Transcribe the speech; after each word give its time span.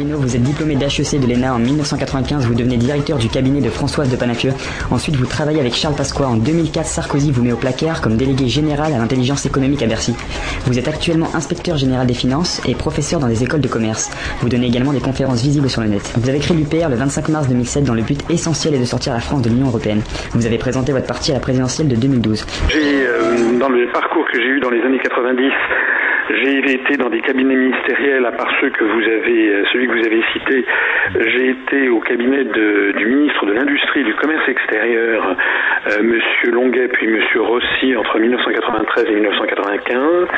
Vous 0.00 0.36
êtes 0.36 0.42
diplômé 0.42 0.76
d'HEC 0.76 1.20
de 1.20 1.26
l'ENA 1.26 1.54
en 1.54 1.58
1995, 1.58 2.46
vous 2.46 2.54
devenez 2.54 2.76
directeur 2.76 3.18
du 3.18 3.28
cabinet 3.28 3.60
de 3.60 3.68
Françoise 3.68 4.08
de 4.08 4.16
Panafieux. 4.16 4.52
Ensuite, 4.92 5.16
vous 5.16 5.26
travaillez 5.26 5.58
avec 5.58 5.74
Charles 5.74 5.96
Pasqua. 5.96 6.28
En 6.28 6.36
2004, 6.36 6.86
Sarkozy 6.86 7.32
vous 7.32 7.42
met 7.42 7.50
au 7.50 7.56
placard 7.56 8.00
comme 8.00 8.16
délégué 8.16 8.46
général 8.46 8.92
à 8.92 8.98
l'intelligence 8.98 9.44
économique 9.44 9.82
à 9.82 9.86
Bercy. 9.86 10.14
Vous 10.66 10.78
êtes 10.78 10.86
actuellement 10.86 11.28
inspecteur 11.34 11.76
général 11.76 12.06
des 12.06 12.14
finances 12.14 12.60
et 12.68 12.76
professeur 12.76 13.18
dans 13.18 13.26
des 13.26 13.42
écoles 13.42 13.60
de 13.60 13.66
commerce. 13.66 14.10
Vous 14.40 14.48
donnez 14.48 14.68
également 14.68 14.92
des 14.92 15.00
conférences 15.00 15.42
visibles 15.42 15.68
sur 15.68 15.82
le 15.82 15.88
net. 15.88 16.12
Vous 16.16 16.28
avez 16.28 16.38
créé 16.38 16.56
l'UPR 16.56 16.88
le 16.88 16.96
25 16.96 17.28
mars 17.30 17.48
2007 17.48 17.82
dans 17.82 17.94
le 17.94 18.02
but 18.02 18.22
essentiel 18.30 18.74
est 18.74 18.80
de 18.80 18.84
sortir 18.84 19.14
la 19.14 19.20
France 19.20 19.42
de 19.42 19.48
l'Union 19.48 19.66
Européenne. 19.66 20.02
Vous 20.32 20.46
avez 20.46 20.58
présenté 20.58 20.92
votre 20.92 21.06
parti 21.06 21.32
à 21.32 21.34
la 21.34 21.40
présidentielle 21.40 21.88
de 21.88 21.96
2012. 21.96 22.46
J'ai, 22.68 22.78
euh, 22.78 23.58
dans 23.58 23.68
le 23.68 23.90
parcours 23.92 24.26
que 24.32 24.38
j'ai 24.38 24.46
eu 24.46 24.60
dans 24.60 24.70
les 24.70 24.80
années 24.82 25.00
90, 25.02 25.50
j'ai 26.30 26.74
été 26.74 26.96
dans 26.96 27.08
des 27.08 27.20
cabinets 27.20 27.54
ministériels, 27.54 28.26
à 28.26 28.32
part 28.32 28.50
ceux 28.60 28.70
que 28.70 28.84
vous 28.84 29.02
avez, 29.02 29.48
euh, 29.48 29.64
celui 29.72 29.86
que 29.86 29.92
vous 29.92 30.06
avez 30.06 30.22
cité. 30.32 30.64
J'ai 31.26 31.50
été 31.50 31.88
au 31.88 32.00
cabinet 32.00 32.44
du 32.44 33.06
ministre 33.06 33.46
de 33.46 33.52
l'Industrie 33.52 34.00
et 34.00 34.04
du 34.04 34.14
Commerce 34.14 34.46
extérieur, 34.48 35.36
euh, 35.88 36.02
Monsieur 36.02 36.50
Longuet 36.50 36.88
puis 36.88 37.06
Monsieur 37.08 37.42
Rossi 37.42 37.96
entre 37.96 38.18
1993 38.18 39.04
et 39.08 39.14
1995. 39.14 40.28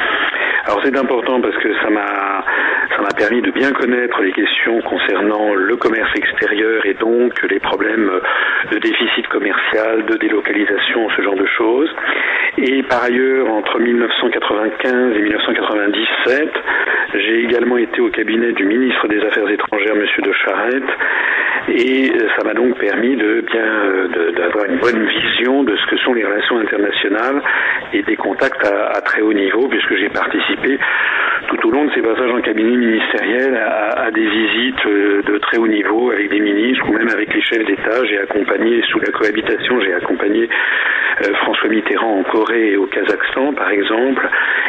Alors 0.67 0.81
c'est 0.85 0.97
important 0.97 1.41
parce 1.41 1.57
que 1.57 1.75
ça 1.83 1.91
m'a 1.91 2.45
ça 2.95 3.03
m'a 3.03 3.13
permis 3.17 3.41
de 3.41 3.51
bien 3.51 3.73
connaître 3.73 4.21
les 4.21 4.33
questions 4.33 4.81
concernant 4.83 5.55
le 5.55 5.77
commerce 5.77 6.11
extérieur 6.17 6.85
et 6.85 6.95
donc 6.95 7.33
les 7.49 7.59
problèmes 7.61 8.11
de 8.71 8.79
déficit 8.79 9.27
commercial, 9.29 10.05
de 10.07 10.17
délocalisation, 10.17 11.09
ce 11.17 11.23
genre 11.23 11.37
de 11.37 11.47
choses. 11.47 11.91
Et 12.59 12.83
par 12.83 13.05
ailleurs, 13.05 13.49
entre 13.51 13.79
1995 13.79 15.17
et 15.17 15.21
1997, 15.89 16.49
j'ai 17.15 17.45
également 17.45 17.79
été 17.79 18.01
au 18.01 18.11
cabinet 18.11 18.53
du 18.53 18.65
ministre 18.65 19.09
des 19.09 19.21
Affaires 19.21 19.49
étrangères, 19.49 19.95
Monsieur 19.97 20.23
de 20.23 20.33
Charette, 20.33 20.91
et 21.69 22.13
ça 22.37 22.45
m'a 22.45 22.55
donc 22.55 22.79
permis 22.79 23.17
de 23.17 23.41
bien 23.43 24.09
d'avoir 24.37 24.65
une 24.67 24.79
bonne 24.79 25.07
vision 25.07 25.63
de 25.65 25.77
ce 25.77 25.87
que 25.87 25.97
sont 25.99 26.15
les 26.15 26.25
relations 26.25 26.59
internationales 26.59 27.43
et 27.93 28.03
des 28.03 28.17
contacts 28.17 28.65
à, 28.65 29.01
très 29.03 29.21
haut 29.23 29.33
niveau, 29.33 29.69
puisque 29.69 29.97
j'ai 29.97 30.09
participé 30.09 30.79
tout 31.49 31.69
au 31.69 31.71
long 31.71 31.87
de 31.87 31.93
ces 31.93 32.03
passages 32.03 32.31
en 32.31 32.41
cabinet 32.41 32.77
ministériel 32.77 33.57
à, 33.57 34.11
des 34.11 34.27
visites 34.27 34.87
de 34.87 35.39
très 35.39 35.59
haut 35.59 35.69
niveau 35.69 36.11
avec 36.11 36.31
des 36.31 36.41
ministres 36.41 36.89
ou 36.89 36.93
même 36.93 37.09
avec 37.09 37.33
les 37.35 37.43
chefs 37.43 37.65
d'État. 37.65 38.05
J'ai 38.05 38.19
accompagné 38.19 38.83
sous 38.91 39.01
la 39.01 39.13
cohabitation, 39.13 39.81
j'ai 39.81 39.95
accompagné 39.95 40.49
euh, 41.23 41.35
François 41.35 41.69
Mitterrand 41.69 42.21
en 42.21 42.23
Corée 42.25 42.73
et 42.73 42.77
au 42.77 42.87
Kazakhstan, 42.87 43.53
par 43.53 43.71
exemple. 43.71 44.29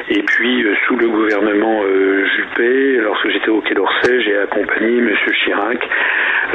Et 0.09 0.21
puis 0.23 0.63
euh, 0.63 0.75
sous 0.87 0.95
le 0.97 1.07
gouvernement 1.07 1.81
euh, 1.83 2.25
Juppé, 2.25 2.97
lorsque 2.97 3.29
j'étais 3.29 3.49
au 3.49 3.61
Quai 3.61 3.73
d'Orsay, 3.73 4.21
j'ai 4.21 4.37
accompagné 4.37 4.97
M. 4.97 5.15
Chirac 5.43 5.87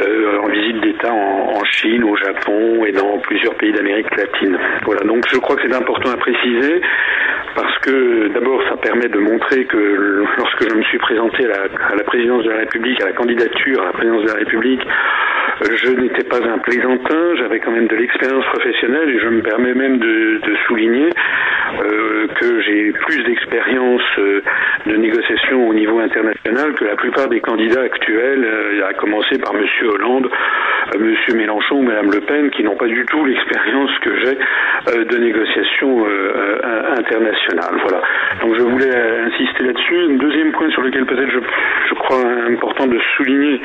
euh, 0.01 0.26
en 0.41 0.47
visite 0.47 0.81
d'État 0.81 1.13
en, 1.13 1.63
Chine, 1.65 2.03
au 2.03 2.15
Japon 2.15 2.85
et 2.85 2.91
dans 2.91 3.19
plusieurs 3.19 3.55
pays 3.55 3.71
d'Amérique 3.71 4.15
latine. 4.15 4.57
Voilà, 4.85 5.01
donc 5.05 5.25
je 5.31 5.37
crois 5.37 5.55
que 5.55 5.61
c'est 5.67 5.75
important 5.75 6.11
à 6.11 6.17
préciser 6.17 6.81
parce 7.55 7.77
que 7.79 8.27
d'abord 8.33 8.61
ça 8.69 8.77
permet 8.77 9.07
de 9.09 9.19
montrer 9.19 9.65
que 9.65 10.23
lorsque 10.37 10.69
je 10.69 10.75
me 10.75 10.83
suis 10.83 10.99
présenté 10.99 11.45
à 11.45 11.95
la 11.95 12.03
présidence 12.03 12.43
de 12.43 12.49
la 12.49 12.57
République, 12.57 13.01
à 13.01 13.05
la 13.05 13.13
candidature 13.13 13.81
à 13.81 13.85
la 13.85 13.91
présidence 13.93 14.23
de 14.23 14.27
la 14.27 14.35
République, 14.35 14.81
je 15.61 15.89
n'étais 15.91 16.23
pas 16.23 16.37
un 16.37 16.59
plaisantin, 16.59 17.35
j'avais 17.37 17.59
quand 17.59 17.71
même 17.71 17.87
de 17.87 17.95
l'expérience 17.95 18.45
professionnelle 18.45 19.09
et 19.09 19.19
je 19.19 19.27
me 19.27 19.41
permets 19.41 19.73
même 19.73 19.97
de, 19.97 20.39
souligner 20.67 21.09
euh, 21.79 22.27
que 22.35 22.61
j'ai 22.61 22.91
plus 22.91 23.23
d'expérience 23.23 24.01
euh, 24.17 24.41
de 24.85 24.95
négociation 24.95 25.67
au 25.67 25.73
niveau 25.73 25.99
international 25.99 26.73
que 26.73 26.85
la 26.85 26.95
plupart 26.95 27.27
des 27.29 27.39
candidats 27.39 27.81
actuels, 27.81 28.43
euh, 28.43 28.87
à 28.87 28.93
commencer 28.93 29.37
par 29.39 29.53
Monsieur 29.53 29.89
Hollande, 29.89 30.29
Monsieur 30.99 31.35
Mélenchon 31.35 31.75
ou 31.75 31.83
Madame 31.83 32.11
Le 32.11 32.21
Pen, 32.21 32.49
qui 32.51 32.63
n'ont 32.63 32.75
pas 32.75 32.87
du 32.87 33.05
tout 33.05 33.25
l'expérience 33.25 33.91
que 34.01 34.11
j'ai 34.19 34.37
de 35.03 35.17
négociation 35.17 36.05
internationale. 36.97 37.75
Voilà. 37.81 38.01
Donc 38.41 38.55
je 38.55 38.61
voulais 38.61 38.95
insister 39.27 39.63
là-dessus. 39.63 39.97
Un 40.11 40.15
deuxième 40.15 40.51
point 40.53 40.69
sur 40.71 40.81
lequel 40.81 41.05
peut-être 41.05 41.29
je, 41.29 41.39
je 41.89 41.93
crois 41.95 42.23
important 42.47 42.87
de 42.87 42.99
souligner 43.17 43.59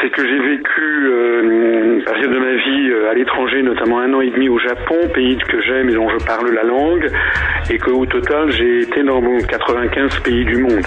c'est 0.00 0.10
que 0.10 0.22
j'ai 0.26 0.38
vécu 0.38 1.08
euh, 1.08 1.42
une 1.42 2.04
période 2.04 2.32
de 2.32 2.38
ma 2.38 2.54
vie 2.54 2.90
euh, 2.90 3.10
à 3.10 3.14
l'étranger, 3.14 3.62
notamment 3.62 4.00
un 4.00 4.12
an 4.14 4.20
et 4.20 4.30
demi 4.30 4.48
au 4.48 4.58
Japon, 4.58 4.96
pays 5.14 5.36
que 5.36 5.60
j'aime 5.60 5.88
et 5.88 5.94
dont 5.94 6.08
je 6.08 6.24
parle 6.24 6.50
la 6.52 6.62
langue, 6.62 7.08
et 7.70 7.78
qu'au 7.78 8.04
total 8.06 8.50
j'ai 8.50 8.80
été 8.80 9.02
dans 9.02 9.20
95 9.20 10.20
pays 10.20 10.44
du 10.44 10.58
monde. 10.58 10.84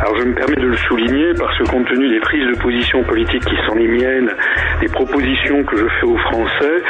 Alors 0.00 0.16
je 0.18 0.24
me 0.24 0.34
permets 0.34 0.56
de 0.56 0.66
le 0.66 0.76
souligner 0.76 1.32
parce 1.38 1.56
que 1.58 1.64
compte 1.64 1.86
tenu 1.86 2.08
des 2.08 2.20
prises 2.20 2.46
de 2.46 2.60
position 2.60 3.02
politiques 3.04 3.44
qui 3.44 3.56
sont 3.66 3.74
les 3.74 3.88
miennes, 3.88 4.30
des 4.80 4.88
propositions 4.88 5.62
que 5.64 5.76
je 5.76 5.86
fais 6.00 6.06
aux 6.06 6.18
Français, 6.18 6.82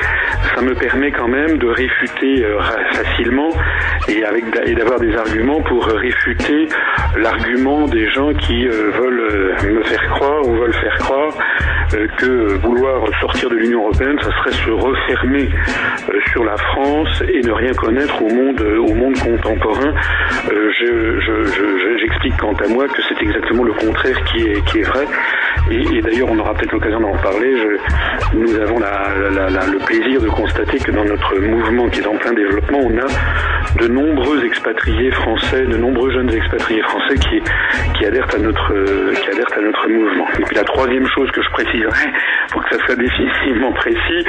ça 0.55 0.63
me 0.63 0.75
permet 0.75 1.13
quand 1.13 1.29
même 1.29 1.59
de 1.59 1.67
réfuter 1.67 2.45
euh, 2.45 2.61
facilement 2.93 3.51
et 4.09 4.25
avec 4.25 4.45
et 4.67 4.75
d'avoir 4.75 5.01
des 5.01 5.15
arguments 5.17 5.61
pour 5.63 5.85
réfuter 5.87 6.69
l'argument 7.17 7.87
des 7.87 8.09
gens 8.11 8.33
qui 8.35 8.67
euh, 8.67 8.91
veulent 8.91 9.75
me 9.75 9.83
faire 9.83 10.09
croire 10.11 10.47
ou 10.47 10.55
veulent 10.57 10.73
faire 10.75 10.97
croire 10.99 11.33
que 12.19 12.55
vouloir 12.59 13.03
sortir 13.21 13.49
de 13.51 13.57
l'Union 13.57 13.83
européenne, 13.83 14.17
ça 14.21 14.31
serait 14.31 14.53
se 14.53 14.71
refermer 14.71 15.49
euh, 16.09 16.21
sur 16.33 16.45
la 16.45 16.57
France 16.57 17.23
et 17.29 17.41
ne 17.41 17.53
rien 17.53 17.73
connaître 17.75 18.23
au 18.23 18.29
monde, 18.29 18.61
au 18.61 18.95
monde 18.95 19.19
contemporain. 19.19 19.95
J'explique 22.01 22.35
je, 22.35 22.41
quant 22.41 22.53
à 22.53 22.69
moi 22.69 22.87
que 22.89 23.03
c'est 23.09 23.23
exactement 23.23 23.65
le 23.65 23.73
contraire 23.75 24.23
qui 24.25 24.49
est, 24.49 24.65
qui 24.67 24.81
est 24.81 24.83
vrai. 24.83 25.07
Et, 25.71 26.01
d'ailleurs, 26.03 26.29
on 26.31 26.39
aura 26.39 26.53
peut-être 26.55 26.73
l'occasion 26.73 27.01
d'en 27.01 27.17
parler. 27.19 27.55
Nous 28.35 28.55
avons 28.57 28.79
la, 28.79 29.67
le 29.67 29.79
plaisir 29.87 30.21
de 30.21 30.29
constater 30.29 30.79
que 30.79 30.91
dans 30.91 31.05
notre 31.05 31.39
mouvement 31.39 31.89
qui 31.89 32.01
est 32.01 32.07
en 32.07 32.17
plein 32.17 32.33
développement, 32.33 32.81
on 32.83 32.99
a 32.99 33.81
de 33.81 33.89
nombreux 33.89 34.45
expatriés 34.45 35.11
français, 35.13 35.65
de 35.65 35.77
nombreux 35.77 36.11
jeunes 36.11 36.33
expatriés 36.33 36.83
français 36.83 37.15
qui, 37.17 37.41
qui 37.97 38.05
adhèrent 38.05 38.35
à 38.35 38.39
notre, 38.39 38.73
qui 39.15 39.29
adhèrent 39.31 39.57
à 39.57 39.61
notre 39.61 39.89
mouvement. 39.89 40.27
Et 40.39 40.43
puis 40.43 40.57
la 40.57 40.65
troisième 40.65 41.07
chose 41.07 41.31
que 41.35 41.43
je 41.43 41.51
préciserai, 41.51 42.13
pour 42.53 42.63
que 42.65 42.77
ça 42.77 42.87
soit 42.87 42.97
définitivement 42.97 43.73
précis, 43.73 44.27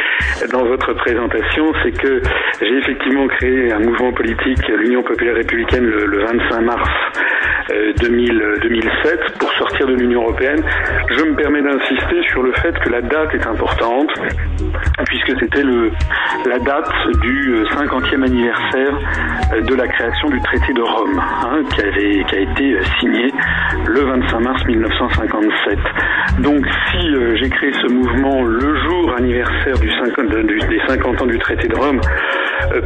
dans 0.52 0.66
votre 0.66 0.94
présentation, 0.94 1.72
c'est 1.84 1.92
que 1.92 2.22
j'ai 2.62 2.78
effectivement 2.78 3.28
créé 3.28 3.72
un 3.72 3.80
mouvement 3.80 4.12
politique, 4.12 4.68
l'Union 4.68 5.04
populaire 5.04 5.36
républicaine, 5.36 5.86
le, 5.86 6.06
le 6.06 6.26
25 6.26 6.62
mars 6.62 6.90
euh, 7.72 7.94
2000, 8.00 8.44
2007, 8.62 9.38
pour 9.40 9.52
sortir 9.54 9.88
de 9.88 9.94
l'Union 9.94 10.22
européenne. 10.22 10.62
Je 11.10 11.24
me 11.24 11.36
permets 11.36 11.64
d'insister 11.64 12.22
sur 12.30 12.44
le 12.44 12.54
fait 12.54 12.78
que 12.80 12.90
la 12.90 13.02
date 13.02 13.34
est 13.34 13.48
importante, 13.48 14.10
puisque 15.08 15.40
c'était 15.40 15.64
la 15.64 16.60
date 16.60 16.92
du 17.22 17.64
50e 17.64 18.24
anniversaire 18.24 19.00
de 19.62 19.76
la 19.76 19.88
création 19.88 20.30
du 20.30 20.40
traité 20.42 20.74
de 20.74 20.82
Rome, 20.82 21.20
hein, 21.20 21.64
qui, 21.74 21.82
avait, 21.82 22.24
qui 22.26 22.36
a 22.36 22.40
été 22.40 22.78
signé 23.00 23.34
le 23.88 24.02
25 24.02 24.40
mars 24.42 24.66
1957. 24.66 25.80
Donc 26.40 26.66
euh, 26.98 27.36
j'ai 27.36 27.50
créé 27.50 27.72
ce 27.74 27.92
mouvement 27.92 28.44
le 28.44 28.76
jour 28.76 29.14
anniversaire 29.18 29.78
du 29.80 29.90
50, 29.90 30.30
du, 30.46 30.60
des 30.60 30.80
50 30.88 31.22
ans 31.22 31.26
du 31.26 31.38
traité 31.40 31.68
de 31.68 31.76
Rome, 31.76 32.00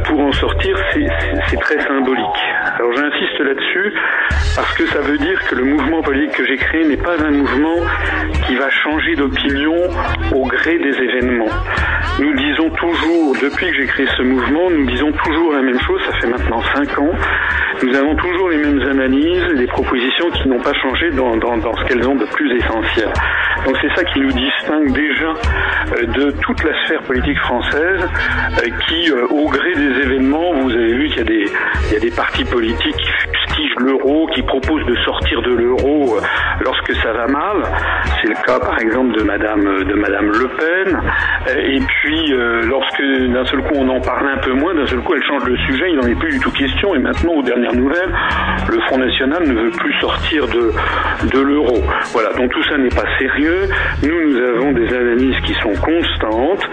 pour 0.04 0.20
en 0.20 0.32
sortir, 0.32 0.76
c'est 0.92 1.60
très 1.60 1.80
symbolique. 1.80 2.40
Alors 2.76 2.92
j'insiste 2.92 3.40
là-dessus 3.40 3.92
parce 4.56 4.72
que 4.74 4.86
ça 4.86 5.00
veut 5.00 5.18
dire 5.18 5.40
que 5.48 5.54
le 5.54 5.64
mouvement 5.64 6.02
politique 6.02 6.36
que 6.36 6.46
j'ai 6.46 6.56
créé 6.56 6.84
n'est 6.84 6.96
pas 6.96 7.20
un 7.22 7.30
mouvement 7.30 7.76
qui 8.46 8.56
va 8.56 8.70
changer 8.70 9.14
d'opinion 9.16 9.76
au 10.34 10.46
gré 10.46 10.78
des 10.78 10.96
événements. 10.96 11.50
Nous 12.18 12.34
disons 12.34 12.70
toujours, 12.70 13.34
depuis 13.40 13.66
que 13.70 13.74
j'ai 13.74 13.86
créé 13.86 14.06
ce 14.16 14.22
mouvement, 14.22 14.70
nous 14.70 14.86
disons 14.86 15.12
toujours 15.24 15.52
la 15.52 15.62
même 15.62 15.80
chose, 15.80 16.00
ça 16.06 16.18
fait 16.18 16.26
maintenant 16.26 16.60
5 16.74 16.98
ans, 16.98 17.12
nous 17.82 17.96
avons 17.96 18.14
toujours 18.16 18.50
les 18.50 18.58
mêmes 18.58 18.82
analyses, 18.82 19.46
les 19.54 19.66
propositions 19.66 20.30
qui 20.30 20.48
n'ont 20.48 20.60
pas 20.60 20.74
changé 20.74 21.10
dans, 21.12 21.36
dans, 21.36 21.74
ce 21.76 21.84
qu'elles 21.86 22.06
ont 22.06 22.16
de 22.16 22.26
plus 22.26 22.56
essentiel. 22.56 23.08
Donc 23.64 23.76
c'est 23.80 23.94
ça 23.94 24.04
qui 24.04 24.20
nous 24.20 24.32
distingue 24.32 24.92
déjà 24.92 25.32
euh, 25.96 26.06
de 26.06 26.30
toute 26.42 26.62
la 26.64 26.84
sphère 26.84 27.02
politique 27.02 27.38
française 27.38 28.00
euh, 28.02 28.68
qui, 28.86 29.10
euh, 29.10 29.26
au 29.28 29.48
gré 29.48 29.59
des 29.62 30.00
événements, 30.02 30.52
vous 30.60 30.70
avez 30.70 30.94
vu 30.94 31.08
qu'il 31.08 31.18
y 31.18 31.96
a 31.96 32.00
des, 32.00 32.10
partis 32.10 32.44
politiques 32.44 33.09
l'euro, 33.80 34.26
qui 34.34 34.42
proposent 34.42 34.86
de 34.86 34.96
sortir 35.04 35.42
de 35.42 35.54
l'euro 35.54 36.16
lorsque 36.60 36.94
ça 36.96 37.12
va 37.12 37.26
mal. 37.26 37.62
C'est 38.20 38.28
le 38.28 38.34
cas 38.46 38.58
par 38.60 38.78
exemple 38.80 39.18
de 39.18 39.22
Madame, 39.22 39.84
de 39.84 39.94
Madame 39.94 40.26
Le 40.26 40.48
Pen. 40.48 41.00
Et 41.48 41.80
puis 41.80 42.32
lorsque 42.68 43.02
d'un 43.32 43.44
seul 43.44 43.62
coup 43.62 43.74
on 43.76 43.88
en 43.88 44.00
parle 44.00 44.28
un 44.28 44.38
peu 44.38 44.52
moins, 44.52 44.74
d'un 44.74 44.86
seul 44.86 45.00
coup 45.00 45.14
elle 45.14 45.22
change 45.22 45.44
le 45.44 45.56
sujet, 45.56 45.90
il 45.90 45.96
n'en 45.96 46.06
est 46.06 46.18
plus 46.18 46.30
du 46.30 46.40
tout 46.40 46.52
question. 46.52 46.94
Et 46.94 46.98
maintenant, 46.98 47.32
aux 47.34 47.42
dernières 47.42 47.74
nouvelles, 47.74 48.12
le 48.68 48.80
Front 48.82 48.98
National 48.98 49.42
ne 49.46 49.54
veut 49.54 49.70
plus 49.70 49.94
sortir 50.00 50.46
de, 50.46 50.72
de 51.32 51.40
l'euro. 51.40 51.78
Voilà, 52.12 52.32
donc 52.34 52.50
tout 52.50 52.62
ça 52.64 52.76
n'est 52.76 52.88
pas 52.88 53.06
sérieux. 53.18 53.68
Nous, 54.02 54.30
nous 54.30 54.36
avons 54.36 54.72
des 54.72 54.94
analyses 54.94 55.40
qui 55.44 55.54
sont 55.54 55.72
constantes 55.80 56.68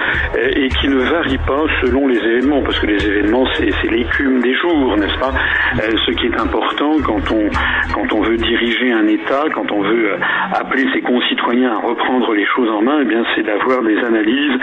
et 0.56 0.68
qui 0.70 0.88
ne 0.88 1.00
varient 1.00 1.46
pas 1.46 1.64
selon 1.82 2.08
les 2.08 2.18
événements, 2.18 2.62
parce 2.62 2.80
que 2.80 2.88
les 2.88 3.06
événements, 3.06 3.46
c'est 3.58 3.90
l'écume 3.90 4.40
des 4.42 4.54
jours, 4.56 4.98
n'est-ce 4.98 5.18
pas? 5.20 5.32
Ce 5.78 6.12
qui 6.12 6.28
est 6.28 6.40
important 6.40 6.97
quand 7.06 7.32
on, 7.32 7.50
quand 7.94 8.14
on 8.14 8.22
veut 8.22 8.38
diriger 8.38 8.92
un 8.92 9.04
l'État, 9.04 9.46
quand 9.54 9.72
on 9.72 9.82
veut 9.82 10.12
appeler 10.54 10.86
ses 10.94 11.02
concitoyens 11.02 11.74
à 11.74 11.88
reprendre 11.88 12.34
les 12.34 12.46
choses 12.56 12.70
en 12.70 12.82
main, 12.82 13.00
eh 13.02 13.06
bien 13.06 13.24
c'est 13.36 13.44
d'avoir 13.44 13.82
des 13.84 13.98
analyses 14.00 14.60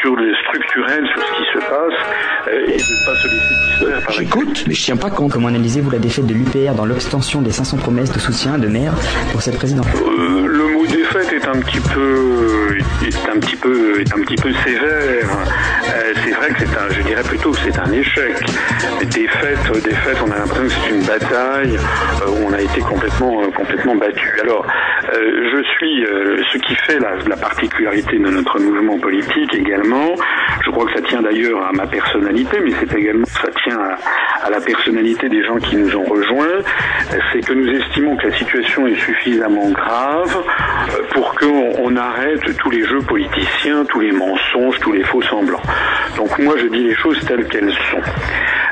sur 0.00 0.16
le 0.16 0.34
structurel, 0.34 1.06
sur 1.06 1.22
ce 1.22 1.32
qui 1.32 1.44
se 1.52 1.58
passe, 1.58 1.98
et 2.66 2.76
de 2.76 3.86
ne 3.86 4.04
pas 4.04 4.12
J'écoute, 4.12 4.64
mais 4.66 4.74
je 4.74 4.84
tiens 4.84 4.96
pas 4.96 5.10
compte. 5.10 5.32
Comment 5.32 5.48
analysez-vous 5.48 5.90
la 5.90 5.98
défaite 5.98 6.26
de 6.26 6.34
l'UPR 6.34 6.74
dans 6.76 6.86
l'obstention 6.86 7.42
des 7.42 7.50
500 7.50 7.76
promesses 7.78 8.12
de 8.12 8.18
soutien 8.18 8.58
de 8.58 8.68
maire 8.68 8.92
pour 9.32 9.42
cette 9.42 9.56
présidentielle 9.56 10.02
Le 10.02 10.74
mot 10.74 10.86
défaite 10.86 11.32
est 11.32 11.46
un 11.46 11.60
petit 11.60 11.80
peu, 11.80 12.76
est 13.06 13.28
un 13.28 13.38
petit 13.38 13.56
peu, 13.56 14.00
est 14.00 14.12
un 14.12 14.20
petit 14.22 14.36
peu 14.36 14.52
sévère. 14.64 15.28
c'est 16.24 16.30
vrai 16.32 16.48
que 16.50 16.58
c'est 16.58 16.76
un, 16.76 16.90
je 16.90 17.02
dirais 17.02 17.22
plutôt 17.22 17.50
que 17.50 17.58
c'est 17.58 17.78
un 17.78 17.92
échec. 17.92 18.34
Défaite, 19.00 19.84
défaite, 19.84 20.16
on 20.26 20.30
a 20.30 20.38
l'impression 20.38 20.64
que 20.64 20.72
c'est 20.88 20.94
une 20.94 21.04
bataille 21.04 21.67
où 21.76 22.46
on 22.48 22.52
a 22.52 22.60
été 22.60 22.80
complètement, 22.80 23.42
complètement 23.50 23.96
battu. 23.96 24.40
Alors, 24.40 24.66
je 25.12 25.62
suis, 25.76 26.04
ce 26.52 26.58
qui 26.58 26.74
fait 26.76 26.98
la, 26.98 27.16
la 27.26 27.36
particularité 27.36 28.18
de 28.18 28.30
notre 28.30 28.58
mouvement 28.58 28.98
politique 28.98 29.54
également, 29.54 30.14
je 30.64 30.70
crois 30.70 30.86
que 30.86 30.94
ça 30.94 31.02
tient 31.02 31.22
d'ailleurs 31.22 31.66
à 31.66 31.72
ma 31.72 31.86
personnalité, 31.86 32.58
mais 32.62 32.72
c'est 32.78 32.94
également, 32.96 33.26
ça 33.26 33.48
tient 33.64 33.78
à, 33.78 34.46
à, 34.46 34.50
la 34.50 34.60
personnalité 34.60 35.28
des 35.28 35.44
gens 35.44 35.56
qui 35.56 35.76
nous 35.76 35.94
ont 35.96 36.04
rejoints, 36.04 36.60
c'est 37.32 37.40
que 37.40 37.52
nous 37.52 37.68
estimons 37.68 38.16
que 38.16 38.28
la 38.28 38.36
situation 38.36 38.86
est 38.86 38.96
suffisamment 38.96 39.70
grave 39.70 40.42
pour 41.10 41.34
qu'on 41.34 41.96
arrête 41.96 42.56
tous 42.58 42.70
les 42.70 42.84
jeux 42.84 43.00
politiciens, 43.00 43.84
tous 43.86 44.00
les 44.00 44.12
mensonges, 44.12 44.78
tous 44.80 44.92
les 44.92 45.04
faux 45.04 45.22
semblants. 45.22 45.62
Donc 46.16 46.38
moi 46.38 46.54
je 46.58 46.66
dis 46.66 46.84
les 46.84 46.94
choses 46.94 47.20
telles 47.26 47.46
qu'elles 47.46 47.72
sont. 47.90 48.02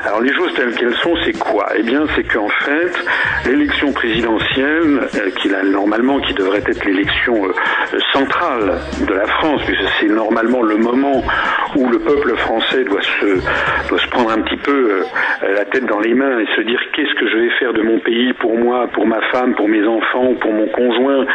Alors 0.05 0.21
les 0.21 0.33
choses 0.33 0.53
telles 0.55 0.73
qu'elles 0.75 0.95
sont, 0.97 1.15
c'est 1.25 1.37
quoi? 1.37 1.67
Eh 1.75 1.83
bien, 1.83 2.03
c'est 2.15 2.23
qu'en 2.23 2.47
fait, 2.47 2.86
l'élection 3.45 3.91
présidentielle, 3.93 5.01
euh, 5.15 5.29
qui 5.37 5.53
a, 5.53 5.63
normalement 5.63 6.19
qui 6.19 6.33
devrait 6.33 6.63
être 6.65 6.85
l'élection 6.85 7.45
euh, 7.45 7.99
centrale 8.11 8.79
de 9.07 9.13
la 9.13 9.25
France, 9.25 9.61
puisque 9.65 9.87
c'est 9.99 10.07
normalement 10.07 10.61
le 10.61 10.77
moment 10.77 11.23
où 11.75 11.89
le 11.89 11.99
peuple 11.99 12.35
français 12.37 12.83
doit 12.83 13.01
se 13.01 13.87
doit 13.89 13.99
se 13.99 14.07
prendre 14.09 14.31
un 14.31 14.41
petit 14.41 14.57
peu 14.57 14.71
euh, 14.71 15.53
la 15.55 15.65
tête 15.65 15.85
dans 15.85 15.99
les 15.99 16.13
mains 16.13 16.39
et 16.39 16.47
se 16.55 16.61
dire 16.61 16.79
qu'est-ce 16.93 17.13
que 17.15 17.27
je 17.29 17.37
vais 17.37 17.49
faire 17.59 17.73
de 17.73 17.81
mon 17.81 17.99
pays 17.99 18.33
pour 18.33 18.57
moi, 18.57 18.87
pour 18.93 19.05
ma 19.05 19.21
femme, 19.31 19.55
pour 19.55 19.67
mes 19.67 19.85
enfants, 19.85 20.33
pour 20.41 20.53
mon 20.53 20.67
conjoint, 20.67 21.25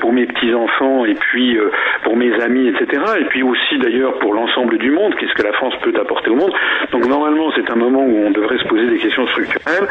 pour 0.00 0.12
mes 0.12 0.26
petits 0.26 0.52
enfants 0.54 1.04
et 1.04 1.14
puis 1.14 1.56
pour 2.04 2.16
mes 2.16 2.32
amis, 2.40 2.68
etc. 2.68 3.02
Et 3.20 3.24
puis 3.26 3.42
aussi 3.42 3.78
d'ailleurs 3.78 4.18
pour 4.18 4.34
l'ensemble 4.34 4.78
du 4.78 4.90
monde, 4.90 5.14
qu'est-ce 5.16 5.34
que 5.34 5.42
la 5.42 5.52
France 5.52 5.74
peut 5.82 5.92
apporter 6.00 6.30
au 6.30 6.36
monde? 6.36 6.52
Donc 6.90 7.06
normalement, 7.06 7.50
c'est 7.56 7.70
un 7.70 7.76
moment 7.76 8.04
où 8.04 8.26
on 8.26 8.30
devrait 8.30 8.58
se 8.58 8.68
poser 8.68 8.86
des 8.88 8.98
questions 8.98 9.26
structurelles. 9.28 9.88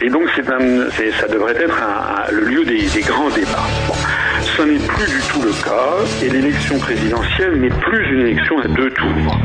Et 0.00 0.08
donc, 0.08 0.28
c'est 0.34 1.10
ça 1.12 1.28
devrait 1.28 1.52
être 1.52 1.82
un, 1.82 2.28
un, 2.28 2.32
le 2.32 2.44
lieu 2.44 2.64
des, 2.64 2.82
des 2.88 3.00
grands 3.00 3.30
débats. 3.30 3.68
Bon. 3.86 3.94
Ce 4.56 4.62
n'est 4.62 4.78
plus 4.78 5.06
du 5.06 5.20
tout 5.30 5.42
le 5.42 5.52
cas, 5.64 6.24
et 6.24 6.28
l'élection 6.28 6.78
présidentielle 6.78 7.60
n'est 7.60 7.68
plus 7.70 8.12
une 8.12 8.20
élection 8.26 8.58
à 8.58 8.68
deux 8.68 8.90
tours. 8.90 9.38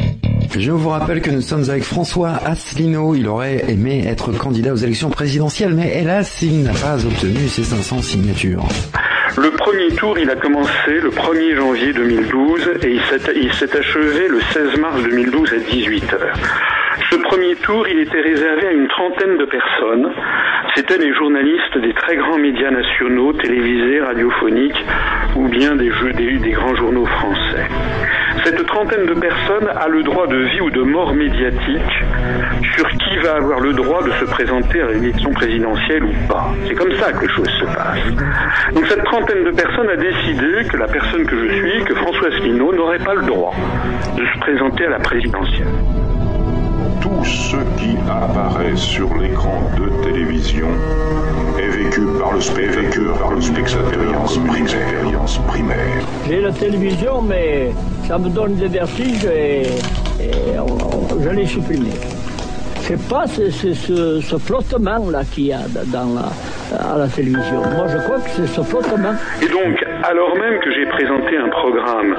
Je 0.58 0.72
vous 0.72 0.90
rappelle 0.90 1.22
que 1.22 1.30
nous 1.30 1.42
sommes 1.42 1.70
avec 1.70 1.84
François 1.84 2.40
Asselineau. 2.46 3.14
Il 3.16 3.28
aurait 3.28 3.64
aimé 3.70 4.06
être 4.08 4.32
candidat 4.32 4.74
aux 4.74 4.78
élections 4.78 5.10
présidentielles, 5.10 5.74
mais 5.74 6.00
hélas, 6.00 6.42
il 6.42 6.64
n'a 6.64 6.72
pas 6.74 7.06
obtenu 7.06 7.48
ses 7.48 7.64
500 7.64 8.02
signatures. 8.02 8.66
Le 9.38 9.52
premier 9.52 9.90
tour, 9.96 10.18
il 10.18 10.30
a 10.32 10.36
commencé 10.36 10.72
le 10.88 11.10
1er 11.10 11.56
janvier 11.56 11.94
2012 11.94 12.70
et 12.84 13.00
il 13.36 13.54
s'est 13.54 13.78
achevé 13.78 14.28
le 14.30 14.40
16 14.52 14.80
mars 14.80 15.04
2012 15.04 15.54
à 15.54 15.58
18h. 15.58 16.18
Ce 17.10 17.16
premier 17.16 17.56
tour, 17.56 17.88
il 17.88 18.00
était 18.00 18.20
réservé 18.20 18.68
à 18.68 18.72
une 18.72 18.88
trentaine 18.90 19.38
de 19.38 19.46
personnes. 19.46 20.12
C'étaient 20.76 20.98
les 20.98 21.14
journalistes 21.14 21.78
des 21.78 21.94
très 21.94 22.18
grands 22.18 22.38
médias 22.38 22.70
nationaux, 22.70 23.32
télévisés, 23.32 24.02
radiophoniques, 24.02 24.86
ou 25.38 25.48
bien 25.48 25.76
des, 25.78 25.90
jeux, 25.90 26.12
des, 26.12 26.38
des 26.38 26.52
grands 26.52 26.76
journaux 26.76 27.06
français. 27.06 27.66
Cette 28.44 28.66
trentaine 28.66 29.06
de 29.06 29.14
personnes 29.14 29.70
a 29.74 29.88
le 29.88 30.04
droit 30.04 30.28
de 30.28 30.36
vie 30.36 30.60
ou 30.60 30.70
de 30.70 30.82
mort 30.82 31.14
médiatique 31.14 32.04
sur 32.76 32.90
qui 32.90 33.18
va 33.24 33.36
avoir 33.36 33.62
le 33.62 33.72
droit 33.72 34.04
de 34.04 34.12
se 34.12 34.26
présenter 34.26 34.82
à 34.82 34.88
l'élection 34.88 35.32
présidentielle 35.32 36.04
ou 36.04 36.28
pas. 36.28 36.54
C'est 36.68 36.76
comme 36.76 36.92
ça 36.94 37.14
que 37.14 37.22
les 37.22 37.30
choses 37.30 37.50
se 37.50 37.66
passent. 37.66 38.74
Donc 38.74 38.86
cette 38.88 39.04
trentaine 39.06 39.46
de 39.46 39.52
personnes 39.52 39.90
a 39.90 39.96
décidé 39.96 40.68
que 40.70 40.76
la 40.76 40.88
personne 40.88 41.26
que 41.26 41.38
je 41.38 41.54
suis, 41.54 41.84
que 41.86 41.96
François 41.96 42.28
Asselineau, 42.28 42.74
n'aurait 42.74 43.00
pas 43.00 43.16
le 43.16 43.24
droit 43.24 43.54
de 44.18 44.26
se 44.26 44.40
présenter 44.40 44.86
à 44.86 44.90
la 44.90 45.00
présidentielle 45.00 45.68
tout 47.02 47.24
ce 47.24 47.58
qui 47.80 47.96
apparaît 48.10 48.76
sur 48.76 49.14
l'écran 49.16 49.62
de 49.78 50.04
télévision 50.04 50.68
est 51.60 51.68
vécu 51.68 52.02
par 52.20 52.34
le 52.34 52.42
spectateur, 52.42 53.18
par 53.20 53.32
le 53.32 53.38
expérience 53.38 54.38
primaire. 54.40 55.48
primaire. 55.48 55.78
J'ai 56.28 56.42
la 56.42 56.52
télévision, 56.52 57.22
mais 57.22 57.72
ça 58.08 58.18
me 58.18 58.30
donne 58.30 58.56
des 58.56 58.68
vertiges 58.68 59.26
et, 59.26 59.64
et 60.22 60.60
on, 60.60 60.66
on, 60.66 61.22
je 61.22 61.30
l'ai 61.30 61.46
supprimé. 61.46 61.90
C'est 62.82 63.10
pas 63.10 63.28
ce, 63.28 63.50
ce, 63.52 63.74
ce, 63.74 64.22
ce 64.22 64.38
flottement-là 64.38 65.24
qu'il 65.34 65.48
y 65.48 65.54
a 65.54 65.60
dans 65.88 66.14
la, 66.16 66.30
à 66.94 66.98
la 66.98 67.08
télévision. 67.08 67.62
Moi, 67.76 67.88
je 67.90 67.98
crois 67.98 68.18
que 68.18 68.30
c'est 68.30 68.48
ce 68.48 68.62
flottement. 68.62 69.14
Et 69.42 69.48
donc, 69.50 69.84
alors 70.04 70.34
même 70.38 70.60
que 70.62 70.72
j'ai 70.72 70.86
présenté 70.86 71.38
un 71.38 71.50
programme 71.50 72.16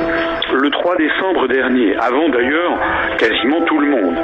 le 0.52 0.70
3 0.70 0.96
décembre 0.96 1.48
dernier, 1.48 1.94
avant 1.96 2.28
d'ailleurs 2.28 2.78
quasiment 3.19 3.60
tout 3.66 3.78
le 3.78 3.90
monde, 3.90 4.16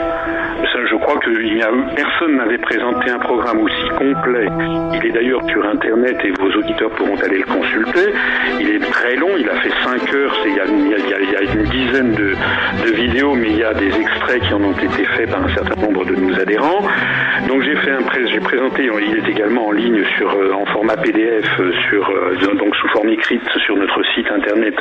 je 0.90 0.96
crois 0.96 1.18
que 1.18 1.94
personne 1.94 2.36
n'avait 2.36 2.58
présenté 2.58 3.10
un 3.10 3.18
programme 3.18 3.60
aussi 3.60 3.88
complet. 3.96 4.46
Il 4.94 5.06
est 5.06 5.12
d'ailleurs 5.12 5.42
sur 5.48 5.64
Internet 5.66 6.16
et 6.24 6.30
vos 6.32 6.50
auditeurs 6.50 6.90
pourront 6.90 7.16
aller 7.16 7.38
le 7.38 7.44
consulter. 7.44 8.12
Il 8.60 8.70
est 8.70 8.90
très 8.90 9.16
long, 9.16 9.30
il 9.38 9.48
a 9.48 9.56
fait 9.56 9.72
5 9.84 10.14
heures, 10.14 10.36
il 10.46 10.54
y 10.54 10.60
a, 10.60 11.42
une 11.54 11.64
dizaine 11.64 12.14
de, 12.14 12.34
vidéos, 12.92 13.34
mais 13.34 13.48
il 13.50 13.58
y 13.58 13.64
a 13.64 13.74
des 13.74 13.88
extraits 13.88 14.42
qui 14.42 14.54
en 14.54 14.62
ont 14.62 14.72
été 14.72 15.04
faits 15.04 15.30
par 15.30 15.44
un 15.44 15.54
certain 15.54 15.80
nombre 15.80 16.04
de 16.04 16.14
nos 16.16 16.38
adhérents. 16.40 16.80
Donc 17.48 17.62
j'ai 17.62 17.76
fait 17.76 17.90
un 17.90 18.04
j'ai 18.26 18.40
présenté, 18.40 18.84
il 18.84 19.16
est 19.16 19.28
également 19.28 19.68
en 19.68 19.72
ligne 19.72 20.02
sur, 20.16 20.28
en 20.56 20.64
format 20.66 20.96
PDF, 20.96 21.60
sur, 21.88 22.10
donc 22.56 22.74
sous 22.76 22.88
forme 22.88 23.08
écrite 23.10 23.48
sur 23.64 23.76
notre 23.76 24.02
site 24.14 24.30
internet 24.30 24.74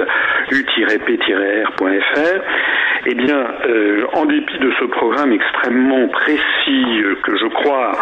u-p-r.fr. 0.51 2.41
Eh 3.05 3.15
bien, 3.15 3.47
euh, 3.67 4.05
en 4.13 4.25
dépit 4.25 4.57
de 4.59 4.71
ce 4.79 4.85
programme 4.85 5.33
extrêmement 5.33 5.82
précis, 6.09 7.01
euh, 7.03 7.15
que 7.23 7.35
je 7.37 7.47
crois 7.47 7.93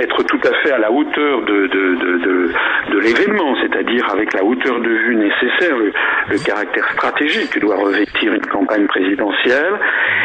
être 0.00 0.22
tout 0.24 0.40
à 0.44 0.54
fait 0.62 0.72
à 0.72 0.78
la 0.78 0.90
hauteur 0.90 1.42
de, 1.42 2.50
l'événement, 3.00 3.54
c'est-à-dire 3.62 4.08
avec 4.12 4.32
la 4.34 4.44
hauteur 4.44 4.80
de 4.80 4.88
vue 4.88 5.16
nécessaire, 5.16 5.76
le, 5.76 5.92
caractère 6.44 6.90
stratégique 6.92 7.50
que 7.50 7.60
doit 7.60 7.76
revêtir 7.76 8.32
une 8.32 8.46
campagne 8.46 8.86
présidentielle, 8.86 9.74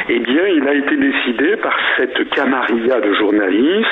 eh 0.10 0.20
bien, 0.20 0.46
il 0.48 0.68
a 0.68 0.74
été 0.74 0.96
décidé 0.96 1.58
par 1.58 1.76
cette 1.98 2.30
camarilla 2.30 3.00
de 3.00 3.14
journalistes 3.14 3.88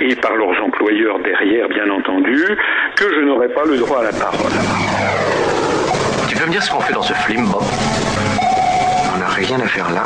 et 0.00 0.14
par 0.16 0.36
leurs 0.36 0.62
employeurs 0.62 1.18
derrière, 1.20 1.68
bien 1.68 1.88
entendu, 1.90 2.44
que 2.96 3.14
je 3.14 3.20
n'aurais 3.20 3.48
pas 3.48 3.64
le 3.64 3.78
droit 3.78 4.00
à 4.00 4.04
la 4.04 4.12
parole. 4.12 4.52
Tu 6.28 6.36
peux 6.36 6.46
me 6.46 6.50
dire 6.50 6.62
ce 6.62 6.70
qu'on 6.70 6.80
fait 6.80 6.92
dans 6.92 7.02
ce 7.02 7.14
film, 7.14 7.46
rien 9.26 9.60
à 9.60 9.66
faire 9.66 9.90
là. 9.90 10.04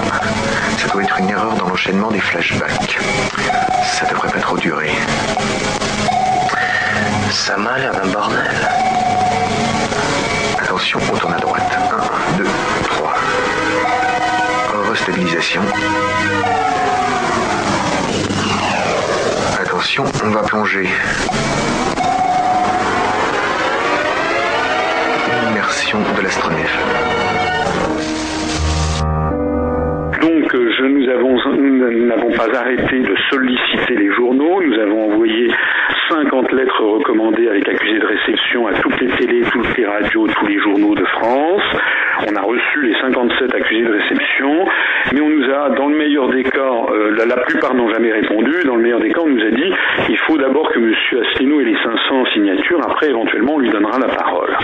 Ça 0.79 0.89
doit 0.89 1.03
être 1.03 1.19
une 1.19 1.29
erreur 1.29 1.55
dans 1.55 1.69
l'enchaînement 1.69 2.11
des 2.11 2.21
flashbacks. 2.21 2.99
Ça 3.85 4.07
devrait 4.07 4.31
pas 4.31 4.41
trop 4.41 4.57
durer. 4.57 4.93
Ça 7.31 7.57
m'a 7.57 7.79
l'air 7.79 7.93
d'un 7.93 8.09
bordel. 8.09 8.69
Attention, 10.61 10.99
on 11.13 11.17
tourne 11.17 11.35
à 11.35 11.39
droite. 11.39 11.63
1, 12.35 12.37
2, 12.39 12.45
3. 12.85 13.15
Restabilisation. 14.91 15.63
Attention, 19.61 20.05
on 20.25 20.31
va 20.31 20.43
plonger. 20.43 20.89
De 32.77 33.15
solliciter 33.31 33.95
les 33.97 34.11
journaux. 34.13 34.63
Nous 34.63 34.79
avons 34.79 35.13
envoyé 35.13 35.49
50 36.09 36.53
lettres 36.53 36.83
recommandées 36.83 37.49
avec 37.49 37.69
accusé 37.69 37.99
de 37.99 38.07
réception 38.07 38.67
à 38.67 38.73
toutes 38.75 38.99
les 39.01 39.09
télés, 39.17 39.43
toutes 39.51 39.77
les 39.77 39.85
radios, 39.85 40.27
tous 40.27 40.47
les 40.47 40.59
journaux 40.59 40.95
de 40.95 41.05
France. 41.05 41.63
On 42.29 42.37
a 42.37 42.41
reçu 42.41 42.83
les 42.83 42.95
57 43.01 43.55
accusés 43.55 43.85
de 43.85 43.93
réception, 43.93 44.65
mais 45.13 45.21
on 45.21 45.29
nous 45.29 45.51
a, 45.51 45.71
dans 45.71 45.89
le 45.89 45.97
meilleur 45.97 46.29
des 46.31 46.45
cas, 46.45 46.73
euh, 46.91 47.15
la, 47.17 47.27
la, 47.27 47.37
plupart 47.43 47.75
n'ont 47.75 47.91
jamais 47.91 48.13
répondu. 48.13 48.53
Dans 48.65 48.77
le 48.77 48.83
meilleur 48.83 49.01
des 49.01 49.11
cas, 49.11 49.21
on 49.23 49.29
nous 49.29 49.45
a 49.45 49.51
dit 49.51 49.73
il 50.09 50.19
faut 50.27 50.39
d'abord 50.39 50.71
que 50.71 50.79
M. 50.79 50.95
Asselineau 51.21 51.61
ait 51.61 51.65
les 51.65 51.77
500 51.83 52.27
signatures. 52.33 52.81
Après, 52.85 53.09
éventuellement, 53.09 53.55
on 53.55 53.59
lui 53.59 53.71
donnera 53.71 53.99
la 53.99 54.09
parole. 54.09 54.57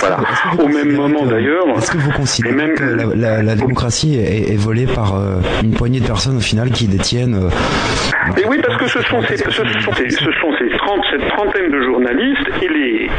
Voilà. 0.00 0.18
Au 0.58 0.68
même 0.68 0.92
moment, 0.92 1.26
d'ailleurs. 1.26 1.66
Est-ce 1.76 1.90
que 1.92 1.98
vous 1.98 2.12
considérez 2.12 2.54
même... 2.54 2.74
que 2.74 2.84
la, 2.84 3.14
la, 3.14 3.42
la 3.42 3.54
démocratie 3.54 4.16
est, 4.16 4.52
est, 4.52 4.56
volée 4.56 4.86
par 4.86 5.14
euh, 5.14 5.40
une 5.62 5.72
poignée 5.72 6.00
de 6.00 6.06
personnes 6.06 6.36
au 6.36 6.40
final 6.40 6.70
qui 6.70 6.86
détiennent 6.86 7.34
euh... 7.34 8.40
Et 8.40 8.46
oui, 8.46 8.58
parce 8.64 8.78
que 8.78 8.88
ce 8.88 9.02
sont 9.02 9.22
ces, 9.22 9.36
ce 9.36 9.50
sont 9.50 9.64
ces, 9.96 10.10
ce 10.10 10.24
sont 10.24 10.52
ces 10.58 10.68
30, 10.76 11.00
cette 11.10 11.28
trentaine 11.28 11.70
de 11.70 11.82
journalistes 11.82 12.48
et 12.62 12.68
les 12.68 13.10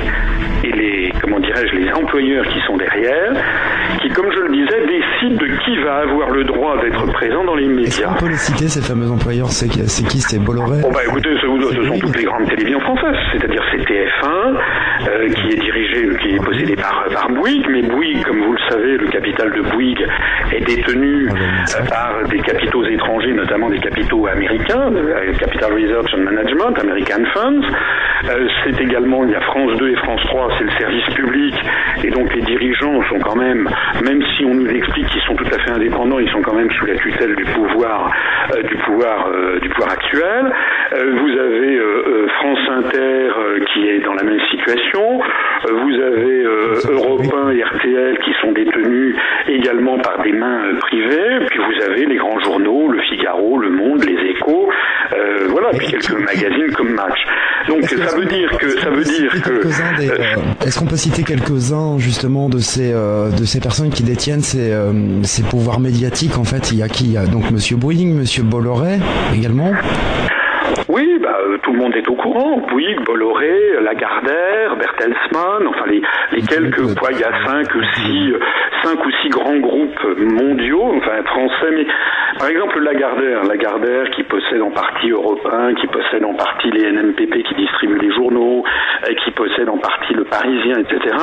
employeurs 1.93 2.45
qui 2.47 2.59
sont 2.67 2.77
derrière, 2.77 3.33
qui, 4.01 4.09
comme 4.09 4.31
je 4.31 4.39
le 4.39 4.49
disais, 4.49 4.85
décident 4.87 5.41
de 5.41 5.47
qui 5.63 5.77
va 5.83 5.97
avoir 5.97 6.29
le 6.29 6.43
droit 6.43 6.79
d'être 6.81 7.05
présent 7.13 7.43
dans 7.43 7.55
les 7.55 7.67
médias. 7.67 8.11
On 8.11 8.19
peut 8.19 8.29
les 8.29 8.35
citer, 8.35 8.67
ces 8.67 8.81
fameux 8.81 9.09
employeurs 9.09 9.49
C'est 9.51 9.67
qui 9.69 10.21
C'est 10.21 10.39
Bolloré 10.39 10.81
oh 10.83 10.91
bah 10.93 11.01
écoutez, 11.07 11.29
ce, 11.35 11.47
ce 11.75 11.87
sont 11.87 11.99
toutes 11.99 12.17
les 12.17 12.23
grandes 12.23 12.47
télévisions 12.47 12.79
françaises, 12.81 13.17
c'est-à-dire 13.31 13.63
c'est 13.71 13.83
TF1, 13.83 14.57
euh, 15.07 15.29
qui 15.29 15.47
est 15.53 15.59
dirigé, 15.59 16.09
qui 16.21 16.35
est 16.35 16.43
possédé 16.43 16.75
par, 16.75 17.05
par 17.11 17.29
Bouygues, 17.41 17.69
mais 17.69 17.81
Bouygues, 17.81 18.23
comme 18.23 18.39
vous 18.39 18.53
le 18.53 18.59
savez, 18.69 18.97
le 18.97 19.07
capital 19.07 19.51
de 19.51 19.61
Bouygues 19.61 20.05
est 20.53 20.63
détenu 20.63 21.27
euh, 21.27 21.85
par 21.89 22.23
des 22.29 22.37
capitaux 22.37 22.85
étrangers, 22.85 23.33
notamment 23.33 23.67
des 23.67 23.79
capitaux 23.79 24.27
américains, 24.27 24.93
euh, 24.93 25.33
Capital 25.39 25.73
Research 25.73 26.13
and 26.13 26.21
Management, 26.21 26.77
American 26.79 27.25
Funds. 27.33 27.65
c'est 28.63 28.79
également, 28.79 29.25
il 29.25 29.31
y 29.31 29.35
a 29.35 29.41
France 29.41 29.75
2 29.79 29.89
et 29.89 29.95
France 29.95 30.21
3, 30.25 30.49
c'est 30.59 30.65
le 30.65 30.71
service 30.79 31.05
public, 31.15 31.55
et 32.03 32.11
donc 32.11 32.31
les 32.35 32.41
dirigeants 32.43 33.01
sont 33.09 33.19
quand 33.19 33.35
même, 33.35 33.67
même 34.03 34.21
si 34.37 34.45
on 34.45 34.53
nous 34.53 34.69
explique 34.69 35.07
qu'ils 35.07 35.21
sont 35.23 35.35
tout 35.35 35.49
à 35.51 35.57
fait 35.57 35.71
indépendants, 35.71 36.19
ils 36.19 36.29
sont 36.29 36.43
quand 36.43 36.55
même 36.55 36.69
sous 36.69 36.85
la 36.85 36.95
tutelle 36.97 37.35
du 37.35 37.45
pouvoir, 37.45 38.13
du 38.63 38.75
pouvoir, 38.77 39.29
du 39.61 39.69
pouvoir 39.69 39.91
actuel. 39.91 40.51
vous 40.91 41.39
avez 41.39 41.79
France 42.39 42.59
Inter 42.69 43.29
qui 43.73 43.87
est 43.87 43.99
dans 43.99 44.13
la 44.13 44.23
même 44.23 44.39
situation. 44.51 45.19
Vous 45.69 46.01
avez 46.01 46.43
Europe 46.89 47.21
1 47.33 47.51
et 47.51 47.63
RTL 47.63 48.17
qui 48.19 48.33
sont 48.41 48.51
détenus 48.51 49.15
également 49.47 49.97
par 49.99 50.21
des 50.23 50.33
mains 50.33 50.75
privées. 50.79 51.45
Puis 51.49 51.59
vous 51.59 51.83
avez 51.85 52.05
les 52.05 52.15
grands 52.15 52.39
journaux, 52.39 52.89
Le 52.89 53.01
Figaro, 53.01 53.57
Le 53.57 53.69
Monde, 53.69 54.03
Les 54.03 54.29
Échos, 54.29 54.69
euh, 55.13 55.47
voilà, 55.49 55.69
puis 55.77 55.87
quelques 55.87 56.11
magazines 56.11 56.71
comme 56.75 56.93
Match. 56.93 57.19
Donc 57.67 57.83
ça 57.83 58.15
veut 58.15 58.25
dire 58.25 58.57
que 58.57 58.69
ça 58.79 58.89
veut 58.89 59.03
dire 59.03 59.31
que. 59.43 59.51
Euh, 59.51 59.61
euh, 60.01 60.65
est-ce 60.65 60.79
qu'on 60.79 60.85
peut 60.85 60.95
citer 60.95 61.23
quelques-uns 61.23 61.97
justement 61.97 62.49
de 62.49 62.57
ces 62.57 62.91
de 62.91 63.45
ces 63.45 63.59
personnes 63.59 63.89
qui 63.89 64.03
détiennent 64.03 64.41
ces, 64.41 64.73
ces 65.23 65.43
pouvoirs 65.43 65.79
médiatiques 65.79 66.37
en 66.37 66.43
fait? 66.43 66.71
Il 66.71 66.79
y 66.79 66.83
a 66.83 66.87
qui? 66.87 67.05
Il 67.05 67.13
y 67.13 67.17
a 67.17 67.25
donc 67.25 67.51
Monsieur 67.51 67.77
Boeing, 67.77 68.13
Monsieur 68.15 68.43
Bolloré 68.43 68.99
également. 69.35 69.71
Oui, 70.87 71.19
bah, 71.21 71.37
euh, 71.47 71.57
tout 71.63 71.73
le 71.73 71.79
monde 71.79 71.95
est 71.95 72.07
au 72.07 72.15
courant. 72.15 72.57
Bouygues, 72.69 73.03
Bolloré, 73.05 73.55
Lagardère, 73.81 74.75
Bertelsmann, 74.77 75.67
enfin 75.67 75.85
les, 75.89 76.01
les 76.31 76.41
quelques, 76.41 76.95
quoi, 76.95 77.09
il 77.11 77.19
y 77.19 77.23
a 77.23 77.31
cinq 77.45 77.73
ou 77.75 77.81
six, 77.95 78.33
cinq 78.83 79.05
ou 79.05 79.11
six 79.21 79.29
grands 79.29 79.57
groupes 79.59 80.17
mondiaux, 80.17 80.93
enfin 80.97 81.23
français, 81.25 81.71
mais 81.75 81.85
par 82.41 82.49
exemple 82.49 82.79
Lagardère, 82.79 83.43
Lagardère 83.43 84.09
qui 84.15 84.23
possède 84.23 84.63
en 84.63 84.71
partie 84.71 85.11
Europe 85.11 85.47
1, 85.47 85.75
qui 85.75 85.85
possède 85.85 86.25
en 86.25 86.33
partie 86.33 86.71
les 86.71 86.91
NMPP 86.91 87.43
qui 87.43 87.53
distribuent 87.53 87.99
les 87.99 88.11
journaux, 88.11 88.63
qui 89.23 89.29
possède 89.31 89.69
en 89.69 89.77
partie 89.77 90.15
le 90.15 90.23
Parisien, 90.23 90.79
etc. 90.79 91.15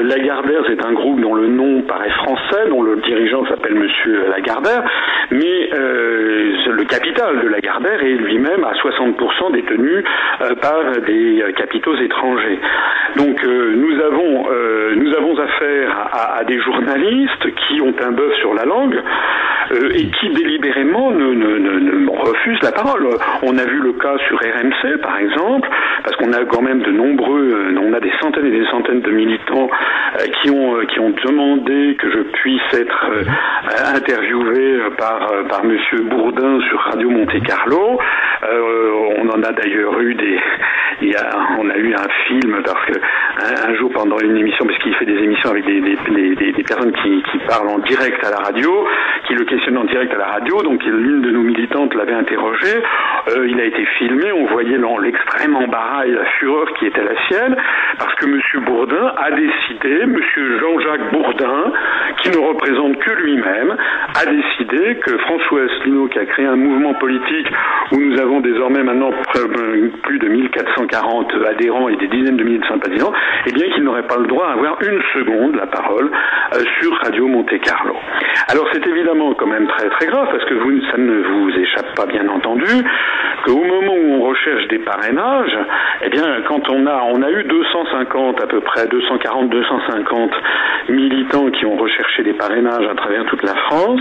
Lagardère, 0.00 0.62
c'est 0.66 0.84
un 0.84 0.92
groupe 0.92 1.20
dont 1.22 1.34
le 1.34 1.46
nom 1.46 1.80
paraît 1.82 2.10
français, 2.10 2.68
dont 2.68 2.82
le 2.82 2.96
dirigeant 2.96 3.46
s'appelle 3.46 3.76
Monsieur 3.76 4.28
Lagardère, 4.28 4.84
mais 5.30 5.70
euh, 5.72 6.52
le 6.70 6.84
capital 6.84 7.40
de 7.40 7.48
Lagardère 7.48 8.02
est 8.02 8.16
lui-même 8.16 8.64
à 8.64 8.74
60% 8.74 9.52
détenu 9.52 10.04
euh, 10.42 10.54
par 10.56 10.82
des 11.06 11.44
capitaux 11.56 11.96
étrangers. 11.96 12.58
Donc 13.16 13.42
euh, 13.44 13.74
nous 13.74 14.00
avons 14.00 14.48
nous 14.96 15.14
avons 15.14 15.38
affaire 15.38 16.10
à, 16.12 16.44
des 16.44 16.60
journalistes 16.60 17.54
qui 17.54 17.80
ont 17.80 17.94
un 18.02 18.12
bœuf 18.12 18.34
sur 18.40 18.54
la 18.54 18.64
langue 18.64 19.00
et 19.94 20.06
qui 20.06 20.28
délibérément 20.42 21.10
ne, 21.12 22.08
refusent 22.10 22.62
la 22.62 22.72
parole. 22.72 23.08
On 23.42 23.56
a 23.58 23.64
vu 23.64 23.80
le 23.80 23.92
cas 23.94 24.16
sur 24.28 24.38
RMC 24.38 25.00
par 25.00 25.18
exemple, 25.18 25.68
parce 26.04 26.16
qu'on 26.16 26.32
a 26.32 26.44
quand 26.44 26.62
même 26.62 26.82
de 26.82 26.90
nombreux, 26.90 27.74
on 27.80 27.92
a 27.92 28.00
des 28.00 28.12
centaines 28.20 28.46
et 28.46 28.50
des 28.50 28.66
centaines 28.66 29.00
de 29.00 29.10
militants 29.10 29.68
qui 30.40 30.50
ont 30.50 30.78
qui 30.86 31.00
ont 31.00 31.12
demandé 31.24 31.96
que 31.98 32.10
je 32.10 32.18
puisse 32.40 32.74
être 32.74 33.10
interviewé 33.94 34.78
par 34.98 35.30
par 35.48 35.64
Monsieur 35.64 36.02
Bourdin 36.02 36.60
sur 36.68 36.80
Radio 36.80 37.10
Monte 37.10 37.42
Carlo. 37.44 37.98
Euh, 38.44 39.14
on 39.18 39.28
en 39.28 39.42
a 39.42 39.52
d'ailleurs 39.52 40.00
eu 40.00 40.14
des, 40.14 40.38
a, 41.16 41.58
on 41.58 41.68
a 41.68 41.76
eu 41.76 41.94
un 41.94 42.08
film 42.26 42.62
parce 42.64 42.84
que 42.86 42.98
un, 43.68 43.74
jour 43.74 43.90
pendant 43.92 44.18
une 44.18 44.36
émission, 44.36 44.64
parce 44.66 44.78
qu'il 44.78 44.94
fait 44.94 45.06
des 45.06 45.18
émissions 45.18 45.50
avec 45.50 45.64
des, 45.64 46.62
personnes 46.62 46.92
qui, 46.92 47.22
parlent 47.48 47.68
en 47.68 47.78
direct 47.78 48.22
à 48.24 48.30
la 48.30 48.36
radio, 48.36 48.86
qui 49.26 49.34
le 49.34 49.44
questionnent 49.44 49.78
en 49.78 49.84
direct 49.84 50.14
à 50.14 50.18
la 50.18 50.26
radio. 50.26 50.62
Donc 50.62 50.82
l'une 50.84 51.22
de 51.22 51.30
nos 51.30 51.42
militantes 51.42 51.94
l'avait 51.94 52.14
interrogé. 52.14 52.82
Euh, 53.28 53.48
il 53.48 53.60
a 53.60 53.64
été 53.64 53.84
filmé. 53.98 54.32
On 54.32 54.46
voyait 54.46 54.78
l'extrême 55.02 55.56
embarras 55.56 56.06
et 56.06 56.10
la 56.10 56.24
fureur 56.38 56.72
qui 56.74 56.86
était 56.86 57.02
la 57.02 57.14
sienne 57.28 57.56
parce 57.98 58.14
que 58.16 58.26
Monsieur 58.26 58.60
Bourdin 58.60 59.12
a 59.16 59.30
décidé, 59.30 60.06
Monsieur 60.06 60.58
Jean-Jacques 60.60 61.12
Bourdin, 61.12 61.72
qui 62.22 62.30
ne 62.30 62.38
représente 62.38 62.98
que 62.98 63.12
lui-même, 63.22 63.76
a 64.14 64.26
décidé 64.26 64.96
que 64.96 65.18
François 65.18 65.62
Asselineau, 65.62 66.08
qui 66.08 66.18
a 66.18 66.26
créé 66.26 66.46
un 66.46 66.56
mouvement 66.56 66.94
politique 66.94 67.48
où 67.92 68.00
nous 68.00 68.20
avons 68.20 68.40
désormais 68.40 68.82
maintenant 68.82 69.10
plus 70.02 70.18
de 70.18 70.28
1440 70.92 71.32
adhérents 71.48 71.88
et 71.88 71.96
des 71.96 72.08
dizaines 72.08 72.36
de 72.36 72.44
milliers 72.44 72.58
de 72.58 72.66
sympathisants, 72.66 73.12
eh 73.46 73.52
bien 73.52 73.68
qu'il 73.70 73.82
n'aurait 73.82 74.06
pas 74.06 74.16
le 74.18 74.26
droit 74.26 74.46
à 74.48 74.52
avoir 74.52 74.76
une 74.82 75.00
seconde 75.14 75.56
la 75.56 75.66
parole 75.66 76.10
euh, 76.54 76.58
sur 76.80 76.94
Radio 76.98 77.26
Monte 77.28 77.58
Carlo. 77.60 77.94
Alors 78.48 78.66
c'est 78.72 78.86
évidemment 78.86 79.34
quand 79.34 79.46
même 79.46 79.66
très 79.68 79.88
très 79.88 80.06
grave 80.06 80.28
parce 80.30 80.44
que 80.44 80.54
vous, 80.54 80.80
ça 80.90 80.98
ne 80.98 81.22
vous 81.22 81.50
échappe 81.58 81.94
pas 81.94 82.06
bien 82.06 82.28
entendu 82.28 82.66
qu'au 83.44 83.64
moment 83.64 83.94
où 83.94 84.12
on 84.14 84.22
recherche 84.22 84.68
des 84.68 84.78
parrainages, 84.78 85.56
eh 86.02 86.10
bien 86.10 86.42
quand 86.46 86.68
on 86.68 86.86
a 86.86 87.02
on 87.04 87.22
a 87.22 87.30
eu 87.30 87.44
250 87.44 88.42
à 88.42 88.46
peu 88.46 88.60
près 88.60 88.86
240 88.86 89.50
250 89.50 90.30
militants 90.88 91.50
qui 91.50 91.66
ont 91.66 91.76
recherché 91.76 92.22
des 92.22 92.34
parrainages 92.34 92.86
à 92.86 92.94
travers 92.94 93.24
toute 93.26 93.42
la 93.42 93.54
France, 93.54 94.00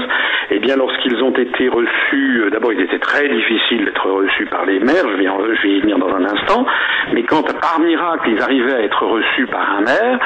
eh 0.49 0.59
bien 0.59 0.75
lorsqu'ils 0.75 1.23
ont 1.23 1.33
été 1.33 1.69
reçus, 1.69 2.43
d'abord 2.51 2.73
il 2.73 2.81
était 2.81 2.99
très 2.99 3.27
difficile 3.29 3.85
d'être 3.85 4.09
reçus 4.09 4.45
par 4.45 4.65
les 4.65 4.79
maires, 4.79 5.05
je 5.09 5.17
vais 5.17 5.69
y 5.69 5.79
venir 5.81 5.97
dans 5.97 6.13
un 6.13 6.25
instant, 6.25 6.65
mais 7.13 7.23
quand 7.23 7.43
par 7.59 7.79
miracle 7.79 8.29
ils 8.29 8.41
arrivaient 8.41 8.75
à 8.75 8.81
être 8.81 9.05
reçus 9.05 9.47
par 9.47 9.77
un 9.77 9.81
maire, 9.81 10.19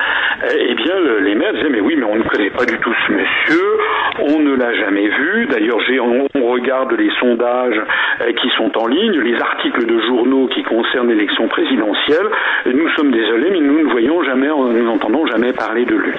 eh, 0.44 0.68
eh 0.70 0.76
bien 0.76 0.96
les 1.22 1.36
maires 1.36 1.54
disaient 1.54 1.70
mais 1.70 1.82
oui 1.82 1.96
mais 1.98 2.06
on 2.06 2.16
ne 2.16 2.24
connaît 2.24 2.50
pas 2.50 2.66
du 2.66 2.78
tout 2.80 2.94
ce 3.08 3.12
monsieur, 3.12 3.78
on 4.20 4.40
ne 4.40 4.56
l'a 4.56 4.74
jamais 4.74 5.08
vu, 5.08 5.48
d'ailleurs 5.48 5.80
on, 6.02 6.28
on, 6.36 6.48
regarde 6.52 6.94
les 6.94 7.10
sondages 7.20 7.82
euh, 8.22 8.32
qui 8.34 8.50
sont 8.58 8.72
en 8.78 8.88
ligne, 8.88 9.20
les 9.20 9.40
articles 9.42 9.86
de 9.86 10.00
journaux 10.02 10.48
qui 10.48 10.64
concernent 10.64 11.10
l'élection 11.10 11.48
présidentielle, 11.48 12.28
nous 12.66 12.90
sommes 12.90 13.12
désolés 13.12 13.52
mais 13.52 13.62
nous 13.62 13.80
ne 13.80 13.92
voyons 13.92 14.24
jamais, 14.24 14.48
nous 14.48 14.84
n'entendons 14.84 15.26
jamais 15.28 15.54
parler 15.54 15.86
de 15.86 15.96
lui. 15.96 16.14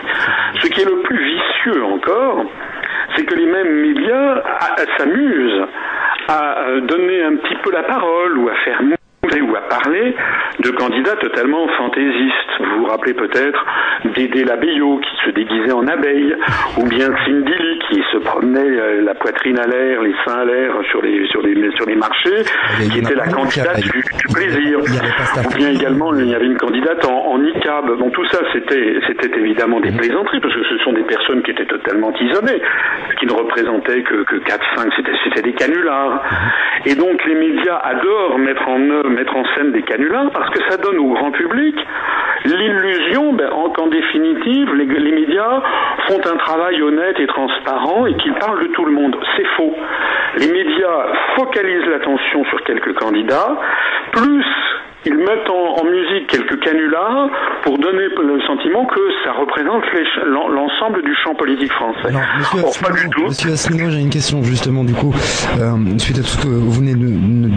Ce 0.63 0.69
qui 0.69 0.81
est 0.81 0.85
le 0.85 1.01
plus 1.03 1.19
vicieux 1.19 1.85
encore, 1.85 2.45
c'est 3.15 3.25
que 3.25 3.35
les 3.35 3.47
mêmes 3.47 3.81
médias 3.81 4.43
s'amusent 4.99 5.67
à 6.29 6.81
donner 6.83 7.23
un 7.23 7.37
petit 7.37 7.55
peu 7.63 7.71
la 7.73 7.83
parole 7.83 8.39
ou 8.39 8.49
à 8.49 8.55
faire 8.65 8.83
ou 9.35 9.57
à 9.57 9.61
parler 9.63 10.15
de 10.61 10.71
candidats 10.71 11.17
totalement 11.17 11.67
fantaisistes. 11.77 12.35
Vous 12.61 12.81
vous 12.81 12.87
rappelez 12.87 13.15
peut-être 13.15 13.65
Dédé 14.15 14.45
Labeyot 14.45 14.99
qui 14.99 15.17
se 15.25 15.31
déguisait 15.31 15.73
en 15.73 15.87
abeille, 15.87 16.35
ou 16.79 16.85
bien 16.85 17.09
Cindy 17.25 17.53
Lee 17.53 17.79
qui 17.91 18.03
se 18.13 18.19
promenait 18.19 18.61
euh, 18.61 19.03
la 19.03 19.15
poitrine 19.15 19.59
à 19.59 19.67
l'air, 19.67 20.03
les 20.03 20.15
seins 20.25 20.41
à 20.41 20.45
l'air 20.45 20.73
sur 20.91 21.03
les, 21.03 21.27
sur 21.29 21.43
les, 21.43 21.71
sur 21.77 21.87
les 21.87 21.97
marchés, 21.97 22.43
qui 22.91 22.99
était 22.99 23.15
la 23.15 23.27
candidate 23.27 23.81
du, 23.81 24.03
plaisir. 24.33 24.79
Ou 24.81 25.57
bien 25.57 25.71
également, 25.71 26.15
il 26.15 26.29
y 26.29 26.35
avait 26.35 26.47
une 26.47 26.57
candidate 26.57 27.05
en, 27.05 27.27
en 27.27 27.39
niqab. 27.39 27.99
Bon, 27.99 28.11
tout 28.11 28.27
ça, 28.27 28.39
c'était, 28.53 28.99
c'était 29.07 29.39
évidemment 29.39 29.81
des 29.81 29.93
plaisanteries, 29.93 30.41
parce 30.41 30.55
que 30.55 30.65
ce 30.65 30.79
sont 30.79 30.93
des 30.93 31.05
personnes 31.05 31.43
qui 31.43 31.51
étaient 31.51 31.67
totalement 31.67 32.13
isolées, 32.21 32.63
qui 33.19 33.27
ne 33.27 33.33
représentaient 33.33 34.03
que, 34.03 34.25
que 34.25 34.37
4-5, 34.37 34.91
c'était, 34.97 35.13
c'était 35.25 35.43
des 35.43 35.53
canulars. 35.53 36.23
Et 36.85 36.95
donc, 36.95 37.25
les 37.25 37.35
médias 37.35 37.79
adorent 37.79 38.39
mettre 38.39 38.69
en 38.69 38.81
œuvre 38.91 39.11
mettre 39.17 39.35
en 39.37 39.45
scène 39.55 39.73
des 39.73 39.83
canulars 39.83 40.31
parce 40.31 40.51
que 40.51 40.61
ça 40.71 40.77
donne 40.77 40.99
au 40.99 41.15
grand 41.15 41.31
public 41.33 41.77
l'illusion 42.45 43.33
ben, 43.33 43.51
qu'en 43.75 43.89
définitive, 43.89 44.75
les, 44.75 44.85
les, 44.85 45.13
médias 45.13 45.63
font 46.07 46.21
un 46.25 46.37
travail 46.37 46.81
honnête 46.83 47.19
et 47.19 47.27
transparent 47.27 48.07
et 48.07 48.15
qu'ils 48.17 48.35
parlent 48.35 48.61
de 48.63 48.73
tout 48.73 48.85
le 48.85 48.93
monde. 48.93 49.17
C'est 49.37 49.47
faux. 49.57 49.75
Les 50.37 50.53
médias 50.53 51.07
focalisent 51.37 51.87
l'attention 51.87 52.45
sur 52.45 52.63
quelques 52.63 52.95
candidats, 52.95 53.59
plus 54.13 54.45
ils 55.07 55.17
mettent 55.17 55.49
en, 55.49 55.81
en, 55.81 55.85
musique 55.85 56.27
quelques 56.29 56.59
canulars 56.61 57.31
pour 57.63 57.79
donner 57.79 58.09
le 58.09 58.41
sentiment 58.43 58.85
que 58.87 59.01
ça 59.25 59.33
représente 59.33 59.85
l'ensemble 60.27 61.03
du 61.03 61.15
champ 61.23 61.35
politique 61.35 61.73
français. 61.73 62.09
Alors, 62.09 62.23
monsieur 62.39 62.59
Or, 62.65 62.77
pas 62.83 62.93
du 62.93 63.09
tout. 63.11 63.23
Monsieur 63.23 63.53
Asselineau, 63.53 63.91
j'ai 63.91 64.01
une 64.01 64.11
question 64.11 64.43
justement 64.43 64.83
du 64.83 64.95
coup, 64.95 65.15
euh, 65.61 65.99
suite 65.99 66.19
à 66.19 66.23
tout 66.23 66.29
ce 66.29 66.43
que 66.43 66.49
vous 66.49 66.73
venez 66.73 66.95
de, 66.95 67.07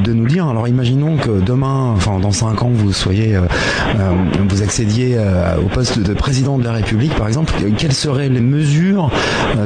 de, 0.04 0.14
nous 0.14 0.28
dire. 0.28 0.48
Alors 0.48 0.68
imaginons 0.68 1.18
que 1.18 1.44
demain, 1.44 1.94
enfin 1.96 2.20
dans 2.20 2.32
cinq 2.32 2.62
ans, 2.62 2.70
vous 2.70 2.94
soyez, 2.94 3.36
euh, 3.36 3.42
euh, 3.42 4.12
vous 4.48 4.62
accédiez 4.62 5.18
euh, 5.18 5.58
au 5.58 5.70
poste 5.70 6.00
de 6.00 6.14
président 6.14 6.60
de 6.60 6.64
la 6.64 6.74
République, 6.74 7.16
par 7.16 7.28
exemple. 7.28 7.54
Quelles 7.78 7.94
seraient 7.94 8.30
les 8.30 8.42
mesures 8.42 9.10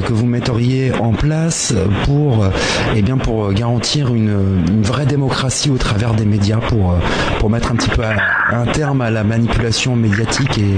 que 0.08 0.13
vous 0.13 0.25
metteriez 0.25 0.94
en 0.94 1.12
place 1.12 1.75
pour, 2.06 2.46
eh 2.96 3.02
bien, 3.02 3.18
pour 3.18 3.52
garantir 3.52 4.13
une, 4.13 4.63
une 4.70 4.84
vraie 4.84 5.06
démocratie 5.06 5.70
au 5.70 5.78
travers 5.78 6.13
des 6.13 6.25
médias, 6.25 6.60
pour, 6.60 6.96
pour 7.40 7.50
mettre 7.50 7.73
un 7.74 7.75
petit 7.75 7.89
peu 7.89 8.03
un 8.03 8.65
terme 8.65 9.01
à 9.01 9.10
la 9.10 9.24
manipulation 9.24 9.96
médiatique 9.96 10.60
et 10.60 10.75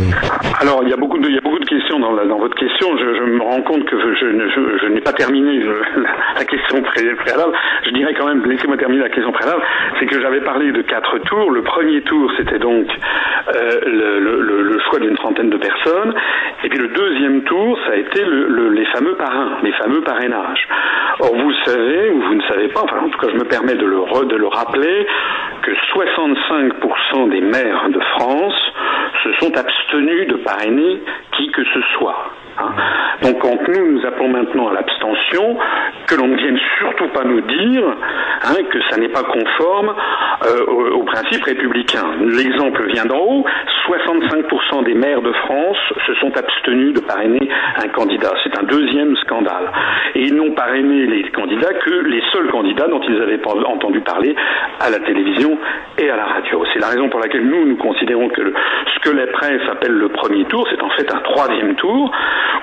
alors 0.62 0.82
il 0.84 0.90
y 0.90 0.94
a 0.94 0.98
beaucoup 0.98 1.18
de 1.18 1.30
y 1.30 1.38
a 1.38 1.42
beaucoup 1.42 1.55
dans, 2.00 2.38
votre 2.38 2.56
question. 2.56 2.98
Je, 2.98 3.24
me 3.24 3.42
rends 3.42 3.62
compte 3.62 3.86
que 3.86 3.98
je, 3.98 4.88
n'ai 4.88 5.02
pas 5.02 5.14
terminé 5.14 5.64
la, 6.36 6.46
question 6.46 6.82
préalable. 6.82 7.54
Je 7.86 7.92
dirais 7.92 8.14
quand 8.14 8.28
même, 8.28 8.44
laissez-moi 8.46 8.78
terminer 8.78 9.04
la 9.04 9.10
question 9.10 9.32
préalable. 9.32 9.62
C'est 10.00 10.06
que 10.06 10.22
j'avais 10.22 10.42
parlé 10.42 10.72
de 10.72 10.82
quatre 10.82 11.18
tours. 11.20 11.52
Le 11.52 11.62
premier 11.64 12.02
tour, 12.02 12.32
c'était 12.38 12.60
donc 12.60 12.88
euh, 13.56 13.80
le, 13.86 14.80
choix 14.90 15.00
d'une 15.00 15.16
trentaine 15.16 15.50
de 15.50 15.58
personnes. 15.58 16.14
Et 16.64 16.70
puis 16.70 16.78
le 16.78 16.90
deuxième 16.90 17.44
tour, 17.44 17.78
ça 17.86 17.94
a 17.94 17.96
été 17.96 18.24
les 18.24 18.86
fameux 18.86 19.16
parrains, 19.16 19.58
les 19.64 19.72
fameux 19.74 20.02
parrainages. 20.02 20.68
Or, 21.20 21.34
vous 21.34 21.54
savez, 21.66 22.10
ou 22.10 22.22
vous 22.22 22.36
ne 22.36 22.44
savez 22.44 22.68
pas, 22.70 22.82
enfin 22.84 23.00
en 23.06 23.10
tout 23.10 23.18
cas 23.18 23.28
je 23.32 23.38
me 23.38 23.46
permets 23.46 23.76
de 23.76 23.86
le 23.86 24.48
rappeler, 24.48 25.08
que 25.62 25.72
65% 25.72 27.30
des 27.30 27.42
maires 27.42 27.90
de 27.90 28.00
France 28.18 28.54
se 29.26 29.34
sont 29.40 29.58
abstenus 29.58 30.28
de 30.28 30.36
parrainer 30.36 31.02
qui 31.36 31.52
que 31.52 31.64
ce 31.64 31.82
soit. 31.98 32.32
Donc 33.22 33.40
quand 33.40 33.68
nous 33.68 33.94
nous 33.94 34.06
appelons 34.06 34.30
maintenant 34.30 34.70
à 34.70 34.74
l'abstention, 34.74 35.58
que 36.08 36.16
l'on 36.16 36.28
ne 36.28 36.36
vienne 36.36 36.60
surtout 36.80 37.08
pas 37.10 37.24
nous 37.24 37.42
dire 37.42 37.84
hein, 38.44 38.56
que 38.70 38.80
ça 38.90 38.98
n'est 38.98 39.10
pas 39.10 39.24
conforme 39.24 39.94
euh, 40.46 40.92
au, 40.94 41.04
principe 41.04 41.44
républicain. 41.44 42.04
L'exemple 42.22 42.86
vient 42.92 43.06
d'en 43.06 43.20
haut, 43.20 43.46
65% 43.88 44.84
des 44.84 44.94
maires 44.94 45.22
de 45.22 45.32
France 45.32 45.78
se 46.06 46.14
sont 46.16 46.36
abstenus 46.36 46.94
de 46.94 47.00
parrainer 47.02 47.50
un 47.78 47.88
candidat. 47.90 48.34
C'est 48.44 48.58
un 48.58 48.64
deuxième 48.64 49.16
scandale. 49.18 49.72
Et 50.16 50.24
ils 50.24 50.36
n'ont 50.36 50.52
parrainé 50.52 51.06
les 51.06 51.24
candidats 51.32 51.74
que 51.74 51.92
les 52.06 52.22
seuls 52.32 52.50
candidats 52.50 52.88
dont 52.88 53.02
ils 53.02 53.22
avaient 53.22 53.40
entendu 53.46 54.02
parler 54.02 54.36
à 54.80 54.90
la 54.90 55.00
télévision 55.00 55.58
et 55.98 56.10
à 56.10 56.16
la 56.16 56.26
radio. 56.26 56.64
C'est 56.74 56.80
la 56.80 56.88
raison 56.88 57.10
pour 57.10 57.20
laquelle 57.20 57.46
nous, 57.46 57.66
nous 57.66 57.78
considérons 57.78 58.30
que 58.30 58.42
ce 58.94 59.10
que 59.10 59.16
la 59.16 59.28
presse 59.28 59.62
appelle 59.72 59.94
le 59.94 60.10
premier 60.10 60.46
tour, 60.46 60.68
c'est 60.70 60.82
en 60.82 60.90
fait 60.90 61.14
un 61.14 61.20
troisième 61.20 61.76
tour 61.76 62.12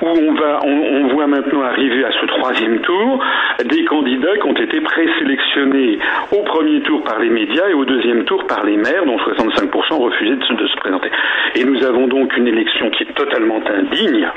où 0.01 0.07
on, 0.07 1.09
voit 1.09 1.27
maintenant 1.27 1.63
arriver 1.63 2.05
à 2.05 2.11
ce 2.21 2.27
troisième 2.27 2.81
tour 2.81 3.25
des 3.65 3.85
candidats 3.85 4.37
qui 4.41 4.47
ont 4.47 4.55
été 4.55 4.81
présélectionnés 4.81 5.99
au 6.33 6.43
premier 6.43 6.81
tour 6.83 7.03
par 7.05 7.19
les 7.19 7.29
médias 7.29 7.69
et 7.69 7.75
au 7.75 7.85
deuxième 7.85 8.25
tour 8.25 8.47
par 8.47 8.65
les 8.65 8.77
maires, 8.77 9.05
dont 9.07 9.17
65% 9.17 9.95
refusaient 9.95 10.37
de, 10.37 10.67
se 10.67 10.77
présenter. 10.77 11.11
Et 11.55 11.65
nous 11.65 11.83
avons 11.85 12.09
donc 12.09 12.37
une 12.37 12.49
élection 12.49 12.91
qui 12.91 13.05
est 13.05 13.15
totalement 13.15 13.61
indigne, 13.67 14.29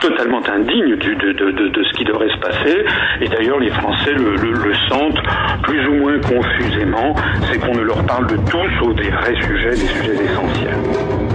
totalement 0.00 0.40
indigne 0.48 0.96
de, 0.96 1.82
ce 1.84 1.92
qui 1.96 2.04
devrait 2.04 2.30
se 2.30 2.38
passer. 2.38 2.84
Et 3.20 3.28
d'ailleurs, 3.28 3.58
les 3.58 3.70
Français 3.70 4.12
le, 4.12 4.34
le 4.34 4.74
sentent 4.88 5.20
plus 5.62 5.86
ou 5.88 5.94
moins 5.94 6.18
confusément, 6.20 7.14
c'est 7.42 7.58
qu'on 7.58 7.74
ne 7.74 7.82
leur 7.82 8.04
parle 8.06 8.26
de 8.26 8.36
tout 8.50 8.56
sauf 8.80 8.94
des 8.94 9.10
vrais 9.10 9.34
sujets, 9.42 9.70
des 9.70 9.76
sujets 9.76 10.24
essentiels. 10.24 11.25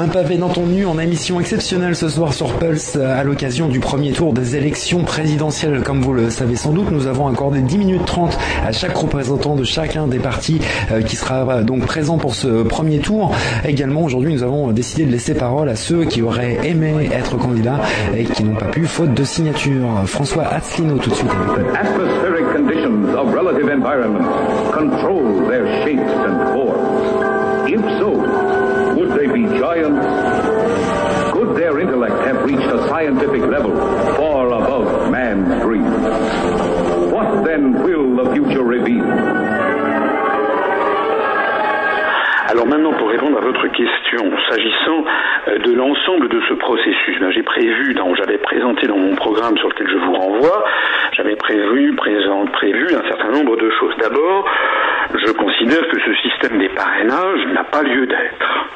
Un 0.00 0.08
pavé 0.08 0.38
dans 0.38 0.48
ton 0.48 0.64
nu 0.64 0.86
en 0.86 0.98
émission 0.98 1.40
exceptionnelle 1.40 1.94
ce 1.94 2.08
soir 2.08 2.32
sur 2.32 2.54
Pulse 2.54 2.96
à 2.96 3.22
l'occasion 3.22 3.68
du 3.68 3.80
premier 3.80 4.12
tour 4.12 4.32
des 4.32 4.56
élections 4.56 5.04
présidentielles. 5.04 5.82
Comme 5.82 6.00
vous 6.00 6.14
le 6.14 6.30
savez 6.30 6.56
sans 6.56 6.72
doute, 6.72 6.90
nous 6.90 7.06
avons 7.06 7.28
accordé 7.28 7.60
10 7.60 7.76
minutes 7.76 8.06
30 8.06 8.38
à 8.64 8.72
chaque 8.72 8.96
représentant 8.96 9.56
de 9.56 9.64
chacun 9.64 10.06
des 10.06 10.18
partis 10.18 10.58
euh, 10.90 11.02
qui 11.02 11.16
sera 11.16 11.46
euh, 11.46 11.62
donc 11.64 11.84
présent 11.84 12.16
pour 12.16 12.34
ce 12.34 12.62
premier 12.62 13.00
tour. 13.00 13.34
Également, 13.62 14.00
aujourd'hui, 14.00 14.32
nous 14.32 14.42
avons 14.42 14.72
décidé 14.72 15.04
de 15.04 15.12
laisser 15.12 15.34
parole 15.34 15.68
à 15.68 15.76
ceux 15.76 16.06
qui 16.06 16.22
auraient 16.22 16.66
aimé 16.66 17.10
être 17.12 17.36
candidats 17.36 17.82
et 18.16 18.24
qui 18.24 18.42
n'ont 18.42 18.56
pas 18.56 18.68
pu 18.68 18.86
faute 18.86 19.12
de 19.12 19.24
signature. 19.24 19.86
François 20.06 20.44
Asselineau 20.44 20.96
tout 20.96 21.10
de 21.10 21.14
suite 21.14 21.30
giants? 29.60 31.32
Could 31.32 31.54
their 31.54 31.78
intellect 31.80 32.16
have 32.26 32.42
reached 32.44 32.70
a 32.72 32.88
scientific 32.88 33.42
level 33.42 33.76
far 34.16 34.46
above 34.48 35.10
man's 35.10 35.62
dreams? 35.62 36.00
What 37.12 37.44
then 37.44 37.84
will 37.84 38.16
the 38.16 38.32
future 38.32 38.64
reveal? 38.64 39.04
Alors 42.48 42.66
maintenant, 42.66 42.92
pour 42.94 43.08
répondre 43.10 43.38
à 43.38 43.42
votre 43.42 43.68
question, 43.68 44.24
s'agissant 44.48 45.04
euh, 45.48 45.58
de 45.58 45.72
l'ensemble 45.72 46.28
de 46.28 46.40
ce 46.48 46.54
processus, 46.54 47.20
ben, 47.20 47.30
j'ai 47.30 47.44
prévu, 47.44 47.94
j'avais 48.16 48.38
présenté 48.38 48.88
dans 48.88 48.96
mon 48.96 49.14
programme 49.14 49.56
sur 49.58 49.68
lequel 49.68 49.88
je 49.88 49.98
vous 49.98 50.14
renvoie, 50.14 50.64
j'avais 51.12 51.36
prévu, 51.36 51.94
présent, 51.94 52.46
prévu 52.46 52.86
un 52.92 53.08
certain 53.08 53.30
nombre 53.30 53.56
de 53.56 53.70
choses. 53.78 53.94
D'abord, 54.00 54.48
je 55.14 55.32
considère 55.32 55.88
que 55.88 56.00
ce 56.00 56.14
système 56.22 56.58
des 56.58 56.68
parrainages 56.68 57.46
n'a 57.52 57.64
pas 57.64 57.82
lieu 57.82 58.06
d'être. 58.06 58.68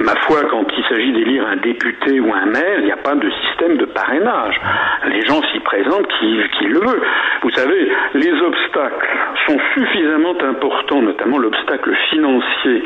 Ma 0.00 0.14
foi, 0.22 0.40
quand 0.50 0.64
il 0.76 0.84
s'agit 0.88 1.12
d'élire 1.12 1.46
un 1.46 1.56
député 1.56 2.20
ou 2.20 2.32
un 2.32 2.46
maire, 2.46 2.78
il 2.78 2.84
n'y 2.86 2.92
a 2.92 2.96
pas 2.96 3.14
de 3.14 3.30
système 3.30 3.76
de 3.76 3.84
parrainage. 3.84 4.58
Les 5.08 5.20
gens 5.26 5.42
s'y 5.52 5.60
présentent 5.60 6.08
qui, 6.18 6.64
le 6.64 6.78
veulent. 6.78 7.02
Vous 7.42 7.50
savez, 7.50 7.92
les 8.14 8.32
obstacles 8.32 9.08
sont 9.46 9.58
suffisamment 9.74 10.34
importants, 10.42 11.02
notamment 11.02 11.38
l'obstacle 11.38 11.94
financier 12.10 12.82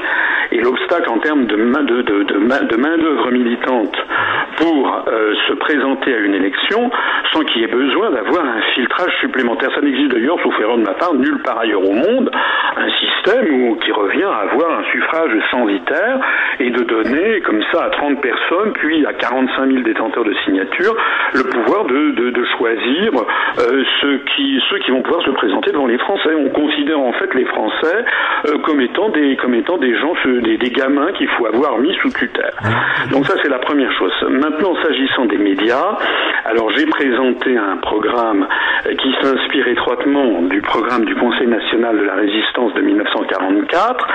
et 0.53 0.61
l'obstacle 0.61 1.09
en 1.11 1.19
termes 1.19 1.47
de 1.47 1.57
main-d'œuvre 1.57 3.31
militante 3.31 3.97
pour 4.57 5.05
euh, 5.09 5.35
se 5.49 5.53
présenter 5.55 6.15
à 6.15 6.19
une 6.19 6.35
élection 6.35 6.91
sans 7.33 7.41
qu'il 7.45 7.63
y 7.63 7.65
ait 7.65 7.69
besoin 7.69 8.11
d'avoir 8.11 8.45
un 8.45 8.61
filtrage 8.75 9.13
supplémentaire. 9.21 9.71
Ça 9.75 9.81
n'existe 9.81 10.13
d'ailleurs, 10.13 10.39
sauf 10.43 10.59
erreur 10.61 10.79
de 10.79 10.83
ma 10.83 10.95
part, 10.95 11.15
nulle 11.15 11.41
part 11.43 11.59
ailleurs 11.59 11.83
au 11.83 11.93
monde, 11.93 12.31
système 12.99 13.79
qui 13.79 13.93
revient 13.93 14.25
à 14.25 14.51
avoir 14.51 14.79
un 14.79 14.85
suffrage 14.91 15.33
censitaire 15.51 16.21
et 16.61 16.71
de 16.71 16.83
donner 16.83 17.41
comme 17.43 17.63
ça 17.73 17.85
à 17.85 17.91
30 17.91 18.21
personnes, 18.21 18.73
puis 18.75 19.07
à 19.07 19.13
45 19.13 19.71
000 19.71 19.83
détenteurs 19.83 20.25
de 20.25 20.35
signatures, 20.45 20.97
le 21.35 21.43
pouvoir 21.43 21.85
de, 21.85 22.45
choisir 22.59 23.11
euh, 23.59 23.83
ceux, 24.01 24.19
qui, 24.37 24.61
ceux 24.69 24.79
qui 24.79 24.91
vont 24.91 25.03
pouvoir 25.03 25.25
se 25.25 25.31
présenter 25.31 25.73
devant 25.73 25.87
les 25.87 25.99
Français. 25.99 26.35
On 26.35 26.51
considère 26.51 27.01
en 27.01 27.13
fait 27.13 27.33
les 27.35 27.45
Français 27.47 28.05
euh, 28.47 28.59
comme 28.59 28.81
étant 28.81 29.09
des 29.09 29.37
comme 29.37 29.55
étant 29.55 29.79
des 29.79 29.97
gens, 29.97 30.15
des, 30.25 30.57
des 30.57 30.71
gamins 30.71 31.11
qu'il 31.13 31.29
faut 31.29 31.47
avoir 31.47 31.79
mis 31.79 31.95
sous 31.97 32.11
tutelle. 32.11 32.55
Donc 33.11 33.27
ça 33.27 33.35
c'est 33.43 33.49
la 33.49 33.59
première 33.59 33.93
chose. 33.93 34.13
Maintenant 34.29 34.75
s'agissant 34.83 35.25
des 35.25 35.39
médias, 35.39 35.99
alors 36.45 36.71
j'ai 36.71 36.87
présenté 36.87 37.57
un 37.57 37.77
programme 37.79 38.47
qui 38.99 39.15
s'inspire 39.21 39.69
étroitement 39.69 40.43
du 40.43 40.61
programme 40.61 41.05
du 41.05 41.15
Conseil 41.15 41.47
national 41.47 41.99
de 41.99 42.05
la 42.05 42.15
résistance 42.15 42.75
de 42.75 42.83
1944. 42.85 44.09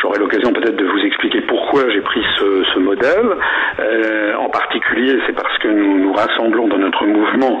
J'aurai 0.00 0.18
l'occasion 0.18 0.52
peut-être 0.52 0.76
de 0.76 0.84
vous 0.84 1.00
expliquer 1.00 1.40
pourquoi 1.42 1.88
j'ai 1.90 2.00
pris 2.00 2.22
ce, 2.38 2.78
modèle. 2.78 3.36
Euh, 3.80 4.36
en 4.36 4.48
particulier, 4.50 5.18
c'est 5.26 5.34
parce 5.34 5.58
que 5.58 5.68
nous 5.68 5.98
nous 5.98 6.12
rassemblons 6.12 6.68
dans 6.68 6.78
notre 6.78 7.04
mouvement 7.06 7.58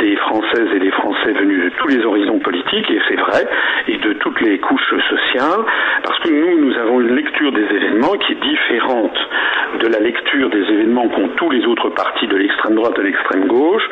des 0.00 0.16
Françaises 0.16 0.68
et 0.74 0.80
des 0.80 0.90
Français 0.90 1.32
venus 1.32 1.64
de 1.64 1.70
tous 1.78 1.88
les 1.88 2.04
horizons 2.04 2.40
politiques, 2.40 2.90
et 2.90 3.00
c'est 3.08 3.16
vrai, 3.16 3.46
et 3.86 3.98
de 3.98 4.14
toutes 4.14 4.40
les 4.40 4.58
couches 4.58 4.94
sociales, 5.08 5.64
parce 6.02 6.18
que 6.20 6.30
nous, 6.30 6.66
nous 6.66 6.76
avons 6.76 7.00
une 7.00 7.14
lecture 7.14 7.52
des 7.52 7.62
événements 7.62 8.16
qui 8.18 8.32
est 8.32 8.42
différente 8.42 9.16
de 9.80 9.88
la 9.88 10.00
lecture 10.00 10.50
des 10.50 10.62
événements 10.62 11.08
qu'ont 11.08 11.28
tous 11.36 11.50
les 11.50 11.64
autres 11.66 11.90
partis 11.90 12.26
de 12.26 12.36
l'extrême 12.36 12.74
droite 12.74 12.94
et 12.96 13.02
de 13.02 13.06
l'extrême 13.06 13.46
gauche. 13.46 13.82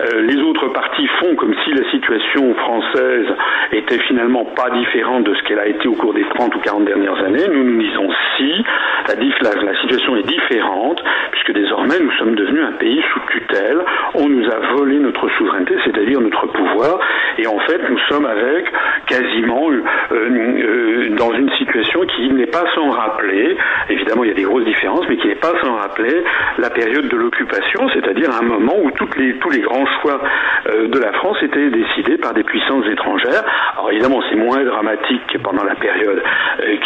Euh, 0.00 0.22
les 0.22 0.36
autres 0.42 0.68
partis 0.68 1.06
font 1.20 1.34
comme 1.36 1.54
si 1.64 1.72
la 1.72 1.90
situation 1.90 2.54
française 2.54 3.26
était 3.72 3.98
finalement 4.00 4.44
pas 4.44 4.70
différente 4.70 5.24
de 5.24 5.34
ce 5.34 5.41
qu'elle 5.42 5.58
a 5.58 5.66
été 5.66 5.88
au 5.88 5.94
cours 5.94 6.14
des 6.14 6.24
30 6.24 6.54
ou 6.54 6.58
40 6.60 6.84
dernières 6.84 7.18
années. 7.24 7.46
Nous 7.48 7.64
nous 7.64 7.82
disons 7.82 8.08
si, 8.36 8.64
la, 9.08 9.80
situation 9.80 10.16
est 10.16 10.26
différente, 10.26 11.02
puisque 11.32 11.52
désormais 11.52 11.98
nous 12.00 12.12
sommes 12.12 12.34
devenus 12.34 12.64
un 12.64 12.72
pays 12.72 13.02
sous 13.12 13.20
tutelle, 13.30 13.78
on 14.14 14.28
nous 14.28 14.48
a 14.48 14.58
volé 14.76 14.98
notre 14.98 15.28
souveraineté, 15.30 15.74
c'est-à-dire 15.84 16.20
notre 16.20 16.46
pouvoir, 16.46 17.00
et 17.38 17.46
en 17.46 17.58
fait 17.60 17.80
nous 17.88 17.98
sommes 18.08 18.26
avec 18.26 18.66
quasiment 19.06 19.70
euh, 19.70 19.82
euh, 20.12 21.08
dans 21.16 21.32
une 21.32 21.50
situation 21.52 22.00
qui 22.06 22.30
n'est 22.30 22.46
pas 22.46 22.64
sans 22.74 22.90
rappeler, 22.90 23.56
évidemment 23.88 24.24
il 24.24 24.28
y 24.28 24.32
a 24.32 24.36
des 24.36 24.42
grosses 24.42 24.64
différences, 24.64 25.06
mais 25.08 25.16
qui 25.16 25.28
n'est 25.28 25.34
pas 25.34 25.54
sans 25.62 25.74
rappeler 25.74 26.24
la 26.58 26.70
période 26.70 27.08
de 27.08 27.16
l'occupation, 27.16 27.88
c'est-à-dire 27.92 28.30
un 28.30 28.44
moment 28.44 28.74
où 28.82 28.90
les, 29.18 29.38
tous 29.38 29.50
les 29.50 29.60
grands 29.60 29.86
choix 30.00 30.20
euh, 30.68 30.88
de 30.88 30.98
la 30.98 31.12
France 31.12 31.38
étaient 31.42 31.70
décidés 31.70 32.18
par 32.18 32.34
des 32.34 32.44
puissances 32.44 32.86
étrangères. 32.86 33.44
Alors 33.74 33.90
évidemment 33.90 34.22
c'est 34.30 34.36
moins 34.36 34.62
dramatique 34.64 35.31
pendant 35.38 35.64
la 35.64 35.74
période 35.74 36.22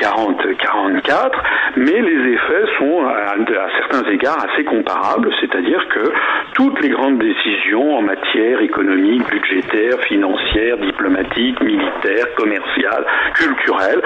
40-44, 0.01 1.31
mais 1.77 2.01
les 2.01 2.33
effets 2.33 2.67
sont 2.79 3.07
à, 3.07 3.35
certains 3.79 4.11
égards 4.11 4.39
assez 4.51 4.65
comparables, 4.65 5.31
c'est-à-dire 5.41 5.87
que 5.89 6.13
toutes 6.55 6.81
les 6.83 6.91
grandes 6.91 7.19
décisions 7.19 7.97
en 7.97 8.03
matière 8.03 8.61
économique, 8.61 9.23
budgétaire, 9.31 10.01
financière, 10.09 10.79
diplomatique, 10.79 11.61
militaire, 11.63 12.27
commerciale, 12.37 13.05
culturelle 13.35 14.01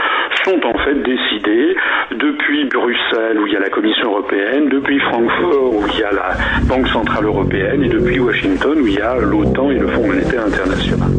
sont 0.45 0.61
en 0.65 0.79
fait 0.85 1.03
décidées 1.03 1.77
depuis 2.13 2.65
Bruxelles 2.65 3.39
où 3.39 3.47
il 3.47 3.53
y 3.53 3.57
a 3.57 3.61
la 3.61 3.71
Commission 3.71 4.11
européenne, 4.11 4.69
depuis 4.69 4.99
Francfort 5.01 5.75
où 5.75 5.87
il 5.93 5.99
y 5.99 6.03
a 6.03 6.13
la 6.13 6.31
Banque 6.69 6.89
centrale 6.89 7.25
européenne 7.25 7.85
et 7.85 7.89
depuis 7.89 8.19
Washington 8.19 8.81
où 8.81 8.87
il 8.87 8.95
y 8.95 9.01
a 9.01 9.17
l'OTAN 9.17 9.71
et 9.71 9.79
le 9.79 9.89
Fonds 9.89 10.07
monétaire 10.07 10.47
international. 10.47 11.11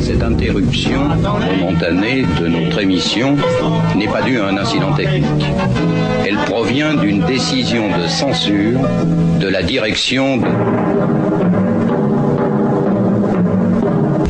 Cette 0.00 0.22
interruption 0.22 1.08
momentanée 1.60 2.24
de 2.40 2.48
notre 2.48 2.80
émission 2.80 3.36
n'est 3.96 4.08
pas 4.08 4.22
due 4.22 4.38
à 4.38 4.46
un 4.46 4.56
incident 4.56 4.92
technique. 4.94 5.24
Elle 6.26 6.36
provient 6.46 6.94
d'une 6.94 7.24
décision 7.26 7.86
de 7.96 8.08
censure 8.08 8.80
de 9.38 9.48
la 9.48 9.62
direction 9.62 10.38
de... 10.38 10.46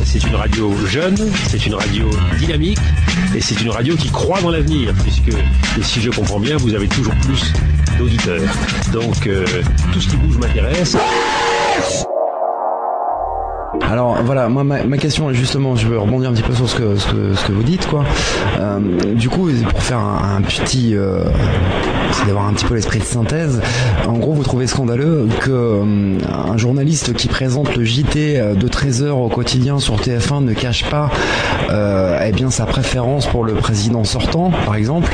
C'est 0.03 0.23
une 0.27 0.35
radio 0.35 0.73
jeune, 0.87 1.17
c'est 1.47 1.65
une 1.65 1.75
radio 1.75 2.09
dynamique 2.37 2.79
et 3.35 3.41
c'est 3.41 3.59
une 3.61 3.69
radio 3.69 3.95
qui 3.95 4.09
croit 4.09 4.41
dans 4.41 4.51
l'avenir 4.51 4.93
puisque, 5.03 5.31
si 5.81 6.01
je 6.01 6.09
comprends 6.11 6.39
bien, 6.39 6.57
vous 6.57 6.75
avez 6.75 6.87
toujours 6.87 7.15
plus 7.25 7.53
d'auditeurs. 7.97 8.41
Donc 8.91 9.25
euh, 9.27 9.45
tout 9.93 10.01
ce 10.01 10.09
qui 10.09 10.17
bouge 10.17 10.37
m'intéresse. 10.37 10.97
Alors 13.91 14.21
voilà, 14.23 14.47
moi 14.47 14.63
ma, 14.63 14.97
question 14.97 15.33
justement, 15.33 15.75
je 15.75 15.85
veux 15.85 15.99
rebondir 15.99 16.29
un 16.29 16.33
petit 16.33 16.43
peu 16.43 16.53
sur 16.53 16.69
ce 16.69 16.75
que, 16.77 17.51
vous 17.51 17.63
dites 17.63 17.85
quoi. 17.87 18.05
Euh, 18.57 18.79
du 19.15 19.27
coup, 19.27 19.49
pour 19.69 19.83
faire 19.83 19.97
un, 19.97 20.37
un 20.37 20.41
petit, 20.41 20.95
euh, 20.95 21.25
c'est 22.11 22.25
d'avoir 22.25 22.47
un 22.47 22.53
petit 22.53 22.65
peu 22.65 22.75
l'esprit 22.75 22.99
de 22.99 23.05
synthèse. 23.05 23.61
En 24.07 24.17
gros, 24.17 24.33
vous 24.33 24.43
trouvez 24.43 24.67
scandaleux 24.67 25.27
que 25.41 25.51
euh, 25.51 26.17
un 26.27 26.57
journaliste 26.57 27.13
qui 27.13 27.27
présente 27.27 27.75
le 27.75 27.83
JT 27.83 28.55
de 28.55 28.67
13 28.67 29.03
heures 29.03 29.17
au 29.17 29.29
quotidien 29.29 29.79
sur 29.79 29.97
TF1 29.97 30.43
ne 30.43 30.53
cache 30.53 30.89
pas 30.89 31.09
euh, 31.69 32.19
eh 32.25 32.31
bien 32.31 32.49
sa 32.49 32.65
préférence 32.65 33.27
pour 33.27 33.43
le 33.43 33.53
président 33.53 34.03
sortant, 34.03 34.51
par 34.65 34.75
exemple, 34.75 35.13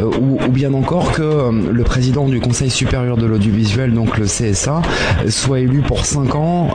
euh, 0.00 0.10
ou, 0.20 0.50
bien 0.50 0.72
encore 0.72 1.12
que 1.12 1.22
euh, 1.22 1.52
le 1.70 1.82
président 1.84 2.26
du 2.26 2.40
Conseil 2.40 2.70
supérieur 2.70 3.16
de 3.16 3.26
l'audiovisuel, 3.26 3.92
donc 3.92 4.16
le 4.18 4.24
CSA, 4.24 4.82
soit 5.28 5.60
élu 5.60 5.80
pour 5.80 6.04
5 6.06 6.34
ans, 6.34 6.68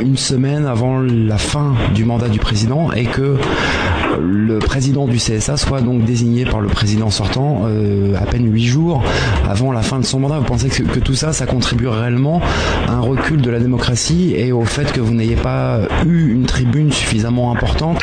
une 0.00 0.16
semaine 0.16 0.66
avant 0.66 1.00
la 1.00 1.38
fin 1.38 1.74
du 1.94 2.04
mandat 2.04 2.28
du 2.28 2.38
président, 2.38 2.92
et 2.92 3.04
que 3.04 3.36
le 4.20 4.58
président 4.58 5.06
du 5.06 5.16
CSA 5.16 5.56
soit 5.56 5.80
donc 5.80 6.04
désigné 6.04 6.44
par 6.44 6.60
le 6.60 6.68
président 6.68 7.10
sortant 7.10 7.62
euh, 7.66 8.14
à 8.16 8.26
peine 8.26 8.50
8 8.52 8.64
jours 8.64 9.01
avant 9.48 9.72
la 9.72 9.82
fin 9.82 9.98
de 9.98 10.04
son 10.04 10.20
mandat. 10.20 10.38
Vous 10.38 10.44
pensez 10.44 10.68
que, 10.68 10.98
tout 11.00 11.14
ça, 11.14 11.32
ça 11.32 11.46
contribue 11.46 11.88
réellement 11.88 12.40
à 12.88 12.92
un 12.92 13.00
recul 13.00 13.40
de 13.40 13.50
la 13.50 13.58
démocratie 13.58 14.34
et 14.36 14.52
au 14.52 14.64
fait 14.64 14.90
que 14.92 15.00
vous 15.00 15.14
n'ayez 15.14 15.36
pas 15.36 15.80
eu 16.06 16.32
une 16.32 16.46
tribune 16.46 16.92
suffisamment 16.92 17.52
importante 17.52 18.00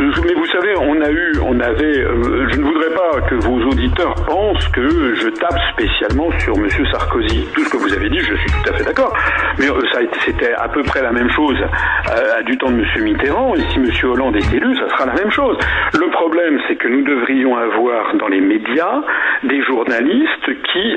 mais 0.00 0.34
vous 0.34 0.46
savez, 0.46 0.74
on 0.76 1.00
a 1.00 1.10
eu, 1.10 1.32
on 1.44 1.60
avait, 1.60 1.98
euh, 1.98 2.48
je 2.50 2.58
ne 2.58 2.64
voudrais 2.64 2.90
pas 2.90 3.20
que 3.28 3.34
vos 3.34 3.60
auditeurs 3.68 4.14
pensent 4.26 4.66
que 4.68 5.14
je 5.14 5.28
tape 5.28 5.58
spécialement 5.72 6.30
sur 6.38 6.56
Monsieur 6.56 6.84
Sarkozy. 6.86 7.46
Tout 7.54 7.62
ce 7.62 7.70
que 7.70 7.76
vous 7.76 7.92
avez 7.92 8.08
dit, 8.08 8.18
je 8.18 8.34
suis 8.34 8.50
tout 8.50 8.70
à 8.70 8.72
fait 8.72 8.84
d'accord. 8.84 9.14
Mais 9.58 9.68
euh, 9.68 9.80
ça 9.92 10.00
c'était 10.24 10.54
à 10.54 10.68
peu 10.68 10.82
près 10.82 11.02
la 11.02 11.12
même 11.12 11.30
chose 11.30 11.58
euh, 11.60 12.42
du 12.42 12.56
temps 12.58 12.70
de 12.70 12.76
Monsieur 12.76 13.02
Mitterrand. 13.02 13.54
Et 13.54 13.60
si 13.72 13.78
Monsieur 13.80 14.08
Hollande 14.08 14.36
est 14.36 14.54
élu, 14.54 14.74
ça 14.76 14.88
sera 14.88 15.06
la 15.06 15.14
même 15.14 15.30
chose. 15.30 15.58
Le 15.94 16.10
problème, 16.10 16.58
c'est 16.68 16.76
que 16.76 16.88
nous 16.88 17.02
devrions 17.02 17.56
avoir 17.56 18.14
dans 18.16 18.28
les 18.28 18.40
médias 18.40 19.02
des 19.44 19.62
journalistes 19.62 20.48
qui 20.72 20.96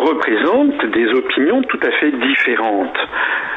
représentent 0.00 0.86
des 0.92 1.08
opinions 1.08 1.62
tout 1.62 1.80
à 1.82 1.90
fait 1.98 2.12
différentes. 2.12 2.98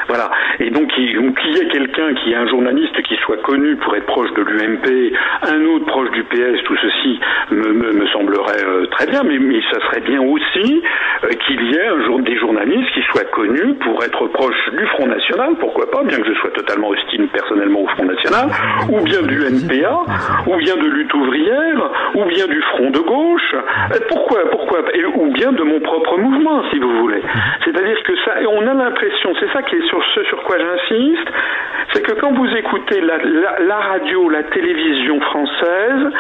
Voilà. 0.08 0.30
Et 0.60 0.70
donc, 0.70 0.88
qu'il 0.90 1.52
y 1.52 1.60
ait 1.60 1.68
quelqu'un 1.68 2.14
qui 2.16 2.32
est 2.32 2.36
un 2.36 2.48
journaliste 2.48 3.02
qui 3.04 3.16
soit 3.18 3.42
connu 3.42 3.76
pour 3.78 3.96
être 3.96 4.06
proche 4.06 4.32
de 4.34 4.42
l'UMP, 4.42 5.14
un 5.44 5.66
autre 5.66 5.86
proche 5.86 6.12
du 6.12 6.24
PS, 6.24 6.64
tout 6.64 6.78
ceci 6.78 7.20
me, 7.52 7.74
me, 7.74 8.08
semblerait 8.08 8.64
euh, 8.66 8.86
très 8.88 9.08
bien, 9.08 9.24
mais, 9.24 9.38
mais 9.40 9.62
ça 9.72 9.80
serait 9.88 10.02
bien 10.02 10.22
aussi 10.22 10.84
euh, 11.24 11.30
qu'il 11.46 11.62
y 11.64 11.76
ait 11.76 11.88
un 11.88 12.04
jour 12.06 12.20
des 12.20 12.38
journalistes 12.38 12.92
qui 12.94 13.02
soient 13.04 13.26
connus 13.26 13.76
pour 13.76 14.04
être 14.04 14.28
proches 14.28 14.70
du 14.78 14.86
Front 14.88 15.08
National, 15.08 15.56
pourquoi 15.60 15.90
pas, 15.90 16.04
bien 16.04 16.18
que 16.18 16.28
je 16.28 16.34
sois 16.40 16.52
totalement 16.52 16.90
hostile 16.90 17.28
personnellement 17.34 17.82
au 17.82 17.88
Front 17.88 18.06
National, 18.06 18.50
ou 18.90 19.02
bien 19.02 19.22
du 19.24 19.42
NPA, 19.44 20.04
ou 20.48 20.56
bien 20.58 20.76
de 20.76 20.88
lutte 20.88 21.14
ouvrière, 21.14 21.92
ou 22.16 22.26
bien 22.26 22.48
du 22.48 22.62
Front 22.62 22.90
de 22.90 23.00
gauche, 23.00 23.56
pourquoi, 24.10 24.50
pourquoi, 24.50 24.80
et, 24.94 25.06
ou 25.06 25.32
bien 25.32 25.52
de 25.52 25.64
mon 25.64 25.80
propre 25.80 26.18
mouvement, 26.18 26.64
si 26.72 26.80
vous 26.80 26.98
voulez. 27.00 27.22
C'est-à-dire 27.64 28.02
que 28.04 28.16
ça, 28.26 28.36
on 28.50 28.68
a 28.68 28.74
l'impression, 28.74 29.34
c'est 29.40 29.52
ça 29.52 29.62
qui 29.64 29.76
est 29.76 29.88
sur 29.88 30.01
ce 30.14 30.24
sur 30.26 30.44
quoi 30.44 30.58
j'insiste, 30.58 31.30
c'est 31.94 32.02
que 32.04 32.14
quand 32.20 32.32
vous 32.32 32.48
écoutez 32.56 33.02
la, 33.02 33.78
radio, 33.78 34.30
la 34.30 34.44
télévision 34.44 35.20
française, 35.20 36.14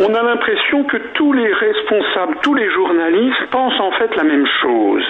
on 0.00 0.14
a 0.14 0.22
l'impression 0.22 0.84
que 0.84 0.96
tous 1.14 1.32
les 1.32 1.52
responsables, 1.52 2.36
tous 2.42 2.54
les 2.54 2.70
journalistes 2.70 3.46
pensent 3.50 3.80
en 3.80 3.92
fait 3.92 4.14
la 4.16 4.24
même 4.24 4.46
chose. 4.60 5.04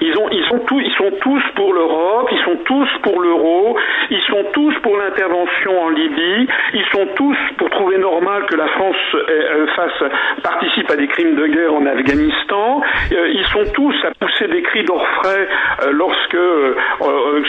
Ils, 0.00 0.16
ont, 0.18 0.28
ils, 0.30 0.44
sont, 0.46 1.10
tous, 1.20 1.42
pour 1.54 1.72
l'Europe, 1.72 2.28
ils 2.32 2.44
sont 2.44 2.56
tous 2.64 2.88
pour 3.02 3.20
l'euro, 3.20 3.78
ils 4.10 4.22
sont 4.28 4.44
tous 4.52 4.74
pour 4.82 4.96
l'intervention 4.96 5.82
en 5.82 5.88
Libye, 5.90 6.48
ils 6.74 6.86
sont 6.92 7.06
tous 7.16 7.36
pour 7.58 7.70
trouver 7.70 7.98
normal 7.98 8.46
que 8.46 8.56
la 8.56 8.68
France 8.68 8.96
euh, 9.14 9.66
fasse, 9.76 10.10
participe 10.42 10.90
à 10.90 10.96
des 10.96 11.06
crimes 11.08 11.36
de 11.36 11.46
guerre 11.46 11.74
en 11.74 11.86
Afghanistan, 11.86 12.82
euh, 13.12 13.28
ils 13.28 13.46
sont 13.46 13.64
tous 13.72 13.94
à 14.04 14.10
pousser 14.18 14.48
des 14.48 14.62
cris 14.62 14.84
d'orfraie 14.84 15.48
euh, 15.82 15.92
lorsque, 15.92 16.36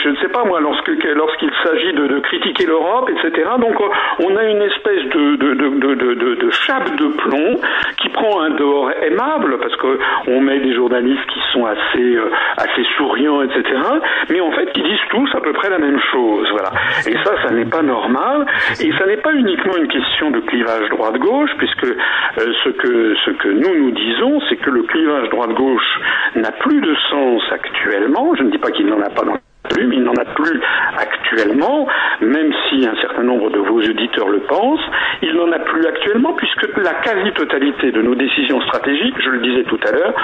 je 0.02 0.08
ne 0.08 0.16
sais 0.16 0.28
pas 0.28 0.44
moi, 0.44 0.60
lorsqu'il 0.60 1.50
s'agit 1.64 1.92
de, 1.92 2.20
critiquer 2.20 2.66
l'Europe, 2.66 3.10
etc. 3.10 3.50
Donc 3.58 3.74
on 4.20 4.36
a 4.36 4.44
une 4.44 4.62
espèce 4.62 5.04
de, 5.10 6.50
chape 6.50 6.96
de 6.96 7.06
plomb 7.08 7.56
qui 7.98 8.08
prend 8.10 8.40
un 8.42 8.50
dehors 8.50 8.90
aimable, 9.02 9.58
parce 9.58 9.74
qu'on 9.76 10.40
met 10.40 10.60
des 10.60 10.74
journalistes 10.74 11.26
qui 11.32 11.40
sont 11.52 11.66
assez, 11.66 12.16
euh, 12.16 12.30
souriants, 12.96 13.42
etc. 13.42 13.62
Mais 14.30 14.40
en 14.40 14.50
fait 14.52 14.72
qui 14.72 14.82
disent 14.82 15.06
tous 15.10 15.28
à 15.34 15.40
peu 15.40 15.52
près 15.52 15.70
la 15.70 15.78
même 15.78 15.98
chose. 16.10 16.48
Voilà. 16.50 16.70
Et 17.06 17.16
ça, 17.24 17.34
ça 17.46 17.54
n'est 17.54 17.64
pas 17.64 17.82
normal. 17.82 18.46
Et 18.80 18.92
ça 18.98 19.06
n'est 19.06 19.16
pas 19.18 19.32
uniquement 19.32 19.76
une 19.76 19.88
question 19.88 20.30
de 20.30 20.40
clivage 20.40 20.88
droite-gauche, 20.90 21.50
puisque 21.58 21.84
euh, 21.84 22.52
ce, 22.64 22.68
que, 22.70 23.32
que 23.38 23.48
nous 23.48 23.74
nous 23.74 23.90
disons, 23.90 24.40
c'est 24.48 24.56
que 24.56 24.70
le 24.70 24.82
clivage 24.82 25.28
droite-gauche 25.30 26.00
n'a 26.36 26.52
plus 26.52 26.80
de 26.80 26.94
sens 27.10 27.42
actuellement. 27.50 28.34
Je 28.36 28.42
ne 28.42 28.50
dis 28.50 28.58
pas 28.58 28.70
qu'il 28.70 28.86
n'en 28.86 29.00
a 29.00 29.10
pas 29.10 29.24
dans 29.24 29.36
il 29.92 30.02
n'en 30.02 30.14
a 30.14 30.24
plus 30.24 30.60
actuellement, 30.98 31.86
même 32.20 32.52
si 32.68 32.86
un 32.86 32.96
certain 33.00 33.22
nombre 33.22 33.50
de 33.50 33.58
vos 33.58 33.78
auditeurs 33.78 34.28
le 34.28 34.40
pensent, 34.40 34.84
il 35.22 35.34
n'en 35.34 35.50
a 35.52 35.58
plus 35.60 35.86
actuellement 35.86 36.34
puisque 36.34 36.76
la 36.76 36.94
quasi-totalité 36.94 37.92
de 37.92 38.02
nos 38.02 38.14
décisions 38.14 38.60
stratégiques, 38.62 39.14
je 39.18 39.30
le 39.30 39.40
disais 39.40 39.64
tout 39.64 39.78
à 39.86 39.92
l'heure, 39.92 40.14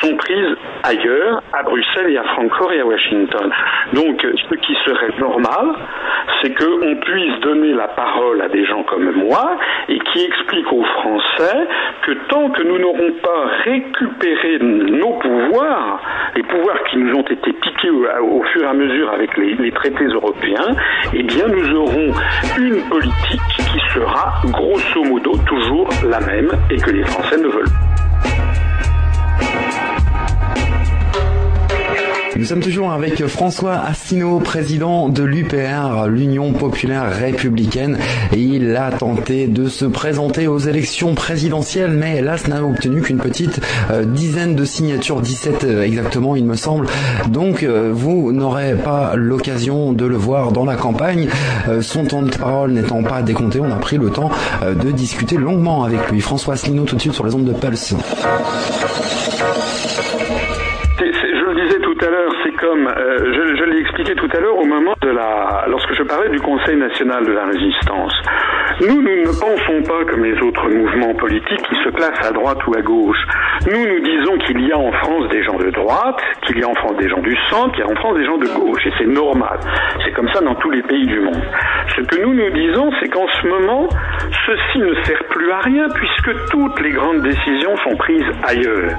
sont 0.00 0.16
prises 0.16 0.56
ailleurs, 0.82 1.42
à 1.52 1.62
Bruxelles 1.62 2.10
et 2.10 2.18
à 2.18 2.24
Francfort 2.24 2.72
et 2.72 2.80
à 2.80 2.86
Washington. 2.86 3.50
Donc, 3.92 4.22
ce 4.22 4.54
qui 4.56 4.76
serait 4.84 5.14
normal, 5.18 5.74
c'est 6.42 6.54
qu'on 6.54 6.96
puisse 6.96 7.40
donner 7.40 7.72
la 7.72 7.88
parole 7.88 8.42
à 8.42 8.48
des 8.48 8.64
gens 8.64 8.82
comme 8.84 9.10
moi 9.12 9.56
et 9.88 9.98
qui 9.98 10.24
expliquent 10.24 10.72
aux 10.72 10.84
Français 10.84 11.66
que 12.02 12.12
tant 12.28 12.50
que 12.50 12.62
nous 12.62 12.78
n'aurons 12.78 13.12
pas 13.22 13.46
récupéré 13.64 14.58
nos 14.60 15.12
pouvoirs, 15.18 16.00
les 16.36 16.42
pouvoirs 16.42 16.82
qui 16.90 16.98
nous 16.98 17.14
ont 17.14 17.22
été 17.22 17.52
piqués 17.52 17.90
au, 17.90 18.04
au 18.04 18.42
fur 18.44 18.62
et 18.62 18.66
à 18.66 18.72
mesure 18.72 18.79
avec 19.12 19.36
les, 19.36 19.54
les, 19.56 19.72
traités 19.72 20.04
européens, 20.04 20.74
eh 21.12 21.22
bien 21.22 21.46
nous 21.48 21.76
aurons 21.76 22.14
une 22.58 22.80
politique 22.88 23.40
qui 23.56 23.78
sera 23.92 24.40
grosso 24.46 25.04
modo 25.04 25.36
toujours 25.46 25.88
la 26.08 26.20
même 26.20 26.50
et 26.70 26.76
que 26.76 26.90
les 26.90 27.04
Français 27.04 27.36
ne 27.36 27.48
veulent 27.48 27.64
pas. 27.64 27.90
Nous 32.40 32.46
sommes 32.46 32.60
toujours 32.60 32.90
avec 32.90 33.26
François 33.26 33.74
Asselineau, 33.74 34.40
président 34.40 35.10
de 35.10 35.22
l'UPR, 35.22 36.06
l'Union 36.08 36.54
populaire 36.54 37.14
républicaine, 37.14 37.98
il 38.34 38.74
a 38.76 38.90
tenté 38.92 39.46
de 39.46 39.68
se 39.68 39.84
présenter 39.84 40.48
aux 40.48 40.58
élections 40.58 41.14
présidentielles, 41.14 41.90
mais 41.90 42.16
hélas 42.16 42.48
n'a 42.48 42.64
obtenu 42.64 43.02
qu'une 43.02 43.18
petite 43.18 43.60
euh, 43.90 44.06
dizaine 44.06 44.56
de 44.56 44.64
signatures, 44.64 45.20
17 45.20 45.64
euh, 45.64 45.82
exactement 45.82 46.34
il 46.34 46.46
me 46.46 46.56
semble. 46.56 46.86
Donc 47.28 47.62
euh, 47.62 47.90
vous 47.92 48.32
n'aurez 48.32 48.74
pas 48.74 49.16
l'occasion 49.16 49.92
de 49.92 50.06
le 50.06 50.16
voir 50.16 50.50
dans 50.50 50.64
la 50.64 50.76
campagne. 50.76 51.28
Son 51.82 52.06
temps 52.06 52.22
de 52.22 52.34
parole 52.34 52.72
n'étant 52.72 53.02
pas 53.02 53.20
décompté, 53.20 53.60
on 53.60 53.70
a 53.70 53.76
pris 53.76 53.98
le 53.98 54.08
temps 54.08 54.30
de 54.62 54.90
discuter 54.92 55.36
longuement 55.36 55.84
avec 55.84 56.10
lui. 56.10 56.22
François 56.22 56.54
Asselineau 56.54 56.84
tout 56.84 56.96
de 56.96 57.02
suite 57.02 57.12
sur 57.12 57.26
les 57.26 57.34
ondes 57.34 57.44
de 57.44 57.52
Pulse. 57.52 57.94
Comme 62.60 62.86
euh, 62.86 63.56
je, 63.56 63.64
l'ai 63.64 63.80
expliqué 63.80 64.14
tout 64.14 64.28
à 64.36 64.40
l'heure 64.40 64.58
au 64.58 64.64
moment 64.64 64.94
de 65.00 65.08
la 65.08 65.64
lorsque 65.68 65.94
je 65.94 66.02
parlais 66.02 66.28
du 66.28 66.40
Conseil 66.40 66.76
national 66.76 67.24
de 67.24 67.32
la 67.32 67.46
résistance. 67.46 68.12
Nous, 68.82 69.02
nous 69.02 69.16
ne 69.16 69.40
pensons 69.40 69.82
pas 69.88 70.04
comme 70.04 70.24
les 70.24 70.38
autres 70.40 70.68
mouvements 70.68 71.14
politiques 71.14 71.62
qui 71.68 71.74
se 71.84 71.90
placent 71.90 72.26
à 72.26 72.32
droite 72.32 72.58
ou 72.66 72.74
à 72.74 72.82
gauche. 72.82 73.18
Nous, 73.66 73.86
nous 73.86 74.00
disons 74.00 74.38
qu'il 74.38 74.66
y 74.66 74.72
a 74.72 74.78
en 74.78 74.90
France 74.90 75.28
des 75.28 75.42
gens 75.42 75.56
de 75.58 75.70
droite, 75.70 76.18
qu'il 76.46 76.58
y 76.58 76.64
a 76.64 76.68
en 76.68 76.74
France 76.74 76.96
des 76.96 77.08
gens 77.08 77.20
du 77.20 77.36
centre, 77.50 77.72
qu'il 77.72 77.84
y 77.84 77.88
a 77.88 77.90
en 77.90 77.96
France 77.96 78.16
des 78.16 78.24
gens 78.24 78.38
de 78.38 78.46
gauche, 78.46 78.86
et 78.86 78.92
c'est 78.98 79.06
normal. 79.06 79.58
C'est 80.04 80.12
comme 80.12 80.28
ça 80.32 80.40
dans 80.40 80.54
tous 80.54 80.70
les 80.70 80.82
pays 80.82 81.06
du 81.06 81.20
monde. 81.20 81.42
Ce 81.96 82.00
que 82.02 82.22
nous 82.22 82.32
nous 82.32 82.50
disons, 82.50 82.90
c'est 83.00 83.08
qu'en 83.08 83.26
ce 83.26 83.46
moment, 83.46 83.88
ceci 84.46 84.78
ne 84.78 84.94
sert 85.04 85.22
plus 85.28 85.50
à 85.52 85.58
rien 85.58 85.86
puisque 85.94 86.50
toutes 86.50 86.80
les 86.80 86.90
grandes 86.90 87.22
décisions 87.22 87.76
sont 87.84 87.96
prises 87.96 88.30
ailleurs. 88.46 88.90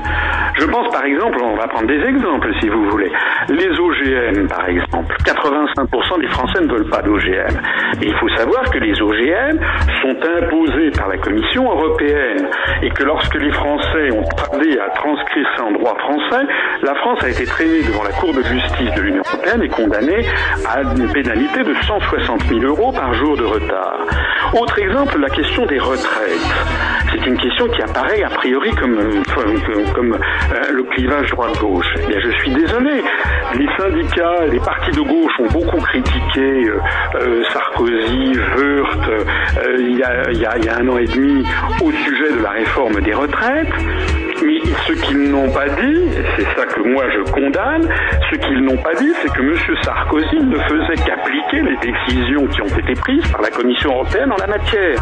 Je 0.60 0.66
pense 0.66 0.90
par 0.92 1.06
exemple, 1.06 1.40
on 1.42 1.56
va 1.56 1.68
prendre 1.68 1.88
des 1.88 2.02
exemples 2.06 2.52
si 2.60 2.70
vous 2.70 2.90
voulez. 2.90 3.12
Les 3.50 3.70
OGM 3.80 4.48
par 4.48 4.68
exemple. 4.70 5.16
85% 5.26 6.20
des 6.20 6.28
Français 6.28 6.62
ne 6.62 6.68
veulent 6.68 6.90
pas 6.90 7.02
d'OGM. 7.02 7.60
Et 8.02 8.08
il 8.08 8.16
faut 8.16 8.30
savoir 8.30 8.70
que 8.70 8.78
les 8.80 9.02
OGM 9.02 9.60
sont 10.02 10.18
imposés 10.38 10.92
par 10.92 11.08
la 11.08 11.18
Commission 11.18 11.64
européenne 11.64 12.50
et 12.82 12.90
que 12.90 13.04
lorsque 13.04 13.36
les 13.36 13.52
Français 13.52 14.12
ont 14.12 14.26
tardé 14.52 14.78
à 14.80 14.90
transcrire 14.90 15.48
ça 15.58 15.64
en 15.66 15.72
droit 15.72 15.96
français, 15.98 16.46
la 16.82 16.96
France 16.96 17.24
a 17.24 17.30
été 17.30 17.46
traînée 17.46 17.84
devant 17.84 18.04
la 18.04 18.12
Cour 18.12 18.34
de 18.34 18.42
justice 18.44 18.94
de 18.96 19.02
l'Union 19.02 19.24
européenne 19.26 19.64
et 19.64 19.70
condamnée 19.70 20.26
à 20.68 20.82
une 20.82 21.12
pénalité 21.12 21.64
de 21.64 21.74
160 21.74 22.44
000 22.48 22.62
euros 22.62 22.92
par 22.92 23.14
jour 23.14 23.38
de 23.38 23.44
retard. 23.44 24.00
Autre 24.54 24.80
exemple, 24.80 25.20
la 25.20 25.30
question 25.30 25.66
des 25.66 25.80
retraites. 25.80 26.56
C'est 27.12 27.26
une 27.26 27.38
question 27.38 27.68
qui 27.68 27.82
apparaît 27.82 28.24
a 28.24 28.30
priori 28.30 28.72
comme, 28.72 28.98
comme, 29.94 30.14
euh, 30.14 30.72
le 30.72 30.84
clivage 30.84 31.30
droite-gauche. 31.32 31.94
Eh 32.10 32.20
je 32.20 32.30
suis 32.40 32.52
désolé. 32.52 33.04
Les 33.58 33.68
syndicats, 33.78 34.46
les 34.50 34.60
partis 34.60 34.92
de 34.92 35.02
gauche 35.02 35.34
ont 35.40 35.52
beaucoup 35.52 35.82
critiqué 35.82 36.68
euh, 36.68 36.80
euh, 37.16 37.44
Sarkozy, 37.52 38.34
Wörth, 38.58 39.10
a, 39.10 39.78
il, 39.78 39.98
y 39.98 40.04
a, 40.04 40.32
il 40.32 40.40
y 40.40 40.70
a 40.70 40.78
un 40.78 40.88
an 40.88 40.98
et 40.98 41.06
demi 41.06 41.46
au 41.82 41.92
sujet 41.92 42.32
de 42.34 42.44
la 42.44 42.52
réforme 42.52 43.02
des 43.02 43.14
retraites. 43.14 43.68
Mais 44.44 44.60
ce 44.88 44.94
qu'ils 44.94 45.30
n'ont 45.30 45.52
pas 45.52 45.70
dit, 45.70 46.10
c'est 46.36 46.46
ça 46.56 46.66
que 46.66 46.82
moi 46.82 47.06
je 47.10 47.32
condamne, 47.32 47.88
ce 48.32 48.36
qu'ils 48.38 48.64
n'ont 48.64 48.78
pas 48.78 48.94
dit, 48.96 49.12
c'est 49.22 49.32
que 49.32 49.42
M. 49.42 49.56
Sarkozy 49.84 50.38
ne 50.38 50.58
faisait 50.58 51.04
qu'appliquer 51.06 51.62
les 51.62 51.78
décisions 51.78 52.48
qui 52.48 52.62
ont 52.62 52.78
été 52.78 52.94
prises 52.94 53.28
par 53.32 53.42
la 53.42 53.52
Commission 53.52 53.92
européenne 53.92 54.32
en 54.32 54.38
la 54.38 54.48
matière. 54.48 55.00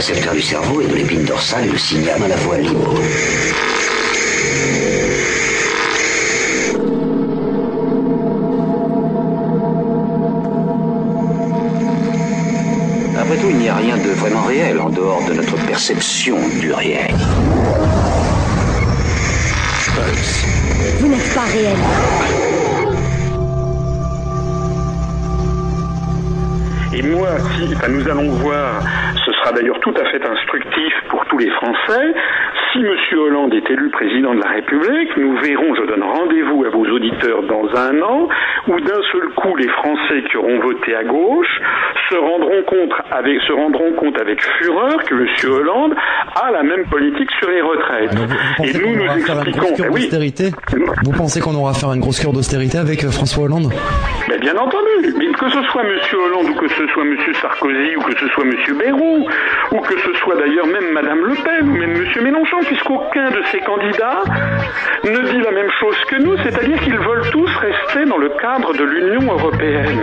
Les 0.00 0.06
récepteurs 0.06 0.32
du 0.32 0.40
cerveau 0.40 0.80
et 0.80 0.86
de 0.86 0.94
l'épine 0.94 1.24
dorsale 1.24 1.66
et 1.66 1.72
le 1.72 1.76
signal 1.76 2.22
à 2.22 2.28
la 2.28 2.36
voie 2.36 2.56
libre. 2.56 2.94
Après 13.14 13.36
tout, 13.36 13.48
il 13.50 13.56
n'y 13.58 13.68
a 13.68 13.74
rien 13.74 13.98
de 13.98 14.08
vraiment 14.12 14.44
réel 14.44 14.80
en 14.80 14.88
dehors 14.88 15.22
de 15.28 15.34
notre 15.34 15.56
perception 15.66 16.38
du 16.58 16.72
réel. 16.72 17.14
Vous 20.98 21.08
n'êtes 21.08 21.34
pas 21.34 21.44
réel. 21.44 21.76
Et 26.94 27.02
moi, 27.02 27.28
si, 27.54 27.74
enfin, 27.74 27.88
nous 27.88 28.08
allons 28.08 28.30
voir, 28.36 28.82
sera 29.40 29.52
d'ailleurs 29.52 29.80
tout 29.80 29.94
à 29.96 30.04
fait 30.10 30.24
instructif 30.24 30.94
pour 31.08 31.24
tous 31.26 31.38
les 31.38 31.50
Français. 31.50 32.14
Si 32.72 32.78
M. 32.78 32.96
Hollande 33.18 33.54
est 33.54 33.68
élu 33.70 33.90
président 33.90 34.34
de 34.34 34.40
la 34.40 34.50
République, 34.50 35.16
nous 35.16 35.36
verrons, 35.38 35.74
je 35.74 35.82
donne 35.86 36.02
rendez-vous 36.02 36.64
à 36.64 36.70
vos 36.70 36.84
auditeurs 36.86 37.42
dans 37.42 37.66
un 37.76 38.00
an, 38.02 38.28
où 38.68 38.80
d'un 38.80 39.02
seul 39.12 39.28
coup 39.30 39.56
les 39.56 39.68
Français 39.68 40.22
qui 40.30 40.36
auront 40.36 40.60
voté 40.60 40.94
à 40.94 41.04
gauche 41.04 41.60
se 42.10 42.16
rendront 42.16 42.62
compte 42.66 42.92
avec, 43.10 43.40
se 43.42 43.52
rendront 43.52 43.92
compte 43.92 44.20
avec 44.20 44.42
fureur 44.58 44.96
que 45.04 45.14
M. 45.14 45.52
Hollande 45.52 45.94
a 46.34 46.50
la 46.50 46.62
même 46.62 46.84
politique 46.86 47.30
sur 47.38 47.48
les 47.50 47.62
retraites. 47.62 48.12
Et 48.64 48.72
nous 48.78 48.96
nous 48.96 49.12
expliquons. 49.16 49.68
Une 49.78 49.84
Eh 49.84 49.88
oui, 49.88 50.44
Vous 51.04 51.12
pensez 51.12 51.40
qu'on 51.40 51.54
aura 51.54 51.70
à 51.70 51.74
faire 51.74 51.92
une 51.92 52.00
grosse 52.00 52.20
cure 52.20 52.32
d'austérité 52.32 52.78
avec 52.78 53.04
euh, 53.04 53.10
François 53.10 53.44
Hollande 53.44 53.72
Mais 54.28 54.38
bien 54.38 54.56
entendu, 54.56 55.14
mais 55.16 55.26
que 55.32 55.48
ce 55.48 55.62
soit 55.70 55.82
M. 55.82 55.98
Hollande 56.12 56.46
ou 56.50 56.54
que 56.54 56.68
ce 56.68 56.86
soit 56.88 57.04
M. 57.04 57.16
Sarkozy 57.40 57.96
ou 57.96 58.00
que 58.02 58.18
ce 58.18 58.28
soit 58.28 58.44
M. 58.44 58.52
Bayrou 58.78 59.26
ou 59.72 59.78
que 59.80 59.98
ce 59.98 60.12
soit 60.14 60.36
d'ailleurs 60.36 60.66
même 60.66 60.92
Mme 60.92 61.20
Le 61.24 61.34
Pen 61.34 61.68
ou 61.68 61.74
même 61.76 61.94
M. 61.94 62.24
Mélenchon, 62.24 62.58
puisqu'aucun 62.66 63.30
de 63.30 63.42
ces 63.52 63.60
candidats 63.60 64.22
ne 65.04 65.30
dit 65.30 65.40
la 65.40 65.52
même 65.52 65.70
chose 65.78 65.96
que 66.08 66.16
nous, 66.16 66.36
c'est-à-dire 66.38 66.80
qu'ils 66.80 66.98
veulent 66.98 67.30
tous 67.30 67.50
rester 67.56 68.04
dans 68.06 68.18
le 68.18 68.30
cadre 68.40 68.74
de 68.74 68.84
l'Union 68.84 69.32
européenne. 69.32 70.02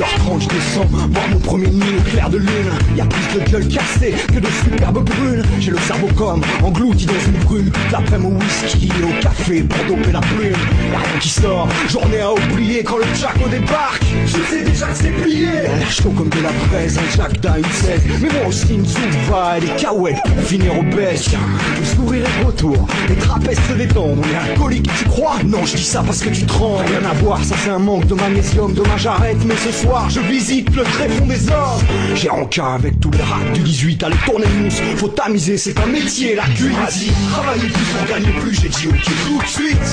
18h30, 0.00 0.40
je 0.40 0.48
descends, 0.48 0.86
voir 0.90 1.28
mon 1.30 1.38
premier 1.40 1.68
nid 1.68 1.82
au 1.98 2.10
clair 2.10 2.30
de 2.30 2.38
lune. 2.38 2.48
Y 2.96 3.00
a 3.02 3.04
plus 3.04 3.38
de 3.38 3.50
gueule 3.50 3.68
cassée 3.68 4.14
que 4.28 4.40
de 4.40 4.46
superbes 4.64 5.04
brunes. 5.04 5.44
J'ai 5.58 5.72
le 5.72 5.78
cerveau 5.78 6.08
comme 6.16 6.40
englouti 6.64 7.04
dans 7.04 7.12
une 7.26 7.44
brune. 7.44 7.70
L'après 7.92 8.18
mon 8.18 8.30
whisky 8.30 8.90
au 9.02 9.22
café 9.22 9.62
pour 9.62 9.84
doper 9.84 10.12
la 10.12 10.20
plume. 10.20 10.56
Y'a 10.92 10.98
rien 10.98 11.18
qui 11.20 11.28
sort, 11.28 11.68
journée 11.90 12.20
à 12.20 12.32
oublier 12.32 12.82
quand 12.82 12.96
le 12.96 13.04
Jaco 13.14 13.46
débarque. 13.50 14.04
Je 14.26 14.38
sais 14.48 14.62
déjà 14.62 14.86
que 14.86 14.96
c'est 14.96 15.10
plié. 15.10 15.44
Y'a 15.44 15.76
l'air 15.76 15.90
chaud 15.90 16.14
comme 16.16 16.30
de 16.30 16.40
la 16.40 16.52
braise, 16.68 16.98
un 16.98 17.16
Jack 17.16 17.38
d'un 17.40 17.56
16. 17.70 18.00
Mais 18.22 18.28
moi 18.30 18.48
aussi 18.48 18.74
une 18.74 18.86
souva 18.86 19.58
et 19.58 19.60
des 19.60 19.82
cahuètes 19.82 20.22
pour 20.24 20.44
finir 20.44 20.78
au 20.78 20.82
best. 20.82 21.36
Le 21.78 21.84
sourire 21.84 22.24
est 22.24 22.46
retour, 22.46 22.88
les 23.08 23.16
trapèzes 23.16 23.60
se 23.68 23.74
détendent. 23.74 24.18
On 24.18 24.34
est 24.34 24.50
alcoolique, 24.50 24.88
tu 24.98 25.04
crois? 25.04 25.36
Non, 25.44 25.66
je 25.66 25.76
dis 25.76 25.84
ça 25.84 26.02
parce 26.02 26.20
que 26.20 26.30
tu 26.30 26.46
trembles. 26.46 26.84
Rien 26.86 27.10
à 27.10 27.14
boire, 27.14 27.44
ça 27.44 27.54
c'est 27.62 27.70
un 27.70 27.78
manque 27.78 28.06
de 28.06 28.14
magnésium. 28.14 28.72
Demain 28.72 28.96
j'arrête, 28.96 29.36
mais 29.44 29.56
ce 29.56 29.70
soir 29.70 29.89
je 30.08 30.20
visite 30.20 30.74
le 30.74 30.82
tréfonds 30.82 31.26
des 31.26 31.48
hommes. 31.48 31.80
J'ai 32.14 32.28
rencard 32.28 32.74
avec 32.74 33.00
tous 33.00 33.10
les 33.10 33.22
rats 33.22 33.38
du 33.54 33.60
18 33.60 34.02
à 34.04 34.08
les 34.08 34.16
tourner 34.24 34.46
mousse. 34.58 34.80
Faut 34.96 35.08
tamiser, 35.08 35.56
c'est 35.56 35.78
un 35.78 35.86
métier, 35.86 36.34
la 36.34 36.44
cuite. 36.44 36.72
Vas-y, 36.72 37.10
travailler 37.32 37.68
plus 37.68 37.84
pour 37.84 38.06
gagner 38.08 38.32
plus, 38.40 38.60
j'ai 38.60 38.68
dit 38.68 38.86
ok 38.88 39.04
tout 39.26 39.42
de 39.42 39.46
suite. 39.46 39.90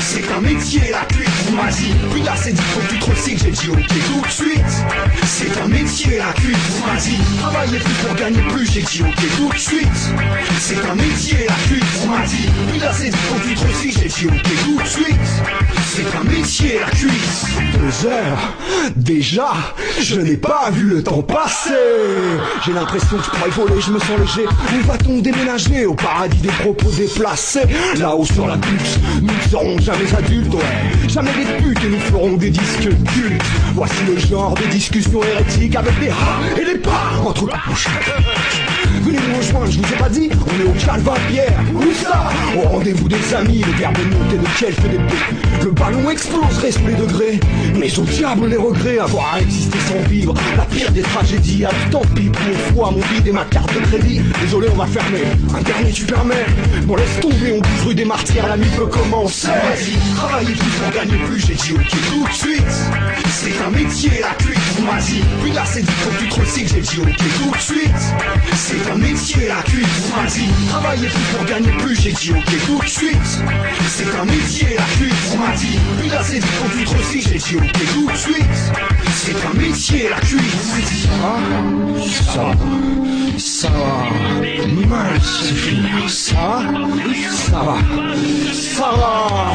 C'est 0.00 0.32
un 0.32 0.40
métier, 0.40 0.80
la 0.90 1.04
cuite. 1.04 1.28
Vas-y, 1.54 2.24
là 2.24 2.34
c'est 2.36 2.52
dit 2.52 2.62
faut 2.62 2.80
que 2.80 2.94
tu 2.94 2.98
te 2.98 3.44
j'ai 3.44 3.50
dit 3.50 3.68
ok 3.70 3.86
tout 3.88 4.26
de 4.26 4.32
suite. 4.32 4.74
C'est 5.26 5.60
un 5.60 5.68
métier, 5.68 6.18
la 6.18 6.32
cuite. 6.32 6.56
Vas-y, 6.86 7.38
travailler 7.40 7.78
plus 7.78 7.94
pour 8.04 8.14
gagner 8.16 8.42
plus, 8.52 8.72
j'ai 8.72 8.82
dit 8.82 9.02
ok 9.02 9.36
tout 9.36 9.52
de 9.52 9.58
suite. 9.58 9.98
C'est 10.58 10.84
un 10.90 10.94
métier, 10.94 11.46
la 11.48 11.54
cuite. 11.68 11.84
Vas-y, 12.06 12.78
là 12.80 12.92
c'est 12.92 13.10
dit 13.10 13.16
faut 13.28 13.34
que 13.36 13.48
tu 13.48 13.54
te 13.54 14.00
j'ai 14.00 14.08
dit 14.08 14.26
ok 14.26 14.64
tout 14.64 14.82
de 14.82 14.88
suite. 14.88 15.26
C'est 15.94 16.14
un 16.14 16.24
métier, 16.24 16.80
la 16.80 16.90
cuite. 16.90 17.46
Deux 17.72 18.08
heures, 18.08 18.54
déjà, 18.96 19.35
je 20.00 20.20
n'ai 20.20 20.36
pas 20.36 20.70
vu 20.70 20.84
le 20.84 21.02
temps 21.02 21.22
passer. 21.22 21.70
J'ai 22.64 22.72
l'impression 22.72 23.18
que 23.18 23.24
je 23.24 23.30
pourrais 23.30 23.50
voler, 23.50 23.80
je 23.80 23.90
me 23.90 23.98
sens 23.98 24.18
léger. 24.18 24.46
Où 24.46 24.86
va-t-on 24.86 25.18
déménager 25.18 25.84
au 25.86 25.94
paradis 25.94 26.38
des 26.38 26.48
propos 26.48 26.90
déplacés 26.90 27.66
Là-haut 27.98 28.24
sur 28.24 28.46
la 28.46 28.56
butte, 28.56 28.98
nous 29.20 29.32
ne 29.32 29.48
serons 29.50 29.78
jamais 29.78 30.14
adultes, 30.16 30.54
ouais. 30.54 31.08
Jamais 31.08 31.32
des 31.32 31.62
putes 31.62 31.84
et 31.84 31.88
nous 31.88 32.00
ferons 32.00 32.36
des 32.36 32.50
disques 32.50 32.88
cultes. 32.88 33.42
Voici 33.74 34.04
le 34.06 34.18
genre 34.18 34.54
de 34.54 34.66
discussion 34.70 35.22
hérétique 35.22 35.76
avec 35.76 35.98
des 36.00 36.10
rats 36.10 36.40
et 36.58 36.64
des 36.64 36.78
pas 36.78 37.12
entre 37.24 37.46
couches. 37.46 37.88
Venez 39.06 39.18
nous 39.18 39.36
rejoindre, 39.36 39.70
je 39.70 39.78
vous 39.78 39.92
ai 39.92 39.96
pas 39.96 40.08
dit, 40.08 40.28
on 40.32 40.60
est 40.60 40.68
au 40.68 40.84
Calvin 40.84 41.14
Pierre. 41.30 41.60
Où 41.72 41.92
ça 41.92 42.24
Au 42.56 42.68
rendez-vous 42.68 43.08
des 43.08 43.34
amis, 43.34 43.62
le 43.64 43.72
verbe 43.78 43.96
monté 43.98 44.36
de 44.36 44.58
quelques 44.58 44.90
débris. 44.90 45.16
Le 45.62 45.70
ballon 45.70 46.10
explose, 46.10 46.58
reste 46.60 46.80
les 46.84 46.94
degrés. 46.94 47.38
Mais 47.78 47.96
au 48.00 48.02
diable 48.02 48.48
les 48.48 48.56
regrets, 48.56 48.98
avoir 48.98 49.38
existé 49.40 49.78
sans 49.86 50.08
vivre. 50.08 50.34
La 50.56 50.64
pire 50.64 50.90
des 50.90 51.02
tragédies, 51.02 51.64
ah, 51.64 51.70
tant 51.92 52.02
pis 52.16 52.30
pour 52.30 52.42
mon 52.42 52.74
foie, 52.74 52.90
mon 52.90 53.14
vide 53.14 53.28
et 53.28 53.32
ma 53.32 53.44
carte 53.44 53.72
de 53.72 53.78
crédit. 53.78 54.22
Désolé, 54.40 54.66
on 54.72 54.76
va 54.76 54.86
fermer. 54.86 55.22
Un 55.56 55.62
dernier, 55.62 55.92
tu 55.92 56.04
permets 56.04 56.46
Bon, 56.82 56.96
laisse 56.96 57.20
tomber, 57.20 57.52
on 57.52 57.60
bouge 57.60 57.86
rue 57.86 57.94
des 57.94 58.04
martyrs, 58.04 58.48
la 58.48 58.56
nuit 58.56 58.70
peut 58.76 58.86
commencer. 58.86 59.46
Vas-y, 59.46 60.16
travaillez 60.16 60.52
plus 60.52 60.70
pour 60.82 60.90
gagner 60.92 61.24
plus, 61.26 61.46
j'ai 61.46 61.54
dit 61.54 61.74
ok 61.74 61.90
tout 61.90 62.26
de 62.26 62.32
suite. 62.32 62.74
C'est 63.28 63.64
un 63.64 63.70
métier, 63.70 64.10
la 64.20 64.34
c'est 65.76 65.82
dit, 65.82 65.92
faut 65.92 66.10
que 66.10 66.18
tu 66.18 66.28
te 66.28 66.40
recycles, 66.40 66.74
j'ai 66.74 66.80
dit 66.80 67.00
ok 67.00 67.16
tout 67.16 67.50
de 67.50 67.60
suite. 67.60 68.02
C'est 68.54 68.90
un 68.90 68.96
métier, 68.96 69.48
la 69.48 69.62
cuite, 69.62 69.86
m'a 70.16 70.26
dit, 70.26 70.48
travaillez 70.68 71.08
plus 71.08 71.36
pour 71.36 71.44
gagner 71.44 71.72
plus, 71.72 72.00
j'ai 72.00 72.12
dit 72.12 72.32
ok 72.32 72.66
tout 72.66 72.78
de 72.78 72.88
suite. 72.88 73.42
C'est 73.88 74.18
un 74.18 74.24
métier 74.24 74.68
la 74.76 74.84
cuite, 74.96 75.14
on 75.34 75.38
m'a 75.38 75.54
dit, 75.54 75.78
plus 75.98 76.12
assez 76.14 76.38
de 76.38 76.46
conduite 76.62 76.88
aussi, 76.98 77.20
j'ai 77.20 77.38
dit 77.38 77.56
ok 77.56 77.92
tout 77.92 78.10
de 78.10 78.16
suite. 78.16 78.72
C'est 79.14 79.46
un 79.46 79.54
métier 79.54 80.08
la 80.08 80.20
cuite, 80.20 80.40
on 80.62 80.72
m'a 80.72 80.80
dit, 80.80 81.08
ah, 81.22 81.36
ça, 82.24 82.56
ça 83.38 83.68
va. 83.68 84.26
Mal 84.88 85.20
se 85.20 86.08
ça, 86.08 86.62
ça 87.30 87.58
va, 87.58 87.76
ça 88.52 88.90
va. 88.96 89.52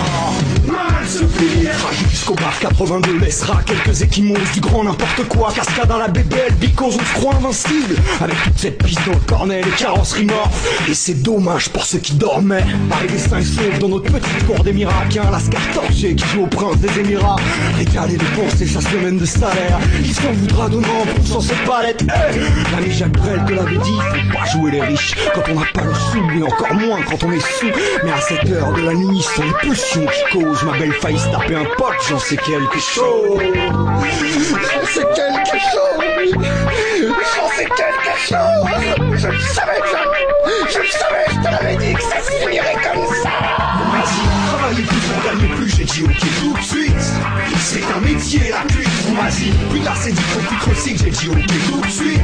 Mal 0.67 1.07
se 1.07 1.25
finir. 1.25 1.71
Jusqu'au 2.09 2.35
bar 2.35 2.57
82 2.59 3.19
laissera 3.19 3.61
quelques 3.63 4.01
équimos 4.01 4.37
du 4.53 4.59
grand 4.59 4.83
n'importe 4.83 5.27
quoi, 5.27 5.51
cascade 5.51 5.87
dans 5.87 5.97
la 5.97 6.07
BBL, 6.11 6.53
because 6.59 6.95
on 6.95 7.05
se 7.05 7.13
croit 7.13 7.35
invincible. 7.35 7.95
Avec 8.21 8.35
toute 8.43 8.57
cette 8.57 8.83
piste 8.83 8.99
dans 9.05 9.13
le 9.13 9.19
cornet, 9.27 9.61
les 9.61 9.71
carrosseries 9.71 10.25
mortes. 10.25 10.53
Et 10.89 10.93
c'est 10.93 11.21
dommage 11.21 11.69
pour 11.69 11.85
ceux 11.85 11.99
qui 11.99 12.13
dormaient. 12.13 12.65
Paris 12.89 13.07
des 13.07 13.17
5 13.17 13.43
sauves 13.43 13.79
dans 13.79 13.89
notre 13.89 14.11
petite 14.11 14.45
cour 14.47 14.63
des 14.63 14.73
miracles. 14.73 15.19
Un 15.25 15.31
lascar 15.31 15.61
torché 15.73 16.15
qui 16.15 16.25
joue 16.27 16.43
au 16.43 16.47
prince 16.47 16.77
des 16.77 16.99
Émirats. 16.99 17.37
Régaler 17.77 18.17
dépenser 18.17 18.65
sa 18.65 18.81
semaine 18.81 19.17
de 19.17 19.25
salaire. 19.25 19.79
Qui 20.03 20.13
s'en 20.13 20.31
voudra 20.33 20.69
demain 20.69 20.87
en 21.01 21.05
poussant 21.19 21.41
cette 21.41 21.63
palette? 21.65 22.01
Hey 22.01 22.39
L'ami 22.71 22.91
Jacques 22.91 23.11
Brel 23.17 23.43
te 23.45 23.53
l'avait 23.53 23.77
dit, 23.77 23.99
faut 24.11 24.37
pas 24.37 24.45
jouer 24.45 24.71
les 24.71 24.81
riches 24.81 25.15
quand 25.33 25.41
on 25.49 25.59
n'a 25.59 25.65
pas 25.73 25.83
le 25.83 25.93
sou, 25.93 26.19
et 26.37 26.43
encore 26.43 26.73
moins 26.73 27.01
quand 27.03 27.23
on 27.23 27.31
est 27.31 27.39
sous. 27.39 27.71
Mais 28.03 28.11
à 28.11 28.21
cette 28.21 28.49
heure 28.49 28.73
de 28.73 28.81
la 28.81 28.93
nuit, 28.93 29.21
ce 29.21 29.35
sont 29.35 29.43
les 29.43 29.67
pulsions 29.67 30.05
qui 30.05 30.37
causent. 30.37 30.63
Ma 30.63 30.77
belle 30.77 30.93
faille 30.93 31.17
se 31.17 31.27
taper 31.29 31.55
un 31.55 31.65
pote, 31.77 31.95
j'en 32.09 32.19
sais 32.19 32.37
quelque 32.37 32.79
chose. 32.79 33.41
J'en 33.71 34.85
sais 34.85 35.05
quelque 35.15 35.57
chose. 35.57 36.00
J'en 36.01 37.49
sais 37.49 37.65
quelque 37.65 38.17
chose. 38.17 38.37
Je 39.17 39.27
le 39.27 39.39
savais, 39.39 39.81
je, 39.85 40.73
je 40.73 40.79
le 40.79 40.87
savais, 40.87 41.25
je 41.29 41.35
te 41.35 41.51
l'avais 41.51 41.75
dit 41.77 41.93
que 41.93 42.01
ça 42.01 42.19
se 42.21 42.31
finirait 42.31 42.77
comme 42.83 43.05
ça. 43.23 43.29
C'est 47.81 47.93
un 47.93 47.99
métier 48.01 48.41
la 48.51 48.61
cuite, 48.71 48.89
dit, 49.37 49.51
plus 49.71 49.79
tard 49.79 49.97
c'est 49.99 50.13
faut 50.13 50.39
plus 50.39 50.57
creuser, 50.57 50.95
j'ai 50.97 51.09
dit 51.09 51.29
ok 51.29 51.45
tout 51.67 51.81
de 51.81 51.87
suite. 51.87 52.21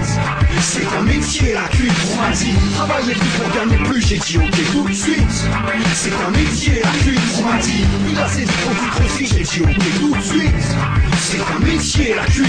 C'est 0.62 0.86
un 0.96 1.02
métier 1.02 1.54
la 1.54 1.68
cuite, 1.70 1.92
dit, 2.36 2.54
travaillez 2.76 3.14
plus 3.14 3.30
pour 3.40 3.50
gagner 3.56 3.78
plus, 3.84 4.08
j'ai 4.08 4.18
dit 4.18 4.38
ok 4.38 4.72
tout 4.72 4.88
de 4.88 4.94
suite. 4.94 5.48
C'est 5.96 6.14
un 6.14 6.30
métier 6.30 6.82
la 6.84 6.92
cuite, 7.04 7.20
dit, 7.64 7.86
plus 8.06 8.14
tard 8.14 8.30
c'est 8.30 8.46
faut 8.46 8.70
plus 8.70 8.90
creuser, 8.92 9.26
j'ai 9.26 9.44
dit 9.44 9.62
ok 9.64 10.00
tout 10.00 10.16
de 10.16 10.22
suite. 10.22 10.52
C'est 11.20 11.42
un 11.42 11.60
métier 11.66 12.14
la 12.16 12.26
cuite. 12.26 12.48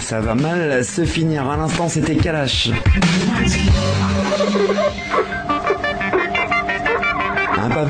Ça 0.00 0.20
va 0.20 0.34
mal 0.34 0.84
se 0.84 1.04
finir. 1.04 1.48
À 1.48 1.56
l'instant, 1.56 1.88
c'était 1.88 2.16
Kalash. 2.16 2.70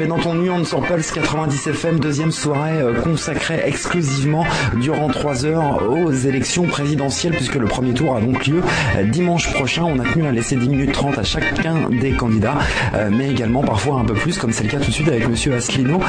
Pavé 0.01 0.09
dans 0.09 0.19
ton 0.19 0.35
nuit, 0.35 0.49
on 0.49 0.65
sur 0.65 0.81
Pulse 0.81 1.11
90 1.11 1.67
FM, 1.67 2.01
deuxième 2.01 2.33
soirée 2.33 2.81
euh, 2.81 3.03
consacrée 3.03 3.61
exclusivement 3.67 4.47
durant 4.77 5.09
3 5.09 5.45
heures 5.45 5.91
aux 5.91 6.11
élections 6.11 6.65
présidentielles, 6.65 7.35
puisque 7.35 7.57
le 7.57 7.67
premier 7.67 7.93
tour 7.93 8.17
a 8.17 8.23
donc 8.23 8.47
lieu 8.47 8.63
euh, 8.97 9.05
dimanche 9.05 9.53
prochain. 9.53 9.83
On 9.85 9.99
a 9.99 10.05
tenu 10.05 10.27
à 10.27 10.33
laisser 10.33 10.57
10 10.57 10.71
minutes 10.71 10.93
30 10.93 11.19
à 11.19 11.23
chacun 11.23 11.91
des 11.91 12.13
candidats, 12.13 12.57
euh, 12.95 13.11
mais 13.13 13.31
également 13.31 13.63
parfois 13.63 13.97
un 13.97 14.05
peu 14.07 14.15
plus, 14.15 14.39
comme 14.39 14.53
c'est 14.53 14.65
le 14.65 14.71
cas 14.71 14.79
tout 14.79 14.89
de 14.89 14.95
suite 14.95 15.09
avec 15.09 15.29
Monsieur 15.29 15.55
Asselineau, 15.55 16.01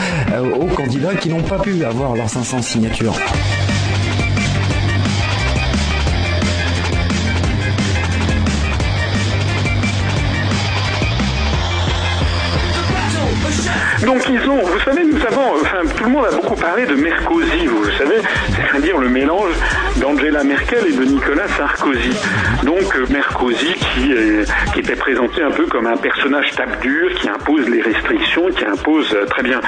aux 0.61 0.67
candidats 0.67 1.15
qui 1.15 1.27
n'ont 1.27 1.43
pas 1.43 1.59
pu 1.59 1.83
avoir 1.83 2.15
leurs 2.15 2.29
500 2.29 2.61
signatures. 2.61 3.15
Donc 14.11 14.27
ils 14.27 14.49
ont, 14.49 14.57
vous 14.57 14.79
savez, 14.81 15.05
nous 15.05 15.25
avons, 15.25 15.53
enfin 15.61 15.83
tout 15.95 16.03
le 16.03 16.09
monde 16.09 16.25
a 16.25 16.35
beaucoup 16.35 16.55
parlé 16.55 16.85
de 16.85 16.95
Mercosi, 16.95 17.65
vous 17.65 17.89
savez, 17.97 18.17
c'est-à-dire 18.49 18.97
le 18.97 19.07
mélange 19.07 19.53
d'Angela 20.01 20.43
Merkel 20.43 20.85
et 20.85 20.91
de 20.91 21.05
Nicolas 21.05 21.47
Sarkozy. 21.47 22.11
Donc 22.63 22.93
euh, 22.97 23.05
Mercosi 23.09 23.73
qui, 23.73 24.11
euh, 24.11 24.43
qui 24.73 24.81
était 24.81 24.97
présenté 24.97 25.41
un 25.41 25.51
peu 25.51 25.65
comme 25.65 25.87
un 25.87 25.95
personnage 25.95 26.51
tape 26.57 26.81
dur, 26.81 27.09
qui 27.21 27.29
impose 27.29 27.69
les 27.69 27.81
restrictions, 27.81 28.49
qui 28.49 28.65
impose 28.65 29.13
euh, 29.13 29.25
très 29.27 29.43
bien. 29.43 29.61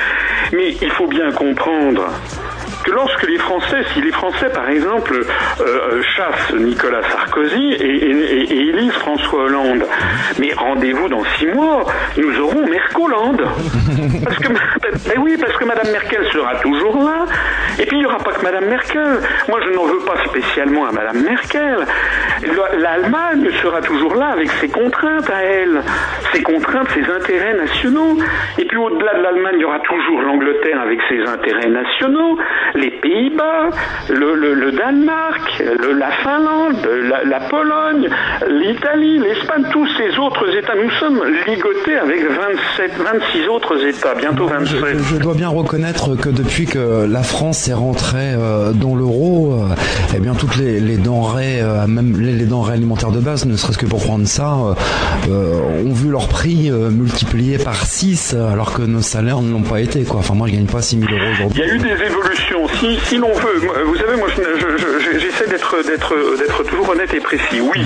Mais 0.52 0.76
il 0.82 0.92
faut 0.92 1.08
bien 1.08 1.32
comprendre 1.32 2.10
que 2.84 2.92
lorsque 2.92 3.24
les 3.28 3.38
Français, 3.38 3.84
si 3.94 4.02
les 4.02 4.12
Français 4.12 4.50
par 4.54 4.70
exemple 4.70 5.14
euh, 5.14 5.64
euh, 5.66 6.02
chassent 6.16 6.54
Nicolas 6.54 7.02
Sarkozy 7.04 7.74
et, 7.74 7.86
et- 7.86 8.12
et- 8.12 8.54
et 8.54 8.70
élisent 8.70 8.92
François 8.94 9.44
Hollande, 9.44 9.86
mais 10.40 10.54
rendez-vous 10.54 11.08
dans 11.10 11.24
six 11.38 11.48
mois, 11.48 11.86
nous 12.18 12.40
aurons 12.40 12.66
Mercoland. 12.68 13.36
Parce 14.24 14.38
que, 14.38 14.48
ben 14.50 15.20
oui, 15.20 15.36
parce 15.40 15.56
que 15.58 15.66
Madame 15.66 15.92
Merkel 15.92 16.26
sera 16.32 16.56
toujours 16.58 16.98
là. 17.04 17.26
Et 17.80 17.86
puis 17.86 17.98
il 17.98 18.00
n'y 18.00 18.06
aura 18.06 18.18
pas 18.20 18.32
que 18.32 18.44
Madame 18.44 18.66
Merkel. 18.66 19.20
Moi 19.50 19.60
je 19.66 19.70
n'en 19.76 19.86
veux 19.86 20.00
pas 20.00 20.16
spécialement 20.26 20.86
à 20.86 20.92
Madame 20.92 21.22
Merkel. 21.24 21.78
Le- 22.44 22.80
L'Allemagne 22.82 23.50
sera 23.62 23.82
toujours 23.82 24.16
là 24.16 24.28
avec 24.30 24.50
ses 24.62 24.70
contraintes 24.70 25.30
à 25.30 25.44
elle, 25.44 25.82
ses 26.34 26.42
contraintes, 26.44 26.90
ses 26.94 27.10
intérêts 27.12 27.54
nationaux. 27.54 28.18
Et 28.58 28.66
puis 28.66 28.78
au-delà 28.78 29.14
de 29.18 29.24
l'Allemagne, 29.24 29.56
il 29.56 29.62
y 29.62 29.66
aura 29.66 29.80
toujours 29.80 30.22
l'Angleterre 30.22 30.80
avec 30.82 31.00
ses 31.10 31.22
intérêts 31.30 31.70
nationaux, 31.70 32.38
les 32.76 32.92
Pays-Bas, 32.92 33.70
le, 34.10 34.36
le- 34.36 34.54
le 34.54 34.72
Danemark, 34.72 35.64
le- 35.82 35.94
la 35.94 36.12
Finlande, 36.24 36.78
la, 37.10 37.24
la 37.24 37.40
Pologne, 37.48 38.10
l'Italie, 38.50 39.20
l'Espagne, 39.20 39.64
tous 39.72 39.88
ces 39.98 40.18
autres 40.20 40.48
États. 40.58 40.74
Nous 40.76 40.90
sommes 41.00 41.22
ligotés 41.48 41.96
avec 41.96 42.22
27, 42.26 42.92
26 42.98 43.48
autres 43.50 43.86
États, 43.86 44.16
bientôt 44.16 44.48
27. 44.48 44.80
Je 45.12 45.18
dois 45.18 45.34
bien 45.34 45.50
reconnaître 45.50 46.16
que 46.16 46.30
depuis 46.30 46.66
que 46.66 47.06
la 47.10 47.24
France 47.24 47.68
est 47.68 47.74
rentrée 47.74 48.34
euh, 48.34 48.72
dans 48.74 48.96
l'euro, 48.96 49.54
euh, 49.54 49.76
eh 50.16 50.20
bien 50.20 50.34
toutes 50.34 50.58
les, 50.58 50.80
les 50.80 50.98
denrées, 50.98 51.62
euh, 51.62 51.86
même 51.88 52.20
les, 52.20 52.32
les 52.34 52.46
denrées 52.46 52.74
alimentaires 52.74 53.12
de 53.12 53.20
base, 53.20 53.46
ne 53.46 53.56
serait-ce 53.56 53.78
que 53.78 53.86
pour 53.86 54.04
prendre 54.04 54.26
ça, 54.28 54.56
euh, 55.30 55.84
ont 55.86 55.94
vu 55.94 56.10
leur 56.10 56.28
prix 56.28 56.72
multiplié 56.72 57.58
par 57.58 57.76
6 57.76 58.36
alors 58.36 58.74
que 58.74 58.82
nos 58.82 59.02
salaires 59.02 59.42
ne 59.42 59.52
l'ont 59.52 59.62
pas 59.62 59.80
été. 59.82 60.04
Quoi. 60.04 60.20
Enfin 60.20 60.34
moi 60.34 60.48
je 60.48 60.54
gagne 60.54 60.66
pas 60.66 60.82
6 60.82 61.00
000 61.00 61.12
euros 61.12 61.22
Il 61.24 61.34
aujourd'hui. 61.34 61.60
y 61.62 61.64
a 61.64 61.74
eu 61.76 61.78
des 61.78 62.04
évolutions. 62.06 62.63
Si, 62.68 62.96
si 63.00 63.18
l'on 63.18 63.32
veut, 63.34 63.84
vous 63.86 63.96
savez, 63.96 64.18
moi, 64.18 64.28
je- 64.30 64.42
je- 64.60 64.78
je- 64.78 65.20
j'essaie 65.20 65.50
d'être, 65.50 65.76
d'être, 65.86 66.38
d'être 66.38 66.64
toujours 66.70 66.90
honnête 66.90 67.14
et 67.14 67.20
précis. 67.20 67.62
Oui, 67.62 67.82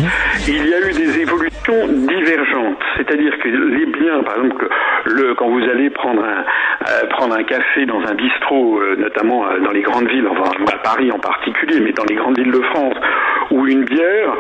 il 0.48 0.68
y 0.68 0.74
a 0.74 0.80
eu 0.80 0.94
des 0.94 1.20
évolutions 1.20 1.88
divergentes. 1.88 2.82
C'est-à-dire 2.98 3.38
que 3.40 3.48
les 3.50 3.86
biens, 3.88 4.24
par 4.24 4.36
exemple, 4.38 4.68
le, 5.06 5.34
quand 5.36 5.50
vous 5.50 5.62
allez 5.64 5.90
prendre 5.90 6.24
un, 6.24 6.44
euh, 6.90 7.08
prendre 7.10 7.36
un 7.36 7.44
café 7.44 7.86
dans 7.86 8.00
un 8.02 8.14
bistrot, 8.16 8.80
euh, 8.80 8.96
notamment 8.98 9.46
euh, 9.48 9.60
dans 9.60 9.72
les 9.72 9.82
grandes 9.82 10.08
villes, 10.08 10.28
enfin 10.30 10.52
à 10.74 10.78
Paris 10.78 11.12
en 11.12 11.20
particulier, 11.20 11.80
mais 11.82 11.92
dans 11.92 12.06
les 12.10 12.16
grandes 12.16 12.38
villes 12.38 12.52
de 12.52 12.62
France, 12.62 12.96
ou 13.52 13.66
une 13.66 13.86
bière, 13.86 14.34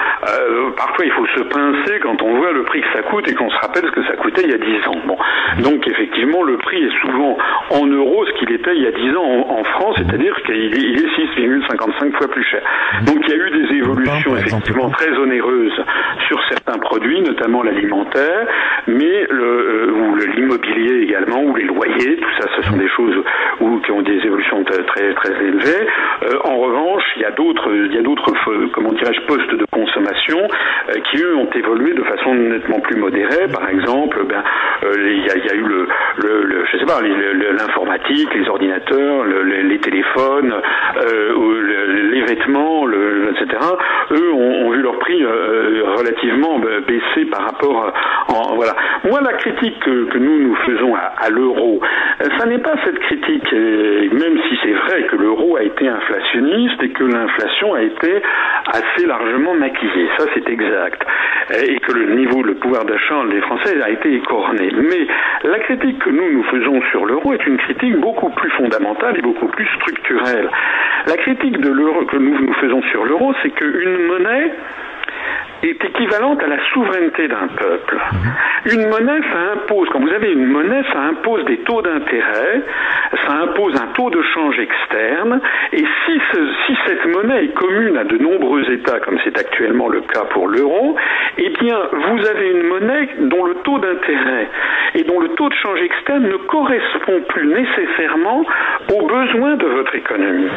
parfois 0.76 1.06
il 1.06 1.12
faut 1.12 1.26
se 1.28 1.42
pincer 1.44 2.00
quand 2.02 2.22
on 2.22 2.38
voit 2.38 2.52
le 2.52 2.64
prix 2.64 2.82
que 2.82 2.92
ça 2.94 3.02
coûte 3.04 3.28
et 3.30 3.34
qu'on 3.34 3.50
se 3.50 3.56
rappelle 3.58 3.86
ce 3.86 3.92
que 3.92 4.04
ça 4.06 4.18
coûtait 4.18 4.42
il 4.44 4.52
y 4.52 4.54
a 4.54 4.58
10 4.58 4.88
ans. 4.88 5.00
Bon, 5.06 5.18
donc 5.60 5.88
effectivement, 5.88 6.44
le 6.44 6.58
prix 6.58 6.84
est 6.84 7.02
souvent 7.06 7.38
en 7.70 7.86
euros 7.86 8.26
ce 8.26 8.32
qu'il 8.40 8.52
était 8.52 8.76
il 8.76 8.84
y 8.84 8.88
a 8.88 8.92
10 8.92 9.16
ans 9.16 9.24
en, 9.24 9.60
en 9.60 9.64
France, 9.64 9.96
c'est-à-dire 9.98 10.27
qu'il 10.46 10.56
est, 10.56 10.78
il 10.78 10.98
est 11.04 11.40
6,55 11.40 12.12
fois 12.18 12.28
plus 12.28 12.44
cher. 12.44 12.62
Donc 13.06 13.18
il 13.28 13.30
y 13.30 13.34
a 13.34 13.36
eu 13.46 13.50
des 13.52 13.76
évolutions 13.78 14.32
effectivement 14.38 14.90
très 14.90 15.10
onéreuses 15.18 15.84
sur 16.28 16.40
certains 16.50 16.80
produits, 16.80 17.22
notamment 17.22 17.64
l'alimentaire, 17.64 18.48
mais 18.88 19.26
le, 19.30 19.44
euh, 19.44 19.92
ou 19.92 20.16
l'immobilier 20.36 21.04
également, 21.04 21.44
ou 21.44 21.56
les 21.56 21.64
loyers, 21.66 22.18
tout 22.18 22.30
ça, 22.42 22.48
ce 22.56 22.62
sont 22.64 22.78
des 22.78 22.90
choses 22.90 23.24
où, 23.62 23.80
qui 23.80 23.92
ont 23.92 24.02
des 24.02 24.18
évolutions 24.26 24.64
très 24.64 24.84
très, 24.84 25.14
élevées. 25.44 25.88
Euh, 26.24 26.38
en 26.46 26.58
revanche, 26.58 27.04
il 27.16 27.22
y 27.22 27.26
a 27.26 27.32
d'autres, 27.32 27.70
il 27.74 27.94
y 27.94 27.98
a 27.98 28.02
d'autres, 28.02 28.34
comment 28.74 28.92
dirais-je, 28.92 29.22
postes 29.28 29.54
de 29.56 29.66
consommation 29.72 30.40
euh, 30.90 30.94
qui 31.12 31.22
eux 31.22 31.36
ont 31.36 31.50
évolué 31.54 31.94
de 31.94 32.04
façon 32.04 32.34
nettement 32.34 32.80
plus 32.80 32.98
modérée. 33.00 33.48
Par 33.52 33.70
exemple, 33.70 34.24
ben, 34.28 34.44
euh, 34.84 34.94
il 34.98 35.26
y, 35.26 35.30
a, 35.30 35.38
il 35.38 35.46
y 35.46 35.50
a 35.50 35.56
eu 35.56 35.64
le, 35.68 35.88
le, 36.24 36.44
le- 36.44 36.66
je 36.72 36.78
sais 36.78 36.86
pas, 36.86 37.00
l'informatique, 37.02 38.34
les 38.34 38.48
ordinateurs, 38.50 39.24
le- 39.24 39.44
les, 39.44 39.64
les 39.64 39.78
téléphones, 39.80 40.17
euh, 40.18 42.12
les 42.12 42.22
vêtements, 42.22 42.88
etc. 42.88 43.58
Eux 44.12 44.32
ont, 44.34 44.68
ont 44.68 44.72
vu 44.72 44.82
leur 44.82 44.98
prix 45.00 45.24
euh, 45.24 45.84
relativement 45.98 46.08
euh, 46.08 46.17
baisser 46.88 47.26
par 47.30 47.42
rapport 47.46 47.94
en, 48.30 48.56
voilà. 48.56 48.74
Moi, 49.04 49.20
la 49.22 49.34
critique 49.34 49.80
que, 49.80 50.06
que 50.06 50.18
nous 50.18 50.40
nous 50.40 50.56
faisons 50.66 50.96
à, 50.96 51.14
à 51.26 51.30
l'euro, 51.30 51.80
euh, 52.22 52.26
ça 52.40 52.46
n'est 52.48 52.60
pas 52.60 52.76
cette 52.84 53.00
critique, 53.00 53.54
euh, 53.54 54.10
même 54.12 54.38
si 54.48 54.58
c'est 54.64 54.74
vrai 54.74 55.04
que 55.04 55.16
l'euro 55.16 55.58
a 55.58 55.64
été 55.64 55.88
inflationniste 55.88 56.82
et 56.84 56.90
que 56.90 57.04
l'inflation 57.04 57.74
a 57.74 57.82
été 57.82 58.22
assez 58.74 59.06
largement 59.06 59.54
maquillée. 59.54 60.10
Ça, 60.18 60.26
c'est 60.34 60.50
exact. 60.50 61.04
et 61.52 61.80
que 61.80 61.94
le 61.94 62.16
niveau, 62.16 62.44
le 62.44 62.56
pouvoir 62.56 62.86
d'achat 62.86 63.16
des 63.30 63.42
Français 63.42 63.82
a 63.82 63.90
été 63.90 64.14
écorné. 64.16 64.70
Mais 64.76 65.08
la 65.44 65.60
critique 65.60 66.00
que 66.00 66.10
nous 66.10 66.32
nous 66.32 66.44
faisons 66.44 66.82
sur 66.92 67.06
l'euro 67.06 67.34
est 67.34 67.46
une 67.46 67.58
critique 67.58 67.96
beaucoup 67.98 68.30
plus 68.30 68.50
fondamentale 68.52 69.18
et 69.18 69.22
beaucoup 69.22 69.48
plus 69.48 69.68
structurelle. 69.76 70.50
La 71.08 71.18
critique 71.18 71.60
de 71.60 71.70
l'euro 71.70 72.06
que 72.06 72.18
nous 72.18 72.38
nous 72.40 72.54
faisons 72.56 72.82
sur 72.92 73.06
l'euro, 73.06 73.34
c'est 73.42 73.52
qu'une 73.52 74.08
monnaie 74.08 74.52
est 75.64 75.84
équivalente 75.84 76.42
à 76.44 76.48
la 76.48 76.58
souveraineté 76.74 77.28
d'un 77.28 77.48
peuple. 77.48 77.98
Une 78.66 78.88
monnaie, 78.90 79.22
ça 79.32 79.40
impose, 79.54 79.88
quand 79.90 80.00
vous 80.00 80.12
avez 80.14 80.32
une 80.32 80.46
monnaie, 80.48 80.84
ça 80.94 81.00
impose 81.00 81.44
des 81.46 81.58
taux 81.60 81.82
d'intérêt, 81.82 82.62
ça 83.26 83.34
impose 83.44 83.76
un 83.82 83.88
taux 83.94 84.10
de 84.10 84.22
change 84.34 84.60
externe, 84.60 85.40
et 85.74 85.84
si, 86.06 86.22
ce- 86.32 86.48
si 86.66 86.78
cette 86.86 87.06
monnaie 87.08 87.46
est 87.46 87.54
commune 87.54 87.98
à 87.98 88.04
de 88.04 88.18
nombreux 88.18 88.70
États, 88.72 89.00
comme 89.00 89.18
c'est 89.24 89.38
actuellement 89.38 89.88
le 89.90 90.02
cas 90.02 90.26
pour 90.32 90.48
l'euro, 90.48 90.96
eh 91.38 91.50
bien, 91.62 91.78
vous 91.92 92.26
avez 92.28 92.52
une 92.52 92.64
monnaie 92.68 93.10
dont 93.20 93.46
le 93.46 93.56
taux 93.56 93.80
d'intérêt 93.80 94.50
et 94.96 95.04
dont 95.04 95.20
le 95.20 95.30
taux 95.30 95.50
de 95.50 95.54
change 95.56 95.82
externe 95.82 96.24
ne 96.28 96.38
correspond 96.38 97.22
plus 97.30 97.48
nécessairement 97.48 98.46
aux 98.94 99.06
besoins 99.08 99.56
de 99.56 99.66
votre 99.66 99.96
économie. 99.96 100.50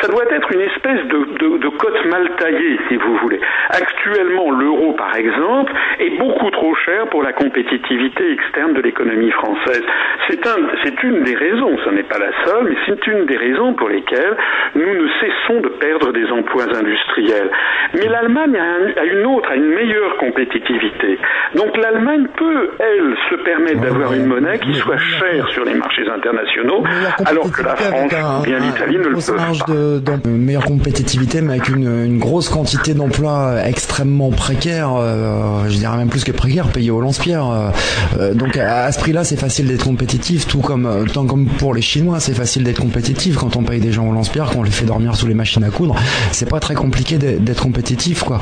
Ça 0.00 0.08
doit 0.08 0.24
être 0.30 0.52
une 0.52 0.60
espèce 0.62 1.04
de, 1.06 1.18
de- 1.38 1.58
de 1.58 1.68
cote 1.68 2.04
mal 2.06 2.30
taillée, 2.38 2.78
si 2.88 2.96
vous 2.96 3.16
voulez. 3.18 3.40
Actuellement, 3.70 4.41
l'euro, 4.50 4.92
par 4.94 5.14
exemple, 5.16 5.72
est 6.00 6.18
beaucoup 6.18 6.50
trop 6.50 6.74
cher 6.84 7.06
pour 7.10 7.22
la 7.22 7.32
compétitivité 7.32 8.32
externe 8.32 8.74
de 8.74 8.80
l'économie 8.80 9.30
française. 9.30 9.82
C'est 10.28 10.46
un, 10.46 10.56
une 11.02 11.24
des 11.24 11.34
raisons, 11.34 11.76
ce 11.84 11.90
n'est 11.90 12.02
pas 12.04 12.18
la 12.18 12.30
seule, 12.44 12.64
mais 12.68 12.76
c'est 12.86 13.06
une 13.06 13.26
des 13.26 13.36
raisons 13.36 13.74
pour 13.74 13.88
lesquelles 13.88 14.36
nous 14.74 14.94
ne 15.02 15.08
cessons 15.20 15.60
de 15.60 15.68
perdre 15.68 16.12
des 16.12 16.26
emplois 16.30 16.64
industriels. 16.74 17.50
Mais 17.94 18.06
l'Allemagne 18.08 18.56
a, 18.56 18.62
un- 18.62 19.02
a 19.02 19.04
une 19.04 19.26
autre, 19.26 19.50
a 19.50 19.56
une 19.56 19.68
meilleure 19.74 20.16
compétitivité. 20.18 21.18
Donc 21.56 21.76
l'Allemagne 21.76 22.26
peut, 22.36 22.70
elle, 22.78 23.14
se 23.30 23.34
permettre 23.42 23.80
d'avoir 23.80 24.12
une 24.14 24.26
monnaie 24.26 24.58
qui 24.58 24.74
soit 24.74 24.98
chère 24.98 25.48
sur 25.48 25.64
les 25.64 25.74
marchés 25.74 26.08
internationaux, 26.08 26.84
alors 27.26 27.50
que 27.50 27.62
la 27.62 27.76
France 27.76 28.12
ou 28.12 28.44
bien 28.44 28.58
l'Italie 28.58 28.98
ne 28.98 29.08
le 29.08 29.14
peuvent 29.14 29.36
pas. 29.36 29.72
de, 29.72 30.28
une 30.28 30.44
meilleure 30.44 30.64
compétitivité, 30.64 31.40
mais 31.42 31.54
avec 31.54 31.68
une, 31.68 32.04
une 32.06 32.18
grosse 32.18 32.48
quantité 32.48 32.94
d'emplois 32.94 33.56
extrêmement 33.66 34.30
précaires, 34.32 34.90
euh, 34.96 35.68
je 35.68 35.76
dirais 35.76 35.96
même 35.96 36.08
plus 36.08 36.24
que 36.24 36.32
précaires, 36.32 36.68
payés 36.68 36.90
au 36.90 37.00
lance-pierre. 37.00 37.48
euh, 37.50 37.70
euh, 38.18 38.34
donc 38.34 38.56
à, 38.56 38.90
ce 38.92 38.98
prix-là, 38.98 39.24
c'est 39.24 39.36
facile 39.36 39.66
d'être 39.66 39.84
compétitif, 39.84 40.46
tout 40.46 40.60
comme, 40.60 41.06
tant 41.12 41.24
comme 41.26 41.46
pour 41.46 41.74
les 41.74 41.82
Chinois, 41.82 42.20
c'est 42.20 42.34
facile 42.34 42.64
d'être 42.64 42.80
compétitif 42.80 43.36
quand 43.36 43.56
on 43.56 43.62
paye 43.62 43.80
des 43.80 43.92
gens 43.92 44.08
au 44.08 44.12
lance-pierre, 44.12 44.50
qu'on 44.50 44.62
les 44.62 44.70
fait 44.70 44.84
dormir 44.86 45.14
sous 45.16 45.26
les 45.26 45.34
machines 45.34 45.64
à 45.64 45.70
coudre. 45.70 45.94
C'est 46.32 46.48
pas 46.48 46.60
très 46.60 46.74
compliqué 46.74 47.18
d'être 47.18 47.62
compétitif, 47.62 48.22
quoi. 48.22 48.40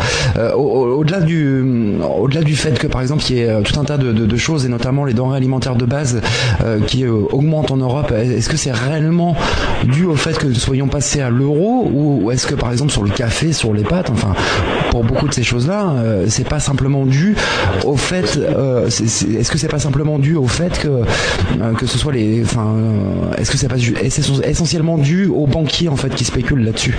Au- 0.55 0.59
au- 0.59 1.01
Au-delà 1.01 1.21
du, 1.21 1.65
au-delà 2.19 2.43
du 2.43 2.57
fait 2.57 2.79
que 2.79 2.87
par 2.87 3.01
exemple 3.01 3.25
il 3.31 3.37
y 3.37 3.41
ait 3.41 3.63
tout 3.63 3.79
un 3.81 3.85
tas 3.85 3.97
de, 3.99 4.37
choses 4.37 4.65
et 4.67 4.69
notamment 4.69 5.05
les 5.05 5.15
denrées 5.15 5.37
alimentaires 5.37 5.77
de 5.77 5.85
base 5.87 6.21
qui 6.87 7.07
augmentent 7.07 7.71
en 7.71 7.77
Europe, 7.79 8.13
est-ce 8.13 8.49
que 8.49 8.57
c'est 8.57 8.73
réellement 8.73 9.35
dû 9.85 10.05
au 10.05 10.15
fait 10.17 10.37
que 10.39 10.47
nous 10.47 10.55
soyons 10.55 10.89
passés 10.89 11.21
à 11.21 11.31
l'euro 11.31 11.89
ou, 11.93 12.21
ou 12.25 12.31
est-ce 12.31 12.47
que 12.47 12.55
par 12.55 12.71
exemple 12.73 12.91
sur 12.93 13.03
le 13.03 13.11
café, 13.11 13.53
sur 13.53 13.73
les 13.73 13.83
pâtes, 13.83 14.11
enfin 14.11 14.35
pour 14.91 15.05
beaucoup 15.05 15.29
de 15.29 15.35
ces 15.35 15.43
choses-là, 15.43 15.80
euh, 15.97 16.25
c'est 16.29 16.49
pas 16.49 16.59
simplement 16.61 17.05
dû 17.07 17.35
au 17.85 17.97
fait, 17.97 18.39
euh, 18.39 18.87
est-ce 18.87 19.51
que 19.51 19.59
c'est 19.59 19.71
pas 19.71 19.79
simplement 19.79 20.19
dû 20.19 20.37
au 20.37 20.47
fait 20.47 20.79
que 20.81 20.89
euh, 20.89 21.75
que 21.79 21.87
ce 21.87 21.99
soit 21.99 22.13
les, 22.13 22.43
enfin, 22.45 22.75
est-ce 23.39 23.51
que 23.51 23.57
c'est 23.57 23.69
pas 23.69 23.77
essentiellement 24.45 24.99
dû 24.99 25.27
aux 25.27 25.47
banquiers 25.47 25.89
en 25.89 25.97
fait 25.97 26.11
qui 26.15 26.25
spéculent 26.25 26.65
là-dessus? 26.65 26.95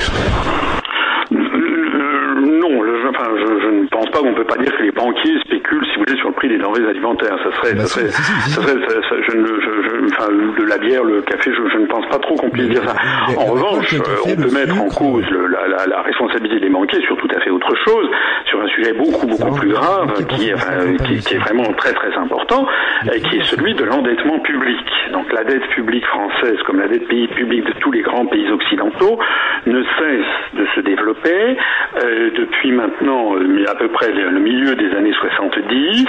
Non, 2.61 2.69
je 2.83 3.69
ne 3.81 3.87
pense 3.89 4.09
pas 4.11 4.19
qu'on 4.19 4.33
peut 4.33 4.45
pas 4.45 4.57
dire 4.57 4.71
que 4.77 4.83
les 4.83 4.91
banquiers 4.91 5.37
spéculent, 5.45 5.85
si 5.85 5.95
vous 5.97 6.03
voulez, 6.07 6.17
sur 6.19 6.29
le 6.29 6.33
prix 6.35 6.49
des 6.49 6.57
denrées 6.57 6.87
alimentaires. 6.89 7.37
Ça 7.43 7.51
serait, 7.57 7.77
ça 7.79 7.85
serait, 7.87 8.09
ça 8.09 8.23
serait, 8.23 8.73
ça- 8.87 9.01
ça- 9.09 9.15
je 9.29 9.37
ne, 9.37 9.45
je, 9.45 9.71
je- 9.87 9.90
enfin, 10.05 10.27
de 10.31 10.63
la 10.67 10.77
bière, 10.77 11.03
le 11.03 11.21
café, 11.21 11.51
je, 11.51 11.69
je 11.71 11.77
ne 11.77 11.85
pense 11.87 12.05
pas 12.07 12.19
trop 12.19 12.35
qu'on 12.35 12.49
puisse 12.49 12.69
dire 12.69 12.83
ça. 12.83 12.95
En 13.37 13.45
revanche, 13.45 13.95
on 14.25 14.35
peut 14.35 14.51
mettre 14.53 14.81
en 14.81 14.87
cause 14.89 15.25
le- 15.29 15.47
la, 15.47 15.67
la- 15.67 15.85
la 15.87 16.01
responsabilité 16.01 16.59
des 16.59 16.69
banquiers 16.69 17.01
sur 17.01 17.17
tout 17.17 17.27
à 17.35 17.39
fait 17.39 17.49
autre 17.49 17.73
chose, 17.85 18.07
sur 18.45 18.61
un 18.61 18.67
sujet 18.67 18.93
beaucoup 18.93 19.27
beaucoup 19.27 19.53
plus 19.59 19.69
grave, 19.69 20.25
qui 20.27 20.49
est, 20.49 20.53
enfin, 20.53 20.95
qui, 21.05 21.19
qui 21.19 21.35
est 21.35 21.39
vraiment 21.39 21.71
très 21.73 21.93
très 21.93 22.13
important, 22.17 22.67
et 23.13 23.21
qui 23.21 23.37
est 23.37 23.43
celui 23.45 23.73
de 23.75 23.83
l'endettement 23.83 24.39
public. 24.39 24.77
Donc 25.13 25.31
la 25.33 25.43
dette 25.43 25.65
publique 25.69 26.05
française, 26.05 26.57
comme 26.65 26.79
la 26.79 26.87
dette 26.87 27.07
pays 27.07 27.27
publique 27.29 27.65
de 27.65 27.73
tous 27.79 27.91
les 27.91 28.01
grands 28.01 28.25
pays 28.25 28.49
occidentaux, 28.51 29.19
ne 29.65 29.83
cesse 29.83 30.59
de 30.59 30.65
se 30.75 30.79
développer 30.81 31.57
euh, 32.03 32.29
depuis 32.35 32.71
maintenant 32.71 33.35
euh, 33.35 33.65
à 33.69 33.75
peu 33.75 33.87
près 33.89 34.11
le 34.11 34.29
le 34.31 34.39
milieu 34.39 34.75
des 34.75 34.91
années 34.95 35.13
70, 35.13 36.05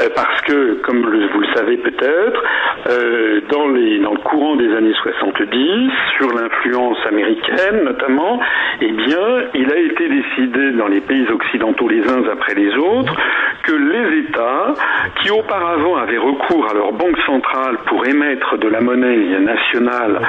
euh, 0.00 0.08
parce 0.14 0.40
que, 0.42 0.74
comme 0.84 1.04
le- 1.10 1.28
vous 1.28 1.40
le 1.40 1.46
savez 1.54 1.76
peut-être, 1.76 2.42
euh, 2.88 3.27
dans, 3.50 3.68
les- 3.68 3.98
dans 4.00 4.12
le 4.12 4.18
courant 4.20 4.56
des 4.56 4.74
années 4.74 4.94
70, 5.02 5.90
sur 6.18 6.28
l'influence 6.34 6.98
américaine 7.06 7.84
notamment, 7.84 8.40
eh 8.80 8.90
bien, 8.92 9.26
il 9.54 9.72
a 9.72 9.76
été 9.78 10.08
décidé 10.08 10.72
dans 10.72 10.88
les 10.88 11.00
pays 11.00 11.26
occidentaux 11.30 11.88
les 11.88 12.08
uns 12.10 12.22
après 12.32 12.54
les 12.54 12.74
autres 12.76 13.14
que 13.64 13.72
les 13.72 14.20
États, 14.20 14.72
qui 15.20 15.30
auparavant 15.30 15.96
avaient 15.96 16.18
recours 16.18 16.66
à 16.70 16.74
leur 16.74 16.92
banque 16.92 17.18
centrale 17.26 17.76
pour 17.86 18.06
émettre 18.06 18.56
de 18.58 18.68
la 18.68 18.80
monnaie 18.80 19.38
nationale 19.40 20.20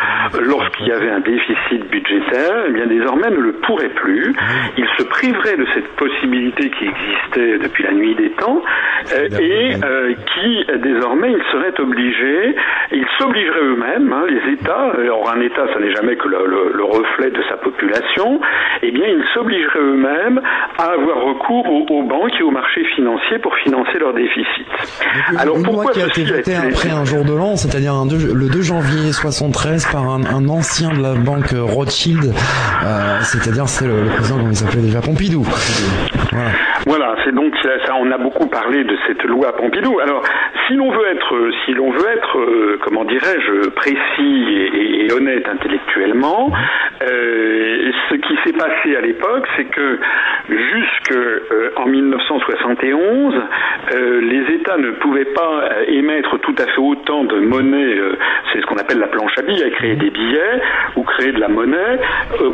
lorsqu'il 0.41 0.87
y 0.87 0.91
avait 0.91 1.09
un 1.09 1.19
déficit 1.21 1.89
budgétaire, 1.89 2.65
eh 2.67 2.71
bien 2.71 2.87
désormais 2.87 3.29
ne 3.29 3.37
le 3.37 3.53
pourraient 3.53 3.89
plus. 3.95 4.33
Ils 4.77 4.87
se 4.97 5.03
priveraient 5.03 5.57
de 5.57 5.65
cette 5.73 5.87
possibilité 5.95 6.69
qui 6.71 6.85
existait 6.85 7.57
depuis 7.59 7.83
la 7.83 7.91
nuit 7.91 8.15
des 8.15 8.29
temps 8.31 8.61
euh, 9.13 9.27
et 9.39 9.71
euh, 9.83 10.13
qui 10.33 10.65
euh, 10.69 10.77
désormais 10.77 11.31
ils 11.31 11.43
seraient 11.51 11.79
obligés, 11.79 12.55
ils 12.91 13.05
s'obligeraient 13.17 13.61
eux-mêmes, 13.63 14.11
hein, 14.13 14.25
les 14.29 14.53
États, 14.53 14.91
euh, 14.97 15.09
or 15.09 15.31
un 15.35 15.41
État 15.41 15.65
ça 15.73 15.79
n'est 15.79 15.93
jamais 15.93 16.15
que 16.15 16.27
le, 16.27 16.37
le- 16.47 16.71
le 16.73 16.83
reflet 16.83 17.29
de 17.31 17.41
sa 17.49 17.57
population, 17.57 18.39
eh 18.81 18.91
bien 18.91 19.05
ils 19.07 19.23
s'obligeraient 19.33 19.79
eux-mêmes 19.79 20.41
à 20.77 20.85
avoir 20.93 21.21
recours 21.23 21.65
aux, 21.69 21.85
aux 21.89 22.03
banques 22.03 22.31
et 22.39 22.43
aux 22.43 22.51
marchés 22.51 22.83
financiers 22.95 23.39
pour 23.39 23.55
financer 23.57 23.99
leur 23.99 24.13
déficit. 24.13 24.65
Alors 25.37 25.57
pourquoi 25.63 25.91
qui 25.91 26.01
a 26.01 26.07
été 26.07 26.21
été- 26.21 26.55
après 26.55 26.89
un 26.91 27.05
jour 27.05 27.23
de 27.25 27.33
l'an, 27.35 27.55
c'est-à-dire 27.55 27.93
le 28.33 28.49
2 28.49 28.61
janvier 28.61 29.11
73 29.11 29.85
par 29.91 30.03
un, 30.09 30.21
un 30.25 30.47
ancien 30.49 30.89
de 30.89 31.01
la 31.01 31.13
banque 31.15 31.51
Rothschild, 31.53 32.23
euh, 32.25 33.17
c'est-à-dire 33.21 33.67
c'est 33.67 33.85
le, 33.87 34.03
le 34.03 34.09
président 34.09 34.37
comment 34.37 34.49
il 34.49 34.55
s'appelait 34.55 34.81
déjà 34.81 35.01
Pompidou. 35.01 35.43
Voilà. 36.31 36.49
Voilà, 36.87 37.15
c'est 37.23 37.33
donc 37.35 37.53
ça, 37.61 37.69
on 37.99 38.09
a 38.11 38.17
beaucoup 38.17 38.47
parlé 38.47 38.83
de 38.83 38.95
cette 39.07 39.23
loi 39.23 39.55
Pompidou. 39.55 39.99
Alors, 39.99 40.23
si 40.67 40.75
l'on 40.75 40.91
veut 40.91 41.07
être, 41.11 41.35
euh, 41.35 41.51
si 41.65 41.73
l'on 41.73 41.91
veut 41.91 42.07
être, 42.15 42.37
euh, 42.37 42.78
comment 42.81 43.05
dirais-je, 43.05 43.69
précis 43.69 44.45
et, 44.73 45.11
honnête 45.11 45.47
intellectuellement, 45.47 46.51
euh, 47.01 47.91
ce 48.09 48.15
qui 48.15 48.35
s'est 48.43 48.57
passé 48.57 48.95
à 48.95 49.01
l'époque, 49.01 49.47
c'est 49.55 49.65
que 49.65 49.99
jusque 50.49 51.11
euh, 51.11 51.71
en 51.77 51.85
1971, 51.85 53.35
euh, 53.91 54.21
les 54.21 54.55
États 54.55 54.77
ne 54.77 54.91
pouvaient 54.91 55.33
pas 55.33 55.63
euh, 55.63 55.85
émettre 55.87 56.39
tout 56.39 56.55
à 56.57 56.65
fait 56.65 56.79
autant 56.79 57.23
de 57.23 57.39
monnaie. 57.39 57.97
c'est 58.51 58.61
ce 58.61 58.65
qu'on 58.65 58.77
appelle 58.77 58.99
la 58.99 59.07
planche 59.07 59.37
à 59.37 59.41
billets, 59.41 59.69
créer 59.71 59.95
des 59.95 60.09
billets 60.09 60.61
ou 60.95 61.03
créer 61.03 61.31
de 61.31 61.39
la 61.39 61.47
monnaie 61.47 61.99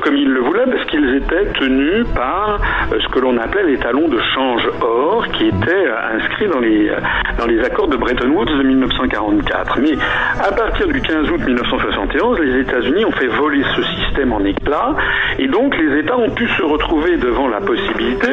comme 0.01 0.15
ils 0.15 0.30
le 0.30 0.39
voulaient, 0.41 0.65
parce 0.65 0.86
qu'ils 0.86 1.15
étaient 1.15 1.45
tenus 1.59 2.05
par 2.15 2.59
ce 2.91 3.07
que 3.09 3.19
l'on 3.19 3.38
appelait 3.38 3.63
les 3.63 3.78
talons 3.78 4.07
de 4.07 4.19
change 4.34 4.67
or, 4.82 5.28
qui 5.34 5.47
étaient 5.47 5.88
inscrits 6.15 6.47
dans 6.47 6.59
les 6.59 6.91
dans 7.38 7.45
les 7.45 7.63
accords 7.63 7.88
de 7.88 7.97
Bretton 7.97 8.30
Woods 8.30 8.57
de 8.57 8.63
1944. 8.63 9.80
Mais 9.82 9.93
à 10.39 10.51
partir 10.51 10.88
du 10.88 11.01
15 11.01 11.30
août 11.32 11.41
1971, 11.45 12.39
les 12.39 12.61
États-Unis 12.61 13.05
ont 13.05 13.11
fait 13.11 13.28
voler 13.28 13.63
ce 13.76 13.84
système 13.84 14.34
en 14.34 14.43
éclats, 14.43 14.95
et 15.39 15.47
donc 15.47 15.78
les 15.78 15.99
États 15.99 16.18
ont 16.18 16.30
pu 16.30 16.47
se 16.47 16.63
retrouver 16.63 17.18
devant 17.18 17.47
la 17.47 17.61
possibilité 17.61 18.28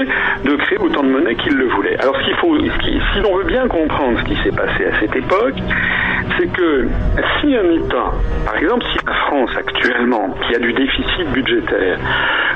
de 0.44 0.56
créer 0.56 0.78
autant 0.78 1.02
de 1.02 1.08
monnaie 1.08 1.34
qu'ils 1.36 1.56
le 1.56 1.66
voulaient. 1.68 1.96
Alors 2.00 2.16
ce 2.16 2.24
qu'il 2.24 2.34
faut, 2.36 2.56
si 2.58 3.20
l'on 3.20 3.36
veut 3.36 3.44
bien 3.44 3.66
comprendre 3.68 4.18
ce 4.20 4.24
qui 4.24 4.36
s'est 4.42 4.56
passé 4.56 4.84
à 4.86 5.00
cette 5.00 5.14
époque, 5.16 5.54
c'est 6.38 6.52
que 6.52 6.88
si 7.40 7.54
un 7.56 7.70
État, 7.70 8.12
par 8.44 8.56
exemple 8.56 8.84
si 8.92 9.06
la 9.06 9.14
France 9.26 9.50
actuellement, 9.56 10.34
qui 10.46 10.54
a 10.54 10.58
du 10.58 10.72
déficit 10.72 11.28
budgétaire, 11.32 11.98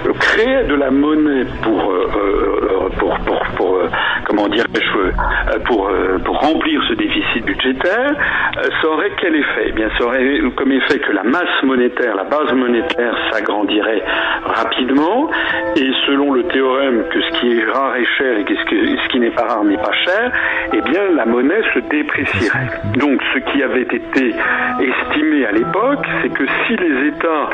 euh, 0.07 0.13
créait 0.19 0.65
de 0.65 0.75
la 0.75 0.91
monnaie 0.91 1.45
pour, 1.63 1.91
euh, 1.91 2.11
euh, 2.17 2.89
pour, 2.99 3.19
pour, 3.21 3.41
pour, 3.57 3.77
euh, 3.77 3.89
comment 4.27 4.49
dirais-je, 4.49 4.99
euh, 4.99 5.59
pour, 5.65 5.89
euh, 5.89 6.19
pour 6.25 6.39
remplir 6.41 6.83
ce 6.89 6.95
déficit 6.95 7.45
budgétaire, 7.45 8.15
euh, 8.59 8.69
ça 8.83 8.89
aurait 8.89 9.13
quel 9.21 9.35
effet? 9.37 9.67
Eh 9.69 9.73
bien, 9.73 9.89
ça 9.99 10.05
aurait 10.05 10.41
comme 10.57 10.73
effet 10.73 10.99
que 10.99 11.13
la 11.13 11.23
masse 11.23 11.63
monétaire, 11.63 12.17
la 12.17 12.25
base 12.25 12.53
monétaire 12.53 13.17
s'agrandirait 13.31 14.03
rapidement, 14.45 15.31
et 15.77 15.91
selon 16.07 16.33
le 16.33 16.43
théorème 16.45 17.05
que 17.11 17.21
ce 17.21 17.41
qui 17.41 17.59
est 17.59 17.65
rare 17.65 17.97
est 17.97 18.05
cher 18.19 18.39
et 18.39 18.45
que 18.45 18.55
ce, 18.55 19.09
qui 19.09 19.21
n'est 19.21 19.31
pas 19.31 19.45
rare 19.45 19.65
n'est 19.65 19.77
pas 19.77 19.93
cher, 20.05 20.33
eh 20.73 20.81
bien, 20.83 21.03
la 21.15 21.25
monnaie 21.25 21.63
se 21.73 21.79
déprécierait. 21.79 22.69
Donc, 22.97 23.21
ce 23.35 23.39
qui 23.51 23.63
avait 23.63 23.83
été 23.83 24.35
estimé 24.81 25.47
à 25.47 25.53
l'époque, 25.53 26.05
c'est 26.23 26.33
que 26.33 26.45
si 26.67 26.77
les 26.77 27.09
États, 27.09 27.51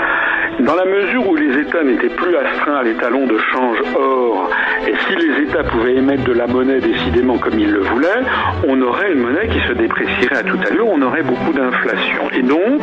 dans 0.61 0.75
la 0.75 0.85
mesure 0.85 1.29
où 1.29 1.37
les 1.37 1.61
États 1.61 1.83
n'étaient 1.83 2.15
plus 2.17 2.35
astreints 2.37 2.77
à 2.77 2.83
l'étalon 2.83 3.27
de 3.27 3.39
change 3.53 3.79
or, 3.95 4.51
et 4.87 4.95
si 5.07 5.17
les 5.17 5.43
États 5.43 5.65
pouvaient 5.65 5.97
émettre 5.97 6.25
de 6.25 6.33
la 6.33 6.47
monnaie 6.47 6.72
décidément 6.81 7.39
comme 7.39 7.59
ils 7.59 7.71
le 7.71 7.81
voulaient, 7.81 8.23
on 8.67 8.81
aurait 8.83 9.13
une 9.13 9.21
monnaie 9.21 9.49
qui 9.49 9.61
se 9.67 9.73
déprécierait 9.73 10.39
à 10.39 10.43
tout 10.43 10.59
à 10.69 10.73
l'heure, 10.73 10.89
on 10.89 11.03
aurait 11.03 11.23
beaucoup 11.23 11.53
d'inflation. 11.53 12.31
Et 12.33 12.43
donc, 12.43 12.81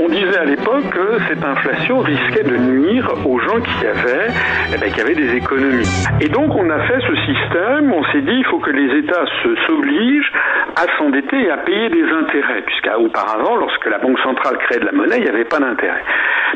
on 0.00 0.08
disait 0.08 0.38
à 0.38 0.44
l'époque 0.44 0.88
que 0.90 1.18
cette 1.28 1.44
inflation 1.44 2.00
risquait 2.00 2.44
de 2.44 2.56
nuire 2.56 3.10
aux 3.24 3.38
gens 3.38 3.60
qui 3.60 3.86
avaient, 3.86 4.28
eh 4.74 4.78
ben, 4.78 4.92
qui 4.92 5.00
avaient 5.00 5.14
des 5.14 5.36
économies. 5.36 5.88
Et 6.20 6.28
donc, 6.28 6.54
on 6.54 6.70
a 6.70 6.80
fait 6.80 7.00
ce 7.00 7.14
système, 7.26 7.92
on 7.92 8.04
s'est 8.12 8.22
dit, 8.22 8.36
il 8.36 8.44
faut 8.46 8.58
que 8.58 8.70
les 8.70 8.98
États 8.98 9.24
s'obligent 9.66 10.32
à 10.76 10.86
s'endetter 10.98 11.44
et 11.44 11.50
à 11.50 11.58
payer 11.58 11.88
des 11.88 12.04
intérêts, 12.04 12.62
puisqu'auparavant, 12.62 13.56
lorsque 13.56 13.86
la 13.86 13.98
Banque 13.98 14.18
centrale 14.20 14.58
créait 14.58 14.80
de 14.80 14.86
la 14.86 14.92
monnaie, 14.92 15.18
il 15.18 15.24
n'y 15.24 15.30
avait 15.30 15.44
pas 15.44 15.58
d'intérêt. 15.58 16.02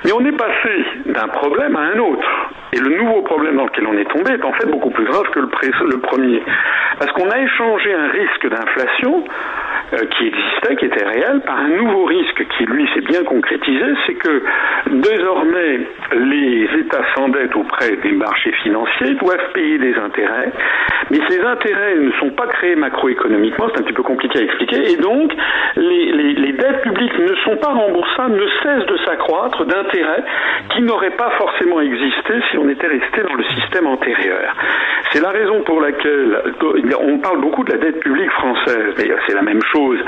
Mais 0.05 0.13
on 0.13 0.25
est 0.25 0.37
passé 0.37 0.85
d'un 1.07 1.29
problème 1.29 1.77
à 1.77 1.81
un 1.81 1.99
autre. 1.99 2.29
Et 2.73 2.79
le 2.79 2.97
nouveau 2.97 3.23
problème 3.23 3.57
dans 3.57 3.67
lequel 3.67 3.87
on 3.87 3.97
est 3.99 4.11
tombé 4.11 4.33
est 4.33 4.45
en 4.45 4.53
fait 4.55 4.67
beaucoup 4.67 4.91
plus 4.91 5.05
grave 5.05 5.25
que 5.33 5.41
le 5.41 5.99
premier. 6.01 6.41
Parce 6.99 7.12
qu'on 7.12 7.30
a 7.30 7.38
échangé 7.38 7.93
un 7.93 8.09
risque 8.09 8.49
d'inflation 8.49 9.24
euh, 9.95 10.07
qui 10.16 10.26
existait, 10.26 10.76
qui 10.76 10.86
était 10.86 11.05
réel, 11.05 11.40
par 11.45 11.59
un 11.59 11.68
nouveau 11.68 12.05
risque 12.05 12.47
qui, 12.57 12.64
lui, 12.64 12.88
s'est 12.95 13.03
bien 13.03 13.24
concrétisé, 13.24 13.84
c'est 14.07 14.14
que 14.14 14.43
désormais, 14.90 15.80
les 16.14 16.68
États 16.80 17.05
s'endettent 17.14 17.55
auprès 17.57 17.97
des 17.97 18.12
marchés 18.12 18.53
financiers, 18.62 19.14
doivent 19.14 19.53
payer 19.53 19.78
des 19.78 19.95
intérêts, 19.97 20.51
mais 21.11 21.18
ces 21.28 21.40
intérêts 21.40 21.97
ne 21.97 22.12
sont 22.12 22.30
pas 22.30 22.47
créés 22.47 22.74
macroéconomiquement, 22.74 23.66
c'est 23.74 23.80
un 23.80 23.84
petit 23.84 23.93
peu 23.93 24.03
compliqué 24.03 24.38
à 24.38 24.43
expliquer, 24.43 24.93
et 24.93 24.97
donc 24.97 25.32
les, 25.76 26.53
dettes 26.53 26.82
publiques 26.82 27.18
ne 27.18 27.34
sont 27.45 27.57
pas 27.57 27.72
remboursables, 27.72 28.34
ne 28.34 28.49
cessent 28.62 28.86
de 28.86 28.97
s'accroître 29.05 29.64
d'intérêts 29.66 30.24
qui 30.70 30.82
n'auraient 30.82 31.16
pas 31.16 31.30
forcément 31.36 31.80
existé 31.80 32.34
si 32.51 32.59
on 32.59 32.68
était 32.68 32.86
resté 32.86 33.22
dans 33.22 33.34
le 33.34 33.45
système 33.45 33.86
antérieur. 33.86 34.55
C'est 35.13 35.21
la 35.21 35.31
raison 35.31 35.61
pour 35.65 35.81
laquelle 35.81 36.39
on 36.99 37.19
parle 37.19 37.41
beaucoup 37.43 37.65
de 37.65 37.73
la 37.73 37.79
dette 37.79 38.01
publique 38.01 38.31
française, 38.31 38.95
mais 38.97 39.11
c'est 39.27 39.35
la 39.35 39.43
même 39.43 39.61
chose. 39.71 39.99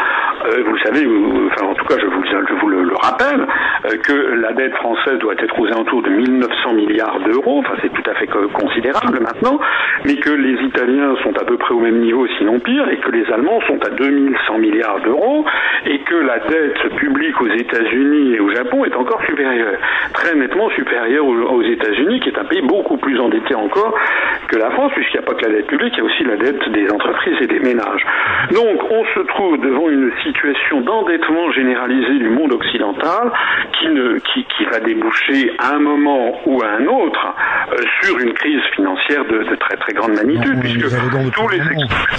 Euh, 0.47 0.63
vous 0.67 0.79
savez, 0.79 1.07
enfin 1.47 1.67
en 1.67 1.75
tout 1.75 1.85
cas 1.85 1.97
je 2.01 2.07
vous, 2.07 2.69
le, 2.69 2.95
rappelle, 2.97 3.47
euh, 3.85 3.97
que 4.03 4.35
la 4.41 4.53
dette 4.55 4.75
française 4.77 5.19
doit 5.19 5.35
être 5.39 5.59
aux 5.61 5.67
alentours 5.67 6.03
de 6.03 6.09
1900 6.09 6.73
milliards 6.73 7.21
d'euros, 7.21 7.59
enfin 7.59 7.75
c'est 7.83 7.93
tout 7.93 8.11
à 8.11 8.15
fait 8.15 8.27
considérable 8.27 9.21
maintenant, 9.21 9.61
mais 10.07 10.17
que 10.17 10.31
les 10.31 10.55
Italiens 10.65 11.17
sont 11.23 11.37
à 11.37 11.45
peu 11.45 11.59
près 11.59 11.75
au 11.75 11.81
même 11.81 12.01
niveau, 12.01 12.27
sinon 12.39 12.59
pire, 12.61 12.89
et 12.89 12.97
que 12.97 13.11
les 13.11 13.31
Allemands 13.31 13.61
sont 13.67 13.79
à 13.85 13.91
2100 13.91 14.59
milliards 14.59 15.01
d'euros, 15.01 15.45
et 15.87 15.99
que 16.01 16.15
la 16.15 16.39
dette 16.39 16.97
publique 16.97 17.41
aux 17.43 17.49
États-Unis 17.49 18.35
et 18.37 18.41
au 18.41 18.51
Japon 18.55 18.85
est 18.87 18.97
encore 18.97 19.23
supérieure, 19.27 19.79
très 20.15 20.35
nettement 20.35 20.71
supérieure 20.71 21.27
aux, 21.27 21.63
États-Unis, 21.63 22.21
qui 22.21 22.31
est 22.31 22.39
un 22.39 22.45
pays 22.45 22.63
beaucoup 22.63 22.97
plus 22.97 23.19
endetté 23.21 23.55
encore 23.55 23.95
que 24.49 24.57
la 24.57 24.71
France, 24.71 24.94
puisqu'il 24.95 25.21
n'y 25.21 25.25
a 25.25 25.27
pas 25.27 25.35
que 25.35 25.47
la 25.47 25.53
dette 25.57 25.67
publique, 25.67 25.95
il 25.97 25.99
y 25.99 26.01
a 26.01 26.05
aussi 26.05 26.25
la 26.25 26.37
dette 26.37 26.69
des 26.71 26.91
entreprises 26.91 27.37
et 27.41 27.47
des 27.47 27.61
ménages. 27.61 28.05
Donc 28.53 28.79
on 28.91 29.05
se 29.15 29.21
trouve 29.27 29.61
devant 29.61 29.89
une 29.91 30.11
situation 30.23 30.81
d'endettement 30.81 31.51
généralisé 31.53 32.19
du 32.19 32.29
monde 32.31 32.53
occidental 32.53 33.31
qui, 33.79 33.89
ne, 33.89 34.19
qui, 34.19 34.45
qui, 34.57 34.65
va 34.65 34.81
déboucher 34.81 35.53
à 35.59 35.75
un 35.75 35.79
moment 35.79 36.41
ou 36.47 36.63
à 36.63 36.69
un 36.81 36.87
autre 36.87 37.35
euh, 37.73 37.77
sur 38.03 38.19
une 38.19 38.33
crise 38.33 38.61
financière 38.75 39.25
de, 39.25 39.45
de, 39.51 39.57
très 39.57 39.77
très 39.77 39.93
grande 39.93 40.15
magnitude, 40.15 40.61
puisque 40.61 40.89
tous 41.33 41.49
les 41.49 41.61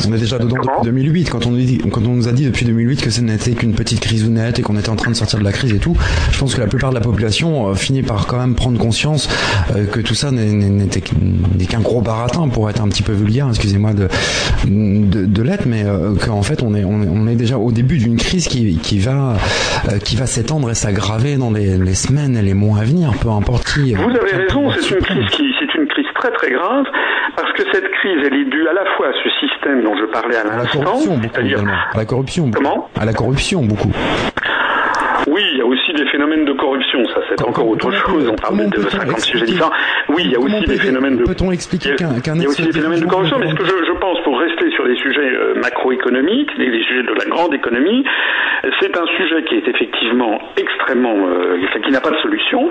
on 0.08 0.14
est 0.14 0.20
déjà 0.20 0.38
dedans 0.38 0.58
depuis 0.58 0.84
2008 0.84 1.30
quand 1.30 1.46
on, 1.46 1.52
dit, 1.52 1.78
quand 1.92 2.02
on 2.06 2.16
nous 2.16 2.28
a 2.28 2.32
dit 2.32 2.46
depuis 2.46 2.66
2008 2.66 3.04
que 3.04 3.10
ce 3.10 3.22
n'était 3.22 3.54
qu'une 3.54 3.74
petite 3.74 4.00
crise 4.00 4.28
ou 4.28 4.32
nette 4.32 4.60
et 4.60 4.62
qu'on 4.62 4.78
était 4.78 4.90
en 4.90 4.96
train 4.96 5.12
de 5.12 5.16
sortir 5.16 5.40
de 5.40 5.44
la 5.44 5.52
crise 5.52 5.74
et 5.74 5.80
tout. 5.80 5.96
Je 6.32 6.40
pense 6.40 6.56
que 6.56 6.62
la 6.62 6.68
plupart 6.68 6.90
de 6.90 6.96
la 6.96 7.02
population 7.02 7.70
euh, 7.70 7.74
finit 7.76 8.04
par 8.04 8.28
quand 8.28 8.38
même 8.38 8.56
prendre 8.56 8.78
conscience 8.78 9.30
euh, 9.76 9.86
que 9.86 10.00
tout 10.00 10.16
ça 10.16 10.32
n'était 10.32 11.02
qu'un 11.02 11.82
gros 11.82 12.02
baratin 12.02 12.48
pour 12.50 12.65
être 12.70 12.82
un 12.82 12.90
petit 12.90 13.04
peu 13.04 13.14
vulgaire, 13.14 13.48
excusez-moi 13.50 13.94
de, 13.94 14.08
de, 14.66 15.26
de 15.26 15.42
l'être, 15.42 15.66
mais 15.66 15.84
qu'en 16.26 16.42
fait 16.42 16.62
on 16.64 16.76
est, 16.76 16.84
on 16.84 17.02
est, 17.02 17.08
on 17.08 17.28
est 17.28 17.36
déjà 17.36 17.58
au 17.58 17.72
début 17.72 17.98
d'une 17.98 18.18
crise 18.18 18.48
qui, 18.48 18.78
qui 18.78 19.00
va, 19.00 19.36
euh, 19.90 20.00
qui 20.00 20.16
va 20.16 20.26
s'étendre 20.26 20.70
et 20.70 20.76
s'aggraver 20.76 21.38
dans 21.38 21.52
les, 21.52 21.78
les, 21.78 21.96
semaines 21.96 22.38
et 22.38 22.42
les 22.42 22.54
mois 22.54 22.80
à 22.80 22.84
venir, 22.84 23.12
peu 23.22 23.30
importe 23.30 23.66
qui. 23.66 23.94
Vous 23.94 24.10
avez 24.10 24.44
raison, 24.46 24.72
c'est 24.72 24.96
une 24.96 25.02
crise 25.02 25.30
qui, 25.32 25.54
c'est 25.60 25.80
une 25.80 25.88
crise 25.88 26.06
très 26.16 26.32
très 26.32 26.52
grave 26.52 26.86
parce 27.36 27.52
que 27.54 27.64
cette 27.72 27.90
crise, 27.92 28.18
elle 28.26 28.34
est 28.34 28.50
due 28.50 28.68
à 28.68 28.74
la 28.74 28.86
fois 28.96 29.08
à 29.08 29.14
ce 29.24 29.30
système 29.48 29.84
dont 29.84 29.96
je 29.98 30.06
parlais 30.06 30.38
à 30.38 30.44
l'instant, 30.44 30.98
c'est-à-dire 31.22 31.64
à 31.94 31.98
la 31.98 32.06
corruption. 32.06 32.52
Comment? 32.52 32.90
À 33.00 33.06
la 33.06 33.14
corruption, 33.14 33.64
beaucoup. 33.64 33.92
Oui, 35.28 35.42
il 35.54 35.58
y 35.58 35.62
a 35.62 35.66
aussi 35.66 35.92
des 35.94 36.06
phénomènes 36.08 36.46
de 36.46 36.54
corruption, 36.54 37.04
ça 37.08 37.22
c'est 37.28 37.42
encore 37.44 37.68
autre 37.68 37.92
chose. 37.92 38.30
On 38.30 38.36
parle 38.36 38.70
de 38.70 38.82
50 38.82 39.20
sujets 39.20 39.46
différents. 39.46 39.72
Oui, 40.10 40.24
il 40.26 40.32
y 40.32 40.36
a 40.36 40.40
aussi 40.40 40.66
des 40.66 40.78
phénomènes 40.78 41.18
de. 41.18 41.24
Peut-on 41.24 41.52
expliquer 41.52 41.96
qu'un 41.96 42.36
Il 42.36 42.44
y 42.44 42.46
a 42.46 42.50
aussi 42.50 42.64
des 42.64 42.72
phénomènes 42.72 43.00
de 43.00 43.06
corruption, 43.06 43.40
mais 43.40 43.50
ce 43.50 43.56
que 43.56 43.66
je, 43.66 43.92
pense, 44.00 44.22
pour 44.24 44.40
rester 44.40 44.70
sur 44.72 44.86
les 44.86 44.96
sujets 44.98 45.22
euh, 45.22 45.56
macroéconomiques, 45.56 46.52
les, 46.58 46.84
sujets 46.84 47.04
de 47.04 47.14
la 47.14 47.26
grande 47.26 47.54
économie, 47.54 48.04
c'est 48.80 48.96
un 48.98 49.06
sujet 49.18 49.44
qui 49.46 49.56
est 49.56 49.68
effectivement 49.68 50.40
extrêmement, 50.58 51.16
euh, 51.28 51.58
qui 51.84 51.92
n'a 51.92 52.02
pas 52.02 52.12
de 52.12 52.18
solution, 52.18 52.70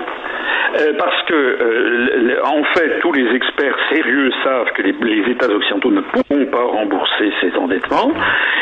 euh, 0.79 0.93
parce 0.97 1.23
que 1.23 2.41
en 2.43 2.63
fait 2.73 2.99
tous 3.01 3.11
les 3.11 3.35
experts 3.35 3.77
sérieux 3.89 4.31
savent 4.43 4.71
que 4.75 4.81
les, 4.81 4.93
les, 5.01 5.31
États 5.31 5.49
occidentaux 5.49 5.91
ne 5.91 6.01
pourront 6.01 6.45
pas 6.45 6.63
rembourser 6.63 7.31
ces 7.41 7.51
endettements, 7.57 8.11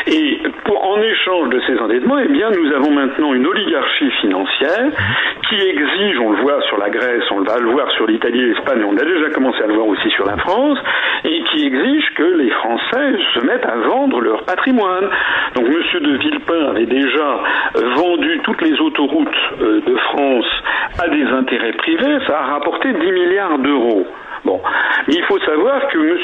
et 0.06 0.38
pour, 0.64 0.84
en 0.84 1.00
échange 1.00 1.50
de 1.50 1.60
ces 1.66 1.78
endettements, 1.78 2.18
eh 2.18 2.28
bien 2.28 2.50
nous 2.50 2.72
avons 2.72 2.90
maintenant 2.90 3.34
une 3.34 3.46
oligarchie 3.46 3.83
financière 4.20 4.90
qui 5.48 5.56
exige, 5.56 6.18
on 6.20 6.32
le 6.32 6.42
voit 6.42 6.60
sur 6.62 6.78
la 6.78 6.90
Grèce, 6.90 7.24
on 7.30 7.42
va 7.42 7.58
le 7.58 7.70
voir 7.70 7.90
sur 7.92 8.06
l'Italie 8.06 8.40
et 8.40 8.46
l'Espagne, 8.46 8.82
on 8.84 8.96
a 8.96 9.04
déjà 9.04 9.30
commencé 9.30 9.62
à 9.62 9.66
le 9.66 9.74
voir 9.74 9.86
aussi 9.86 10.10
sur 10.10 10.26
la 10.26 10.36
France, 10.38 10.78
et 11.24 11.42
qui 11.50 11.66
exige 11.66 12.14
que 12.14 12.22
les 12.22 12.50
Français 12.50 13.16
se 13.34 13.44
mettent 13.44 13.66
à 13.66 13.76
vendre 13.76 14.20
leur 14.20 14.44
patrimoine. 14.44 15.08
Donc 15.54 15.66
M. 15.66 16.02
de 16.02 16.16
Villepin 16.16 16.68
avait 16.70 16.86
déjà 16.86 17.40
vendu 17.96 18.40
toutes 18.44 18.62
les 18.62 18.80
autoroutes 18.80 19.58
de 19.60 19.96
France 19.96 20.46
à 20.98 21.08
des 21.08 21.24
intérêts 21.24 21.72
privés, 21.72 22.18
ça 22.26 22.38
a 22.38 22.42
rapporté 22.54 22.92
10 22.92 23.12
milliards 23.12 23.58
d'euros. 23.58 24.06
Bon, 24.44 24.60
mais 25.08 25.14
il 25.14 25.24
faut 25.24 25.38
savoir 25.38 25.88
que 25.88 25.98
M. 25.98 26.18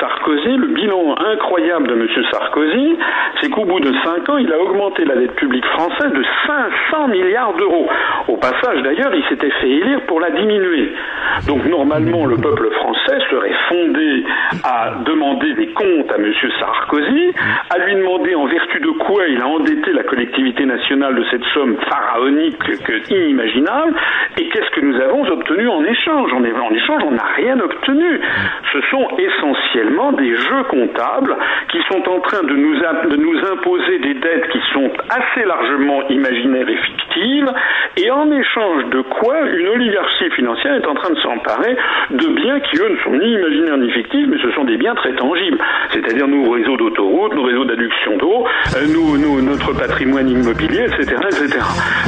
Sarkozy, 0.00 0.56
le 0.56 0.68
bilan 0.68 1.14
incroyable 1.32 1.86
de 1.86 1.94
M. 1.94 2.08
Sarkozy, 2.32 2.98
c'est 3.40 3.50
qu'au 3.50 3.64
bout 3.64 3.78
de 3.78 3.92
5 4.04 4.28
ans, 4.28 4.38
il 4.38 4.52
a 4.52 4.58
augmenté 4.58 5.04
la 5.04 5.14
dette 5.14 5.36
publique 5.36 5.64
française 5.66 6.12
de 6.12 6.24
500 6.90 7.08
milliards 7.08 7.54
d'euros. 7.54 7.88
Au 8.26 8.36
passage, 8.38 8.82
d'ailleurs, 8.82 9.14
il 9.14 9.22
s'était 9.28 9.50
fait 9.50 9.70
élire 9.70 10.00
pour 10.06 10.20
la 10.20 10.30
diminuer. 10.30 10.92
Donc, 11.46 11.64
normalement, 11.66 12.26
le 12.26 12.36
peuple 12.36 12.70
français 12.72 13.18
serait 13.30 13.54
fondé 13.68 14.24
à 14.64 14.96
demander 15.04 15.54
des 15.54 15.68
comptes 15.68 16.10
à 16.10 16.16
M. 16.16 16.32
Sarkozy, 16.58 17.32
à 17.70 17.78
lui 17.78 17.94
demander 17.94 18.34
en 18.34 18.46
vertu 18.46 18.80
de 18.80 18.90
quoi 19.04 19.28
il 19.28 19.40
a 19.40 19.46
endetté 19.46 19.92
la 19.92 20.02
collectivité 20.02 20.66
nationale 20.66 21.14
de 21.14 21.24
cette 21.30 21.44
somme 21.54 21.76
pharaonique 21.88 22.58
que, 22.58 23.14
inimaginable, 23.14 23.94
et 24.38 24.48
qu'est-ce 24.48 24.70
que 24.70 24.80
nous 24.80 25.00
avons 25.00 25.24
obtenu 25.28 25.68
en 25.68 25.84
échange? 25.84 26.32
En 26.32 26.74
échange, 26.74 27.02
on 27.06 27.12
n'a 27.12 27.26
rien 27.36 27.59
obtenu. 27.60 28.20
Ce 28.72 28.80
sont 28.90 29.08
essentiellement 29.18 30.12
des 30.12 30.36
jeux 30.36 30.64
comptables 30.70 31.36
qui 31.70 31.78
sont 31.88 32.08
en 32.08 32.20
train 32.20 32.42
de 32.42 32.54
nous, 32.54 32.74
de 32.74 33.16
nous 33.16 33.38
imposer 33.52 33.98
des 33.98 34.14
dettes 34.14 34.48
qui 34.50 34.60
sont 34.72 34.90
assez 35.08 35.46
largement 35.46 36.08
imaginaires 36.08 36.68
et 36.68 36.76
fictives, 36.76 37.52
et 37.96 38.10
en 38.10 38.30
échange 38.30 38.84
de 38.90 39.02
quoi 39.02 39.40
une 39.40 39.68
oligarchie 39.68 40.30
financière 40.30 40.74
est 40.74 40.86
en 40.86 40.94
train 40.94 41.10
de 41.10 41.18
s'emparer 41.20 41.76
de 42.10 42.26
biens 42.28 42.60
qui, 42.60 42.76
eux, 42.76 42.88
ne 42.88 42.96
sont 42.98 43.12
ni 43.12 43.32
imaginaires 43.32 43.78
ni 43.78 43.90
fictifs, 43.90 44.26
mais 44.28 44.38
ce 44.42 44.50
sont 44.52 44.64
des 44.64 44.76
biens 44.76 44.94
très 44.94 45.14
tangibles, 45.14 45.58
c'est-à-dire 45.90 46.28
nos 46.28 46.50
réseaux 46.50 46.76
d'autoroutes, 46.76 47.34
nos 47.34 47.42
réseaux 47.42 47.64
d'adduction 47.64 48.16
d'eau, 48.16 48.46
euh, 48.76 49.40
notre 49.42 49.72
patrimoine 49.72 50.28
immobilier, 50.28 50.84
etc. 50.84 51.16
etc. 51.26 51.58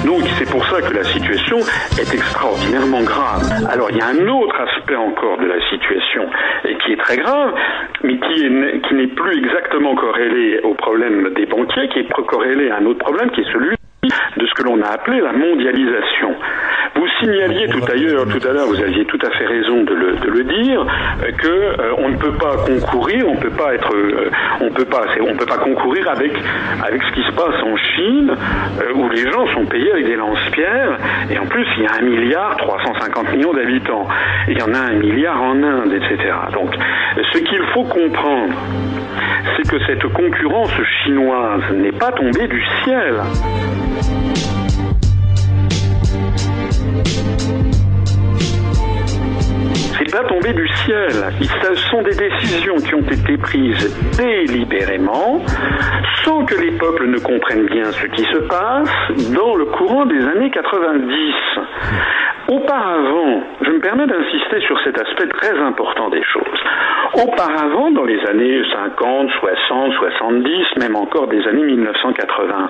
Donc 0.04 0.22
c'est 0.38 0.50
pour 0.50 0.64
ça 0.66 0.80
que 0.82 0.94
la 0.94 1.04
situation 1.04 1.58
est 1.98 2.14
extraordinairement 2.14 3.02
grave. 3.02 3.42
Alors 3.70 3.90
il 3.90 3.96
y 3.96 4.00
a 4.00 4.06
un 4.06 4.28
autre 4.28 4.60
aspect 4.60 4.96
encore 4.96 5.38
de 5.42 5.48
la 5.48 5.60
situation 5.68 6.28
et 6.64 6.76
qui 6.78 6.92
est 6.92 6.96
très 6.96 7.16
grave, 7.16 7.54
mais 8.02 8.18
qui 8.18 8.48
n'est 8.48 9.06
plus 9.08 9.38
exactement 9.38 9.94
corrélé 9.94 10.60
au 10.62 10.74
problème 10.74 11.30
des 11.34 11.46
banquiers, 11.46 11.88
qui 11.88 12.00
est 12.00 12.08
corrélé 12.26 12.70
à 12.70 12.76
un 12.78 12.86
autre 12.86 13.00
problème 13.00 13.30
qui 13.30 13.40
est 13.40 13.52
celui 13.52 13.76
de 14.36 14.46
ce 14.46 14.54
que 14.54 14.62
l'on 14.62 14.80
a 14.82 14.88
appelé 14.88 15.20
la 15.20 15.32
mondialisation. 15.32 16.34
Vous 17.02 17.08
signaliez 17.18 17.66
tout 17.66 17.82
à 17.90 17.96
l'heure, 17.96 18.28
tout 18.28 18.48
à 18.48 18.52
l'heure, 18.52 18.68
vous 18.68 18.80
aviez 18.80 19.04
tout 19.06 19.18
à 19.26 19.30
fait 19.30 19.44
raison 19.44 19.82
de 19.82 19.92
le, 19.92 20.14
de 20.18 20.30
le 20.30 20.44
dire, 20.44 20.86
euh, 21.20 21.32
que 21.32 21.48
euh, 21.48 21.94
on 21.98 22.10
ne 22.10 22.16
peut 22.16 22.34
pas 22.38 22.58
concourir, 22.64 23.28
on 23.28 23.34
peut 23.34 23.50
pas 23.50 23.74
être, 23.74 23.92
euh, 23.92 24.30
on 24.60 24.70
peut 24.70 24.84
pas, 24.84 25.02
on 25.20 25.36
peut 25.36 25.46
pas 25.46 25.58
concourir 25.58 26.08
avec 26.08 26.30
avec 26.80 27.02
ce 27.02 27.12
qui 27.14 27.22
se 27.24 27.32
passe 27.32 27.60
en 27.60 27.76
Chine, 27.76 28.30
euh, 28.30 28.94
où 28.94 29.08
les 29.08 29.28
gens 29.32 29.48
sont 29.52 29.66
payés 29.66 29.90
avec 29.90 30.06
des 30.06 30.14
lance-pierres, 30.14 30.96
et 31.28 31.38
en 31.40 31.46
plus 31.46 31.66
il 31.76 31.82
y 31.82 31.86
a 31.88 31.94
un 31.98 32.02
milliard 32.02 32.56
350 32.58 33.32
millions 33.32 33.52
d'habitants, 33.52 34.06
il 34.46 34.56
y 34.56 34.62
en 34.62 34.72
a 34.72 34.78
un 34.78 34.92
milliard 34.92 35.42
en 35.42 35.60
Inde, 35.60 35.92
etc. 35.92 36.32
Donc, 36.52 36.72
ce 37.32 37.38
qu'il 37.38 37.62
faut 37.74 37.82
comprendre, 37.82 38.54
c'est 39.56 39.68
que 39.68 39.84
cette 39.86 40.06
concurrence 40.12 40.70
chinoise 41.02 41.64
n'est 41.74 41.98
pas 41.98 42.12
tombée 42.12 42.46
du 42.46 42.62
ciel. 42.84 43.16
C'est 49.98 50.10
pas 50.10 50.24
tombé 50.24 50.52
du 50.52 50.66
ciel. 50.84 51.12
Ce 51.40 51.74
sont 51.90 52.02
des 52.02 52.14
décisions 52.14 52.76
qui 52.76 52.94
ont 52.94 53.00
été 53.00 53.36
prises 53.36 54.16
délibérément, 54.16 55.40
sans 56.24 56.44
que 56.44 56.54
les 56.54 56.72
peuples 56.72 57.06
ne 57.08 57.18
comprennent 57.18 57.66
bien 57.66 57.90
ce 57.92 58.06
qui 58.06 58.22
se 58.22 58.38
passe, 58.48 58.90
dans 59.34 59.54
le 59.54 59.66
courant 59.66 60.06
des 60.06 60.24
années 60.24 60.50
90. 60.50 61.34
Auparavant, 62.52 63.42
je 63.62 63.70
me 63.70 63.80
permets 63.80 64.06
d'insister 64.06 64.60
sur 64.66 64.78
cet 64.84 65.00
aspect 65.00 65.26
très 65.28 65.58
important 65.58 66.10
des 66.10 66.22
choses. 66.22 66.60
Auparavant, 67.14 67.90
dans 67.92 68.04
les 68.04 68.20
années 68.26 68.62
50, 68.70 69.30
60, 69.40 69.92
70, 69.94 70.76
même 70.78 70.96
encore 70.96 71.28
des 71.28 71.46
années 71.46 71.64
1980, 71.64 72.68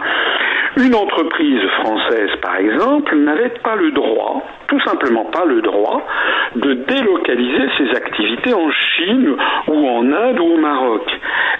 une 0.76 0.94
entreprise 0.94 1.60
française, 1.80 2.30
par 2.40 2.56
exemple, 2.58 3.16
n'avait 3.16 3.54
pas 3.64 3.74
le 3.74 3.90
droit, 3.90 4.42
tout 4.68 4.80
simplement 4.86 5.24
pas 5.24 5.44
le 5.46 5.60
droit, 5.60 6.06
de 6.54 6.74
délocaliser 6.74 7.68
ses 7.76 7.90
activités 7.96 8.54
en 8.54 8.70
Chine 8.70 9.36
ou 9.66 9.88
en 9.88 10.12
Inde 10.12 10.38
ou 10.38 10.54
au 10.54 10.58
Maroc. 10.58 11.10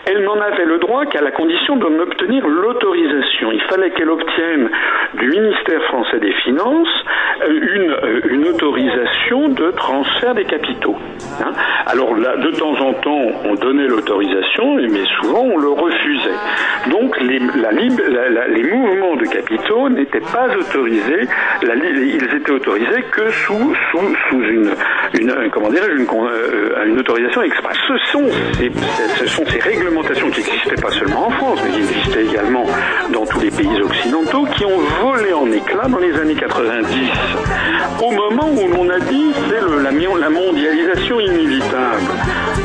Elle 0.07 0.23
n'en 0.25 0.41
avait 0.41 0.65
le 0.65 0.79
droit 0.79 1.07
qu'à 1.07 1.23
la 1.23 1.31
condition 1.31 1.77
d'en 1.77 1.99
obtenir 1.99 2.47
l'autorisation. 2.47 3.53
Il 3.53 3.63
fallait 3.63 3.91
qu'elle 3.91 4.11
obtienne 4.11 4.71
du 5.15 5.29
ministère 5.29 5.83
français 5.85 6.19
des 6.21 6.33
Finances 6.45 7.05
euh, 7.43 7.72
de 9.67 9.71
transfert 9.73 10.35
des 10.35 10.45
capitaux. 10.45 10.97
hein. 11.41 11.53
Alors 11.87 12.15
là, 12.17 12.37
de 12.37 12.51
temps 12.53 12.75
en 12.81 12.93
temps, 12.95 13.27
on 13.45 13.55
donnait 13.55 13.87
l'autorisation, 13.87 14.77
mais 14.77 15.05
souvent 15.21 15.43
on 15.43 15.59
le 15.59 15.69
refusait. 15.69 16.39
Donc 16.91 17.21
les, 17.21 17.39
mouvements 17.39 19.17
de 19.17 19.27
capitaux 19.27 19.89
n'étaient 19.89 20.21
pas 20.21 20.49
autorisés, 20.57 21.29
ils 21.63 22.37
étaient 22.37 22.51
autorisés 22.51 23.03
que 23.13 23.31
sous, 23.31 23.75
euh, 26.27 26.87
une 26.87 26.99
autorisation 26.99 27.43
express. 27.43 27.77
Ce 27.89 27.97
sont, 28.13 28.27
ces, 28.55 28.71
ce 29.19 29.27
sont 29.27 29.45
ces 29.47 29.59
réglementations 29.59 30.31
qui 30.31 30.41
n'existaient 30.41 30.81
pas 30.81 30.91
seulement 30.91 31.27
en 31.27 31.31
France, 31.31 31.61
mais 31.65 31.71
qui 31.73 31.79
existaient 31.79 32.25
également 32.25 32.65
dans 33.13 33.27
tous 33.27 33.41
les 33.41 33.51
pays 33.51 33.81
occidentaux, 33.83 34.47
qui 34.57 34.65
ont 34.65 34.79
volé 35.03 35.33
en 35.33 35.51
éclats 35.51 35.89
dans 35.89 35.99
les 35.99 36.15
années 36.19 36.35
90, 36.35 37.11
au 38.03 38.11
moment 38.11 38.51
où 38.51 38.69
l'on 38.69 38.91
a 38.91 38.99
dit 39.01 39.33
la 40.17 40.31
mondialisation 40.31 41.21
inévitable. 41.21 42.01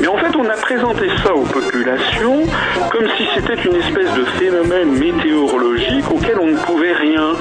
Mais 0.01 0.07
en 0.07 0.17
fait, 0.17 0.35
on 0.35 0.45
a 0.45 0.57
présenté 0.57 1.07
ça 1.23 1.33
aux 1.33 1.45
populations 1.45 2.43
comme 2.91 3.07
si 3.17 3.27
c'était 3.35 3.61
une 3.61 3.75
espèce 3.75 4.13
de 4.13 4.23
phénomène 4.39 4.91
météorologique 4.91 6.09
auquel 6.11 6.37
on 6.39 6.47
ne 6.47 6.57
pouvait 6.57 6.93
rien, 6.93 7.33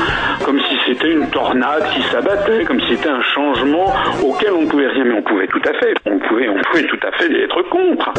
comme 0.45 0.59
si 0.61 0.77
c'était 0.87 1.13
une 1.13 1.29
tornade 1.31 1.85
qui 1.95 2.03
s'abattait, 2.11 2.65
comme 2.65 2.81
si 2.81 2.97
c'était 2.97 3.09
un 3.09 3.23
changement 3.23 3.93
auquel 4.23 4.53
on 4.53 4.63
ne 4.63 4.67
pouvait 4.67 4.89
rien, 4.89 5.05
mais 5.05 5.15
on 5.15 5.23
pouvait 5.23 5.47
tout 5.49 5.63
à 5.69 5.73
fait, 5.75 5.95
on 6.07 6.19
pouvait, 6.19 6.49
on 6.49 6.61
pouvait 6.71 6.85
tout 6.85 6.99
à 7.07 7.13
fait 7.13 7.31
être 7.43 7.63
contre. 7.69 8.13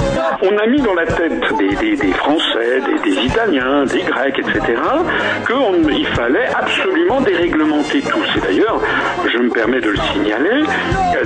On 0.44 0.58
a 0.58 0.68
mis 0.68 0.82
dans 0.82 0.94
la 0.94 1.06
tête 1.06 1.42
des, 1.58 2.14
Français, 2.14 2.82
des, 3.04 3.12
Italiens, 3.26 3.86
des 3.86 4.02
Grecs, 4.02 4.40
etc., 4.40 4.82
qu'il 5.48 6.06
fallait 6.08 6.48
absolument 6.56 7.22
déréglementer 7.22 8.02
tout. 8.02 8.20
C'est 8.34 8.44
d'ailleurs, 8.44 8.80
je 9.28 9.38
me 9.38 9.50
permets 9.50 9.82
de 9.82 9.90
le 9.90 9.98
signaler, 10.14 10.64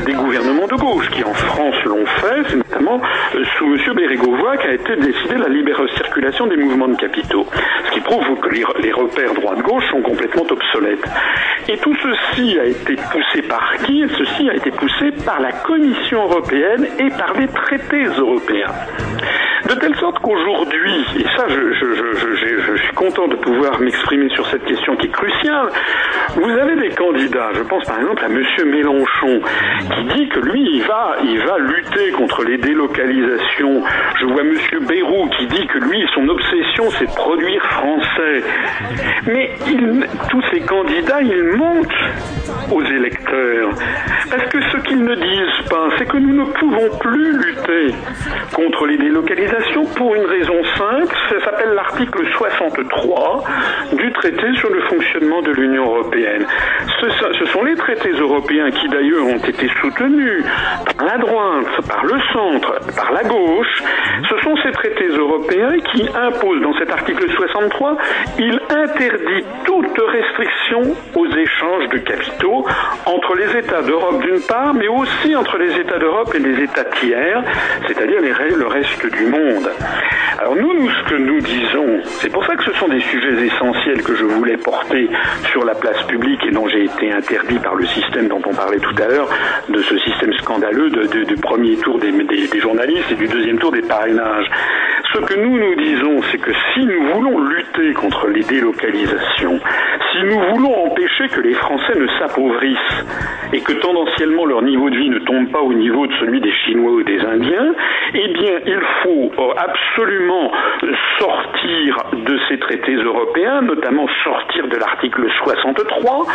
des 0.06 0.14
gouvernements 0.14 0.68
de 0.68 0.76
gauche 0.76 1.10
qui 1.12 1.24
en 1.24 1.34
France 1.34 1.76
l'ont 1.86 2.06
fait, 2.06 2.44
c'est 2.50 2.56
notamment 2.56 3.01
sous 3.58 3.66
M. 3.66 3.94
Bérégovoy 3.96 4.58
qu'a 4.58 4.74
été 4.74 4.96
décidée 4.96 5.38
la 5.38 5.50
libérale 5.50 5.90
circulation 5.96 6.48
des 6.48 6.58
mouvements 6.58 6.88
de 6.88 6.96
capitaux. 6.96 7.46
Ce 7.86 7.92
qui 7.92 8.02
prouve 8.02 8.40
que 8.40 8.50
les, 8.50 8.92
repères 8.92 9.34
droite-gauche 9.34 9.84
sont 9.92 10.02
complètement 10.02 10.44
obsolètes. 10.50 11.04
Et 11.70 11.78
tout 11.78 11.96
ceci 11.96 12.58
a 12.60 12.66
été 12.66 12.96
poussé 12.96 13.42
par 13.48 13.74
qui? 13.86 14.04
Ceci 14.18 14.50
a 14.50 14.56
été 14.56 14.72
poussé 14.72 15.12
par 15.26 15.40
la 15.40 15.52
Commission 15.52 16.24
européenne 16.24 16.88
et 17.00 17.10
par 17.10 17.34
les 17.40 17.48
traités 17.48 18.04
européens. 18.04 18.72
De 19.70 19.76
telle 19.76 19.96
sorte 19.96 20.20
qu'aujourd'hui, 20.20 21.06
et 21.20 21.24
ça 21.38 21.48
je 21.48 22.78
suis 22.78 22.94
content 22.96 23.28
de 23.28 23.36
pouvoir 23.36 23.80
m'exprimer 23.80 24.30
sur 24.30 24.46
cette 24.48 24.66
question 24.66 24.96
qui 24.98 25.08
est 25.08 25.12
cruciale, 25.12 25.70
vous 26.36 26.50
avez 26.50 26.76
des 26.76 26.96
candidats, 26.96 27.52
je 27.54 27.62
pense 27.62 27.86
par 27.86 28.00
exemple 28.00 28.24
à 28.24 28.28
M. 28.28 28.44
Mélenchon, 28.70 29.42
qui 29.80 30.04
dit 30.16 30.30
que 30.30 30.40
lui, 30.40 30.62
il 30.74 30.84
va, 30.84 31.16
il 31.24 31.40
va 31.40 31.58
lutter 31.60 32.12
contre 32.12 32.44
les 32.44 32.58
délocalisations. 32.58 32.91
Je 32.98 34.26
vois 34.26 34.42
M. 34.42 34.86
Bayrou 34.88 35.30
qui 35.38 35.48
dit 35.48 35.68
que 35.68 35.80
lui, 35.80 36.04
son 36.14 36.28
obsession, 36.28 36.90
c'est 36.98 37.14
produire 37.16 37.64
français. 37.64 38.44
Mais 39.28 39.52
tous 40.30 40.42
ces 40.52 40.62
candidats, 40.62 41.22
ils 41.22 41.44
mentent 41.58 42.72
aux 42.72 42.84
électeurs. 42.84 43.70
Parce 44.30 44.46
que 44.50 44.62
ce 44.72 44.78
qu'ils 44.88 45.04
ne 45.04 45.16
disent 45.16 45.70
pas, 45.70 45.90
c'est 45.98 46.08
que 46.08 46.18
nous 46.18 46.34
ne 46.34 46.46
pouvons 46.46 46.98
plus 47.00 47.38
lutter 47.38 47.96
contre 48.54 48.86
les 48.86 48.98
délocalisations 48.98 49.86
pour 49.96 50.16
une 50.16 50.26
raison 50.26 50.64
simple, 50.78 51.16
ça 51.30 51.46
s'appelle 51.46 51.74
l'article 51.74 52.26
63 52.34 53.44
du 53.94 54.12
traité 54.14 54.54
sur 54.56 54.70
le 54.70 54.82
fonctionnement 54.82 55.42
de 55.42 55.52
l'Union 55.52 55.86
européenne. 55.86 56.46
Ce 57.02 57.46
sont 57.46 57.64
les 57.64 57.76
traités 57.76 58.12
européens 58.12 58.70
qui 58.72 58.88
d'ailleurs 58.88 59.26
ont 59.26 59.38
été 59.38 59.68
soutenus 59.82 60.44
par 60.98 61.08
la 61.08 61.18
droite, 61.18 61.68
par 61.88 62.06
le 62.06 62.20
centre, 62.34 62.81
par 62.96 63.12
la 63.12 63.24
gauche. 63.24 63.84
Ce 64.30 64.38
sont 64.44 64.56
ces 64.64 64.72
traités 64.72 65.08
européens 65.08 65.78
qui 65.92 66.08
imposent 66.16 66.62
dans 66.62 66.74
cet 66.78 66.92
article 66.92 67.30
63, 67.32 67.98
il 68.40 68.60
interdit 68.70 69.44
toute 69.66 69.98
restriction 69.98 70.96
aux 71.16 71.28
échanges 71.28 71.90
de 71.92 71.98
capitaux 72.00 72.66
entre 73.06 73.36
les 73.36 73.58
États 73.60 73.82
d'Europe 73.82 74.22
d'une 74.22 74.42
part, 74.42 74.74
mais 74.74 74.88
aussi 74.88 75.36
entre 75.36 75.58
les 75.58 75.76
États 75.80 76.00
d'Europe 76.00 76.32
et 76.36 76.40
les 76.40 76.64
États 76.64 76.86
tiers, 76.86 77.44
c'est-à-dire 77.88 78.20
le 78.22 78.68
reste 78.68 79.06
du 79.14 79.26
monde. 79.26 79.70
Alors 80.40 80.56
nous, 80.56 80.74
nous, 80.74 80.90
ce 80.90 81.10
que 81.10 81.16
nous 81.16 81.40
disons, 81.40 82.00
c'est 82.04 82.32
pour 82.32 82.46
ça 82.46 82.56
que 82.56 82.64
ce 82.64 82.74
sont 82.74 82.88
des 82.88 83.00
sujets 83.02 83.46
essentiels 83.46 84.02
que 84.02 84.16
je 84.16 84.24
voulais 84.26 84.58
porter 84.58 85.08
sur 85.52 85.64
la 85.66 85.76
place 85.76 86.02
publique 86.04 86.44
et 86.48 86.52
dont 86.52 86.68
j'ai 86.68 86.86
été 86.86 87.12
interdit 87.12 87.60
par 87.60 87.76
le 87.76 87.86
système 87.86 88.28
dont 88.28 88.42
on 88.46 88.54
parlait 88.54 88.80
tout 88.80 88.96
à 89.02 89.08
l'heure, 89.08 89.30
de 89.70 89.82
ce 89.82 89.98
système 90.00 90.34
scandaleux 90.34 90.90
de- 90.90 91.42
premier 91.42 91.76
tour 91.78 91.98
des, 92.00 92.12
des- 92.12 92.48
des 92.48 92.66
journalistes 92.72 93.12
et 93.12 93.16
du 93.16 93.28
deuxième 93.28 93.60
tour 93.60 93.72
des 93.72 93.82
parrainages. 93.82 94.50
Ce 95.14 95.20
que 95.20 95.34
nous 95.34 95.58
nous 95.58 95.76
disons, 95.76 96.22
c'est 96.32 96.38
que 96.38 96.52
si 96.74 96.86
nous 96.86 97.14
voulons 97.14 97.38
lutter 97.38 97.94
contre 97.94 98.28
les 98.28 98.44
délocalisations, 98.44 99.60
si 100.12 100.24
nous 100.24 100.40
voulons 100.54 100.86
empêcher 100.86 101.28
que 101.28 101.42
les 101.42 101.54
Français 101.54 102.00
ne 102.00 102.08
s'appauvrissent 102.18 103.06
et 103.52 103.60
que 103.60 103.74
tendanciellement 103.74 104.46
leur 104.46 104.62
niveau 104.62 104.90
de 104.90 104.96
vie 104.96 105.10
ne 105.10 105.20
tombe 105.20 105.52
pas 105.52 105.60
au 105.60 105.74
niveau 105.74 106.08
de 106.08 106.14
celui 106.14 106.40
des 106.40 106.54
Chinois 106.66 106.92
ou 106.92 107.04
des 107.04 107.20
Indiens, 107.20 107.74
eh 108.14 108.28
bien 108.30 108.60
il 108.66 108.80
faut 109.04 109.32
euh, 109.38 109.54
absolument 109.58 110.52
sortir 111.20 111.98
de 112.14 112.40
ces 112.48 112.58
traités 112.60 112.96
européens, 112.96 113.62
notamment 113.64 114.08
sortir 114.24 114.68
de 114.68 114.78
l'article 114.78 115.28
63 115.44 116.26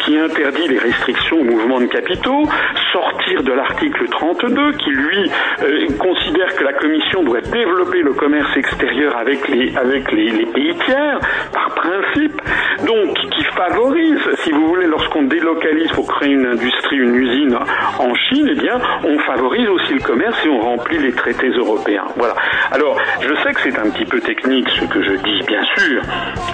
qui 0.00 0.18
interdit 0.18 0.68
les 0.68 0.78
restrictions 0.78 1.40
au 1.40 1.44
mouvement 1.44 1.80
de 1.80 1.86
capitaux, 1.86 2.44
sortir 2.92 3.44
de 3.44 3.52
l'article 3.52 4.08
32 4.08 4.72
qui 4.72 4.90
lui 4.90 5.30
euh, 5.62 5.83
considère 5.92 6.54
que 6.56 6.64
la 6.64 6.72
Commission 6.74 7.22
doit 7.22 7.40
développer 7.40 8.02
le 8.02 8.12
commerce 8.12 8.56
extérieur 8.56 9.16
avec 9.16 9.48
les, 9.48 9.76
avec 9.76 10.10
les, 10.12 10.30
les 10.30 10.46
pays 10.46 10.74
tiers, 10.86 11.18
par 11.52 11.74
principe, 11.74 12.40
donc 12.86 13.14
qui 13.30 13.44
favorise, 13.44 14.20
si 14.42 14.52
vous 14.52 14.66
voulez, 14.68 14.86
lorsqu'on 14.86 15.22
délocalise 15.22 15.90
pour 15.92 16.06
créer 16.06 16.32
une 16.32 16.46
industrie, 16.46 16.96
une 16.96 17.14
usine 17.14 17.56
en 17.98 18.14
Chine, 18.14 18.48
eh 18.50 18.60
bien, 18.60 18.78
on 19.04 19.18
favorise 19.20 19.68
aussi 19.68 19.94
le 19.94 20.00
commerce 20.00 20.36
et 20.44 20.48
on 20.48 20.60
remplit 20.60 20.98
les 20.98 21.12
traités 21.12 21.50
européens. 21.50 22.04
Voilà. 22.16 22.34
Alors, 22.72 22.96
je 23.20 23.34
sais 23.42 23.52
que 23.52 23.60
c'est 23.62 23.78
un 23.78 23.90
petit 23.90 24.04
peu 24.04 24.20
technique 24.20 24.68
ce 24.70 24.84
que 24.86 25.02
je 25.02 25.12
dis, 25.12 25.42
bien 25.46 25.62
sûr, 25.76 26.02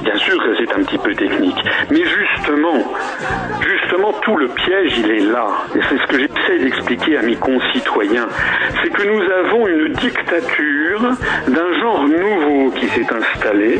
bien 0.02 0.16
sûr 0.16 0.42
que 0.42 0.56
c'est 0.56 0.72
un 0.74 0.82
petit 0.82 0.98
peu 0.98 1.14
technique, 1.14 1.62
mais 1.90 2.02
justement, 2.04 2.78
justement, 3.60 4.12
tout 4.22 4.36
le 4.36 4.48
piège, 4.48 4.98
il 4.98 5.10
est 5.10 5.32
là. 5.32 5.46
Et 5.74 5.80
c'est 5.88 5.98
ce 5.98 6.06
que 6.06 6.18
j'essaie 6.18 6.58
d'expliquer 6.58 7.18
à 7.18 7.22
mes 7.22 7.36
concitoyens. 7.36 8.28
C'est 8.82 8.90
que 8.90 9.02
nous 9.02 9.19
avons 9.22 9.66
une 9.66 9.92
dictature 9.94 11.02
d'un 11.48 11.72
genre 11.80 12.04
nouveau 12.08 12.70
qui 12.72 12.86
s'est 12.88 13.06
installée. 13.12 13.78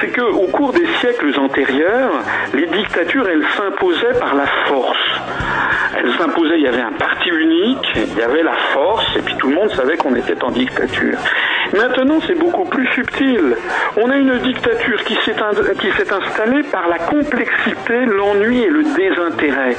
C'est 0.00 0.08
que, 0.08 0.22
au 0.22 0.46
cours 0.48 0.72
des 0.72 0.86
siècles 1.00 1.38
antérieurs, 1.38 2.12
les 2.54 2.66
dictatures, 2.66 3.28
elles 3.28 3.46
s'imposaient 3.56 4.18
par 4.18 4.34
la 4.34 4.46
force. 4.66 5.15
Elle 5.96 6.12
s'imposait, 6.18 6.58
il 6.58 6.64
y 6.64 6.68
avait 6.68 6.82
un 6.82 6.92
parti 6.92 7.28
unique, 7.28 7.88
il 7.94 8.18
y 8.18 8.22
avait 8.22 8.42
la 8.42 8.56
force, 8.72 9.16
et 9.16 9.20
puis 9.20 9.34
tout 9.36 9.48
le 9.48 9.54
monde 9.54 9.70
savait 9.70 9.96
qu'on 9.96 10.14
était 10.14 10.42
en 10.42 10.50
dictature. 10.50 11.18
Maintenant, 11.72 12.20
c'est 12.26 12.38
beaucoup 12.38 12.64
plus 12.64 12.86
subtil. 12.88 13.56
On 13.96 14.10
a 14.10 14.16
une 14.16 14.38
dictature 14.38 15.02
qui 15.04 15.16
s'est 15.24 16.12
installée 16.12 16.62
par 16.64 16.88
la 16.88 16.98
complexité, 16.98 18.04
l'ennui 18.06 18.62
et 18.62 18.70
le 18.70 18.82
désintérêt. 18.94 19.76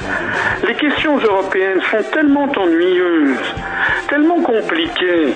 Les 0.67 0.73
questions 0.73 1.17
européennes 1.17 1.81
sont 1.91 2.03
tellement 2.11 2.49
ennuyeuses, 2.57 3.53
tellement 4.09 4.41
compliquées, 4.41 5.33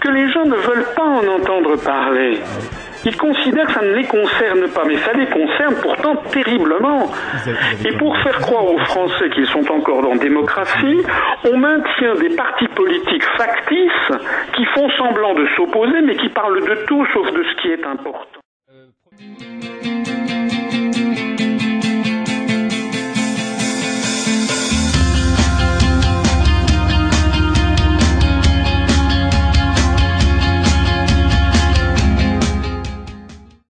que 0.00 0.08
les 0.08 0.30
gens 0.32 0.44
ne 0.44 0.56
veulent 0.56 0.88
pas 0.96 1.04
en 1.04 1.26
entendre 1.28 1.76
parler. 1.76 2.40
Ils 3.04 3.16
considèrent 3.16 3.66
que 3.66 3.72
ça 3.74 3.82
ne 3.82 3.94
les 3.94 4.06
concerne 4.06 4.68
pas, 4.68 4.84
mais 4.84 4.96
ça 4.98 5.12
les 5.12 5.26
concerne 5.26 5.74
pourtant 5.82 6.16
terriblement. 6.30 7.10
Et 7.84 7.92
pour 7.98 8.16
faire 8.18 8.38
croire 8.40 8.64
aux 8.64 8.78
Français 8.78 9.30
qu'ils 9.30 9.46
sont 9.46 9.70
encore 9.70 10.02
dans 10.02 10.14
la 10.14 10.18
démocratie, 10.18 11.02
on 11.44 11.56
maintient 11.56 12.14
des 12.14 12.34
partis 12.34 12.68
politiques 12.68 13.24
factices 13.36 14.12
qui 14.54 14.64
font 14.66 14.88
semblant 14.98 15.34
de 15.34 15.46
s'opposer, 15.56 16.00
mais 16.02 16.16
qui 16.16 16.28
parlent 16.30 16.60
de 16.66 16.74
tout 16.86 17.06
sauf 17.12 17.32
de 17.32 17.42
ce 17.42 17.62
qui 17.62 17.68
est 17.68 17.86
important. 17.86 18.40